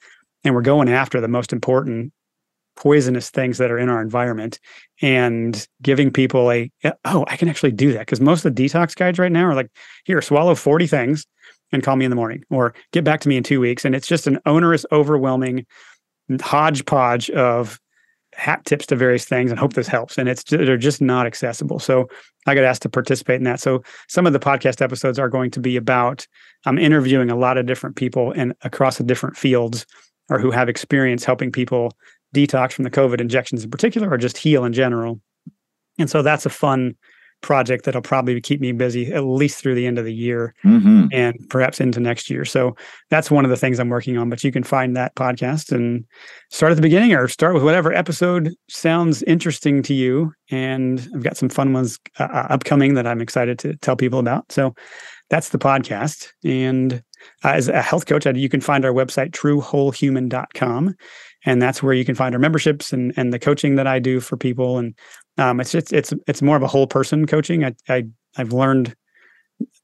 And 0.44 0.54
we're 0.54 0.62
going 0.62 0.90
after 0.90 1.20
the 1.20 1.28
most 1.28 1.54
important 1.54 2.14
poisonous 2.76 3.30
things 3.30 3.58
that 3.58 3.72
are 3.72 3.80
in 3.80 3.90
our 3.90 4.02
environment 4.02 4.60
and 5.02 5.68
giving 5.82 6.12
people 6.12 6.52
a 6.52 6.72
oh 7.06 7.26
i 7.28 7.38
can 7.38 7.50
actually 7.50 7.72
do 7.72 7.94
that. 7.94 8.00
Because 8.00 8.22
most 8.22 8.46
of 8.46 8.56
the 8.56 8.64
detox 8.64 8.96
guides 8.96 9.20
right 9.20 9.32
now 9.32 9.46
are 9.46 9.56
like 9.56 9.70
here 10.06 10.22
swallow 10.22 10.56
40 10.56 10.88
things 10.88 11.26
and 11.72 11.84
call 11.84 11.96
me 11.96 12.06
in 12.06 12.12
the 12.12 12.16
morning 12.16 12.44
or 12.50 12.74
get 12.92 13.04
back 13.04 13.22
to 13.22 13.30
me 13.30 13.38
in 13.38 13.44
two 13.44 13.60
weeks. 13.60 13.86
And 13.86 13.96
it's 13.96 14.08
just 14.08 14.28
an 14.28 14.40
onerous 14.46 14.86
overwhelming 14.92 15.66
hodgepodge 16.42 17.30
of 17.32 17.80
hat 18.34 18.66
tips 18.66 18.86
to 18.88 18.96
various 18.96 19.26
things 19.26 19.50
and 19.50 19.60
hope 19.60 19.74
this 19.74 19.88
helps. 19.88 20.18
And 20.18 20.28
it's 20.28 20.44
they're 20.44 20.78
just 20.78 21.02
not 21.02 21.26
accessible. 21.26 21.80
So 21.80 22.10
i 22.48 22.54
got 22.54 22.64
asked 22.64 22.84
to 22.84 22.90
participate 22.90 23.38
in 23.38 23.44
that. 23.46 23.60
So 23.60 23.84
some 24.08 24.28
of 24.28 24.34
the 24.34 24.40
podcast 24.40 24.82
episodes 24.82 25.18
are 25.18 25.30
going 25.30 25.52
to 25.52 25.60
be 25.60 25.78
about 25.78 26.28
i'm 26.66 26.78
interviewing 26.78 27.30
a 27.30 27.36
lot 27.36 27.58
of 27.58 27.66
different 27.66 27.96
people 27.96 28.32
and 28.32 28.54
across 28.62 28.98
the 28.98 29.04
different 29.04 29.38
fields 29.38 29.86
or 30.30 30.40
who 30.40 30.52
have 30.52 30.70
experience 30.70 31.24
helping 31.24 31.52
people 31.52 31.92
detox 32.36 32.74
from 32.74 32.84
the 32.84 32.92
COVID 32.92 33.22
injections 33.22 33.64
in 33.64 33.72
particular, 33.72 34.10
or 34.10 34.18
just 34.18 34.38
heal 34.38 34.66
in 34.66 34.74
general. 34.74 35.22
And 35.98 36.10
so 36.10 36.22
that's 36.22 36.46
a 36.46 36.50
fun 36.50 36.96
project 37.42 37.86
that'll 37.86 38.02
probably 38.02 38.42
keep 38.42 38.60
me 38.60 38.72
busy 38.72 39.14
at 39.14 39.20
least 39.24 39.62
through 39.62 39.76
the 39.76 39.86
end 39.86 40.00
of 40.00 40.06
the 40.06 40.14
year 40.14 40.54
mm-hmm. 40.64 41.06
and 41.12 41.38
perhaps 41.50 41.80
into 41.80 42.00
next 42.00 42.30
year. 42.30 42.44
So 42.44 42.76
that's 43.12 43.30
one 43.30 43.46
of 43.46 43.52
the 43.52 43.58
things 43.58 43.80
I'm 43.80 43.90
working 43.90 44.18
on. 44.18 44.30
But 44.30 44.44
you 44.44 44.52
can 44.52 44.64
find 44.64 44.96
that 44.96 45.16
podcast 45.16 45.72
and 45.72 46.06
start 46.50 46.72
at 46.72 46.76
the 46.76 46.82
beginning 46.82 47.14
or 47.14 47.28
start 47.28 47.54
with 47.54 47.64
whatever 47.64 47.94
episode 47.94 48.52
sounds 48.68 49.22
interesting 49.24 49.84
to 49.84 49.94
you. 49.94 50.34
And 50.50 51.08
I've 51.14 51.24
got 51.24 51.38
some 51.38 51.50
fun 51.50 51.72
ones 51.72 52.00
uh, 52.20 52.24
uh 52.24 52.48
upcoming 52.50 52.96
that 52.96 53.06
I'm 53.06 53.22
excited 53.22 53.60
to 53.60 53.76
tell 53.78 53.96
people 53.96 54.20
about. 54.20 54.52
So 54.52 54.74
that's 55.30 55.50
the 55.50 55.60
podcast. 55.60 56.30
And 56.44 57.04
uh, 57.44 57.50
as 57.50 57.68
a 57.68 57.82
health 57.82 58.06
coach, 58.06 58.26
you 58.26 58.50
can 58.50 58.62
find 58.62 58.86
our 58.86 58.94
website, 58.94 59.32
truewholehuman.com 59.32 60.96
and 61.46 61.62
that's 61.62 61.82
where 61.82 61.94
you 61.94 62.04
can 62.04 62.16
find 62.16 62.36
our 62.36 62.40
memberships 62.40 62.92
and 62.92 63.14
and 63.16 63.32
the 63.32 63.40
coaching 63.40 63.76
that 63.76 63.88
I 63.88 64.00
do 64.00 64.20
for 64.20 64.36
people. 64.36 64.78
And 64.78 64.96
um, 65.38 65.60
it's 65.60 65.74
it's 65.74 65.94
it's 65.94 66.14
it's 66.28 66.42
more 66.42 66.58
of 66.58 66.64
a 66.64 66.68
whole 66.68 66.88
person 66.88 67.26
coaching. 67.26 67.64
I, 67.64 67.76
I 67.88 68.04
I've 68.38 68.52
learned 68.54 68.96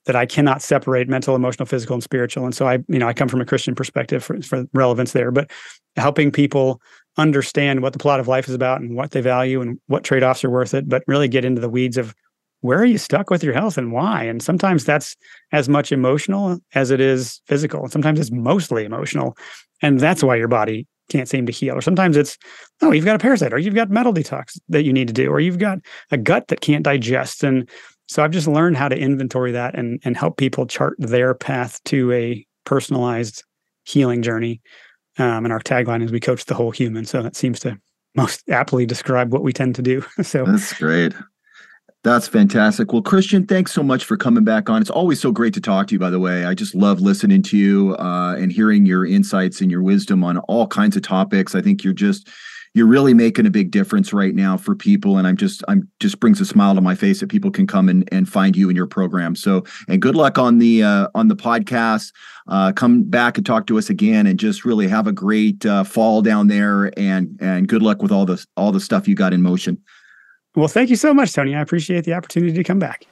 that 0.06 0.16
I 0.16 0.26
cannot 0.26 0.62
separate 0.62 1.08
mental, 1.08 1.36
emotional, 1.36 1.66
physical, 1.66 1.94
and 1.94 2.04
spiritual. 2.04 2.44
And 2.44 2.56
so 2.56 2.68
I, 2.68 2.80
you 2.88 3.00
know, 3.00 3.08
I 3.08 3.14
come 3.14 3.30
from 3.30 3.40
a 3.40 3.46
Christian 3.46 3.76
perspective 3.76 4.24
for, 4.24 4.42
for 4.42 4.66
relevance 4.74 5.14
there, 5.14 5.32
but 5.32 5.52
helping 5.96 6.32
people 6.32 6.82
understand 7.18 7.82
what 7.82 7.94
the 7.94 8.00
plot 8.00 8.20
of 8.20 8.28
life 8.28 8.48
is 8.48 8.56
about 8.56 8.82
and 8.82 8.96
what 8.96 9.12
they 9.12 9.22
value 9.22 9.62
and 9.62 9.80
what 9.88 10.04
trade-offs 10.04 10.44
are 10.44 10.50
worth 10.50 10.74
it, 10.74 10.90
but 10.90 11.04
really 11.08 11.28
get 11.28 11.46
into 11.46 11.62
the 11.62 11.70
weeds 11.70 11.98
of 11.98 12.16
where 12.62 12.80
are 12.80 12.86
you 12.86 12.98
stuck 12.98 13.30
with 13.30 13.44
your 13.44 13.54
health 13.54 13.78
and 13.78 13.92
why? 13.92 14.24
And 14.24 14.42
sometimes 14.42 14.86
that's 14.86 15.16
as 15.52 15.70
much 15.70 15.92
emotional 15.92 16.60
as 16.74 16.92
it 16.92 17.00
is 17.00 17.42
physical. 17.46 17.84
And 17.84 17.92
sometimes 17.92 18.20
it's 18.20 18.32
mostly 18.32 18.86
emotional. 18.86 19.38
And 19.82 20.00
that's 20.00 20.24
why 20.24 20.36
your 20.36 20.48
body 20.48 20.88
can't 21.12 21.30
seem 21.30 21.46
to 21.46 21.52
heal. 21.52 21.76
Or 21.76 21.82
sometimes 21.82 22.18
it's, 22.18 22.38
oh, 22.82 22.92
you've 22.92 23.06
got 23.06 23.16
a 23.16 23.20
parasite, 23.20 23.54
or 23.54 23.60
you've 23.60 23.76
got 23.76 23.90
metal 23.90 24.14
detox 24.14 24.60
that 24.70 24.84
you 24.84 24.94
need 24.94 25.08
to 25.08 25.14
do, 25.14 25.30
or 25.30 25.40
you've 25.40 25.60
got 25.60 25.80
a 26.10 26.18
gut 26.18 26.48
that 26.48 26.62
can't 26.62 26.84
digest. 26.84 27.44
And 27.44 27.70
so 28.08 28.24
I've 28.24 28.32
just 28.32 28.48
learned 28.48 28.78
how 28.78 28.88
to 28.90 28.98
inventory 28.98 29.52
that 29.52 29.76
and 29.76 30.00
and 30.04 30.18
help 30.18 30.38
people 30.38 30.66
chart 30.66 30.96
their 30.98 31.34
path 31.34 31.84
to 31.86 32.12
a 32.12 32.46
personalized 32.66 33.44
healing 33.86 34.22
journey. 34.22 34.62
Um, 35.18 35.46
and 35.46 35.52
our 35.52 35.60
tagline 35.60 36.04
is 36.04 36.12
we 36.12 36.20
coach 36.20 36.46
the 36.46 36.56
whole 36.56 36.72
human. 36.72 37.06
So 37.06 37.22
that 37.22 37.36
seems 37.36 37.60
to 37.62 37.78
most 38.16 38.44
aptly 38.50 38.86
describe 38.86 39.32
what 39.32 39.44
we 39.44 39.54
tend 39.54 39.76
to 39.76 39.82
do. 39.82 40.04
so 40.22 40.46
that's 40.46 40.74
great. 40.74 41.14
That's 42.04 42.28
fantastic. 42.28 42.94
Well, 42.94 43.04
Christian, 43.04 43.46
thanks 43.46 43.72
so 43.72 43.84
much 43.84 44.06
for 44.06 44.18
coming 44.18 44.44
back 44.44 44.72
on. 44.72 44.82
It's 44.82 44.90
always 44.90 45.22
so 45.22 45.32
great 45.32 45.54
to 45.54 45.62
talk 45.62 45.88
to 45.88 45.94
you, 45.94 46.00
by 46.00 46.10
the 46.10 46.20
way. 46.20 46.46
I 46.46 46.56
just 46.56 46.74
love 46.74 47.00
listening 47.00 47.44
to 47.44 47.58
you 47.58 47.96
uh, 47.98 48.36
and 48.36 48.52
hearing 48.52 48.88
your 48.88 49.06
insights 49.06 49.62
and 49.62 49.70
your 49.70 49.84
wisdom 49.84 50.24
on 50.24 50.40
all 50.40 50.66
kinds 50.66 50.96
of 50.96 51.04
topics. 51.04 51.54
I 51.54 51.62
think 51.62 51.84
you're 51.84 51.94
just 51.94 52.28
you're 52.74 52.88
really 52.88 53.14
making 53.14 53.46
a 53.46 53.52
big 53.52 53.70
difference 53.70 54.14
right 54.14 54.34
now 54.34 54.56
for 54.56 54.76
people 54.76 55.18
and 55.18 55.28
i'm 55.28 55.36
just 55.36 55.62
i'm 55.68 55.90
just 56.00 56.22
brings 56.22 56.40
a 56.40 56.46
smile 56.46 56.74
to 56.74 56.80
my 56.80 56.96
face 56.96 57.20
that 57.20 57.28
people 57.28 57.52
can 57.52 57.68
come 57.68 57.90
and, 57.90 58.08
and 58.14 58.30
find 58.30 58.56
you 58.56 58.70
in 58.70 58.78
your 58.78 58.88
program 58.88 59.36
so 59.36 59.64
and 59.90 60.02
good 60.02 60.16
luck 60.16 60.38
on 60.38 60.58
the 60.58 60.82
uh, 60.82 61.08
on 61.14 61.28
the 61.28 61.36
podcast 61.36 62.14
uh, 62.48 62.72
come 62.72 63.04
back 63.04 63.38
and 63.38 63.46
talk 63.46 63.68
to 63.68 63.78
us 63.78 63.90
again 63.90 64.26
and 64.26 64.40
just 64.40 64.64
really 64.64 64.88
have 64.88 65.06
a 65.06 65.12
great 65.12 65.66
uh, 65.66 65.84
fall 65.84 66.22
down 66.22 66.48
there 66.48 66.98
and 66.98 67.38
and 67.42 67.68
good 67.68 67.82
luck 67.82 68.02
with 68.02 68.12
all 68.12 68.26
the 68.26 68.44
all 68.56 68.72
the 68.72 68.80
stuff 68.80 69.06
you 69.06 69.16
got 69.16 69.34
in 69.34 69.42
motion 69.42 69.78
well, 70.56 70.68
thank 70.68 70.90
you 70.90 70.96
so 70.96 71.14
much, 71.14 71.34
Tony. 71.34 71.56
I 71.56 71.62
appreciate 71.62 72.06
the 72.06 72.14
opportunity 72.14 72.54
to 72.54 72.64
come 72.64 72.80
back. 72.80 73.06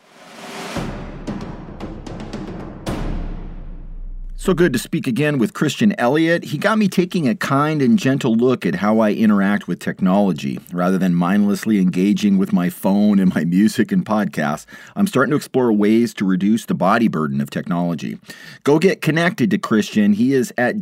So 4.41 4.53
good 4.53 4.71
to 4.71 4.79
speak 4.79 5.05
again 5.05 5.37
with 5.37 5.53
Christian 5.53 5.93
Elliot. 5.99 6.45
He 6.45 6.57
got 6.57 6.77
me 6.77 6.87
taking 6.87 7.27
a 7.27 7.35
kind 7.35 7.81
and 7.81 7.99
gentle 7.99 8.33
look 8.33 8.65
at 8.65 8.75
how 8.75 8.99
I 8.99 9.11
interact 9.11 9.67
with 9.67 9.79
technology. 9.79 10.61
Rather 10.71 10.97
than 10.97 11.13
mindlessly 11.13 11.77
engaging 11.77 12.37
with 12.37 12.53
my 12.53 12.69
phone 12.69 13.19
and 13.19 13.35
my 13.35 13.43
music 13.57 13.91
and 13.91 14.05
podcasts, 14.05 14.65
I'm 14.95 15.07
starting 15.07 15.31
to 15.31 15.35
explore 15.35 15.73
ways 15.73 16.13
to 16.13 16.25
reduce 16.25 16.65
the 16.65 16.73
body 16.73 17.09
burden 17.09 17.41
of 17.41 17.49
technology. 17.49 18.17
Go 18.63 18.79
get 18.79 19.01
connected 19.01 19.51
to 19.51 19.57
Christian. 19.57 20.13
He 20.13 20.33
is 20.33 20.53
at 20.57 20.77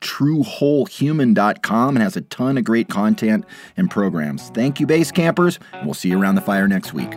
www.truewholehuman.com 0.00 1.96
and 1.96 2.02
has 2.02 2.16
a 2.16 2.20
ton 2.22 2.58
of 2.58 2.64
great 2.64 2.88
content 2.88 3.44
and 3.76 3.90
programs. 3.90 4.50
Thank 4.50 4.80
you, 4.80 4.86
base 4.86 5.10
campers, 5.10 5.58
and 5.72 5.86
we'll 5.86 5.94
see 5.94 6.10
you 6.10 6.20
around 6.20 6.34
the 6.36 6.40
fire 6.40 6.68
next 6.68 6.92
week. 6.92 7.14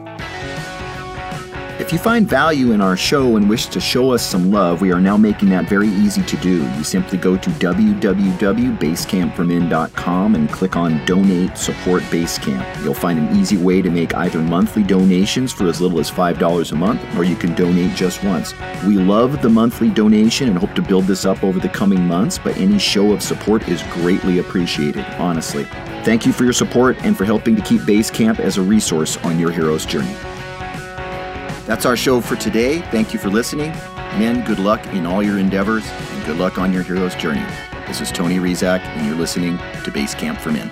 If 1.81 1.91
you 1.91 1.97
find 1.97 2.29
value 2.29 2.73
in 2.73 2.79
our 2.79 2.95
show 2.95 3.37
and 3.37 3.49
wish 3.49 3.65
to 3.65 3.79
show 3.79 4.11
us 4.11 4.23
some 4.23 4.51
love, 4.51 4.81
we 4.81 4.91
are 4.91 5.01
now 5.01 5.17
making 5.17 5.49
that 5.49 5.67
very 5.67 5.87
easy 5.87 6.21
to 6.21 6.37
do. 6.37 6.61
You 6.77 6.83
simply 6.83 7.17
go 7.17 7.35
to 7.35 7.49
www.basecampformen.com 7.49 10.35
and 10.35 10.51
click 10.51 10.75
on 10.75 11.03
Donate 11.05 11.57
Support 11.57 12.03
Basecamp. 12.03 12.83
You'll 12.83 12.93
find 12.93 13.17
an 13.17 13.35
easy 13.35 13.57
way 13.57 13.81
to 13.81 13.89
make 13.89 14.13
either 14.13 14.43
monthly 14.43 14.83
donations 14.83 15.51
for 15.51 15.67
as 15.67 15.81
little 15.81 15.99
as 15.99 16.11
$5 16.11 16.71
a 16.71 16.75
month, 16.75 17.01
or 17.17 17.23
you 17.23 17.35
can 17.35 17.55
donate 17.55 17.95
just 17.95 18.23
once. 18.23 18.53
We 18.85 18.97
love 18.97 19.41
the 19.41 19.49
monthly 19.49 19.89
donation 19.89 20.49
and 20.49 20.59
hope 20.59 20.75
to 20.75 20.83
build 20.83 21.05
this 21.05 21.25
up 21.25 21.43
over 21.43 21.59
the 21.59 21.67
coming 21.67 22.05
months, 22.05 22.37
but 22.37 22.55
any 22.57 22.77
show 22.77 23.11
of 23.11 23.23
support 23.23 23.67
is 23.67 23.81
greatly 23.91 24.37
appreciated, 24.37 25.03
honestly. 25.17 25.63
Thank 26.03 26.27
you 26.27 26.31
for 26.31 26.43
your 26.43 26.53
support 26.53 27.03
and 27.03 27.17
for 27.17 27.25
helping 27.25 27.55
to 27.55 27.61
keep 27.63 27.81
Basecamp 27.81 28.39
as 28.39 28.59
a 28.59 28.61
resource 28.61 29.17
on 29.23 29.39
your 29.39 29.49
hero's 29.49 29.83
journey. 29.83 30.15
That's 31.71 31.85
our 31.85 31.95
show 31.95 32.19
for 32.19 32.35
today. 32.35 32.81
Thank 32.91 33.13
you 33.13 33.19
for 33.19 33.29
listening. 33.29 33.71
Men, 34.19 34.43
good 34.43 34.59
luck 34.59 34.85
in 34.87 35.05
all 35.05 35.23
your 35.23 35.39
endeavors 35.39 35.87
and 35.89 36.25
good 36.25 36.35
luck 36.35 36.57
on 36.57 36.73
your 36.73 36.83
hero's 36.83 37.15
journey. 37.15 37.45
This 37.87 38.01
is 38.01 38.11
Tony 38.11 38.39
Rizak, 38.39 38.81
and 38.81 39.07
you're 39.07 39.15
listening 39.15 39.57
to 39.85 39.89
Base 39.89 40.13
Camp 40.13 40.37
for 40.37 40.51
Men. 40.51 40.69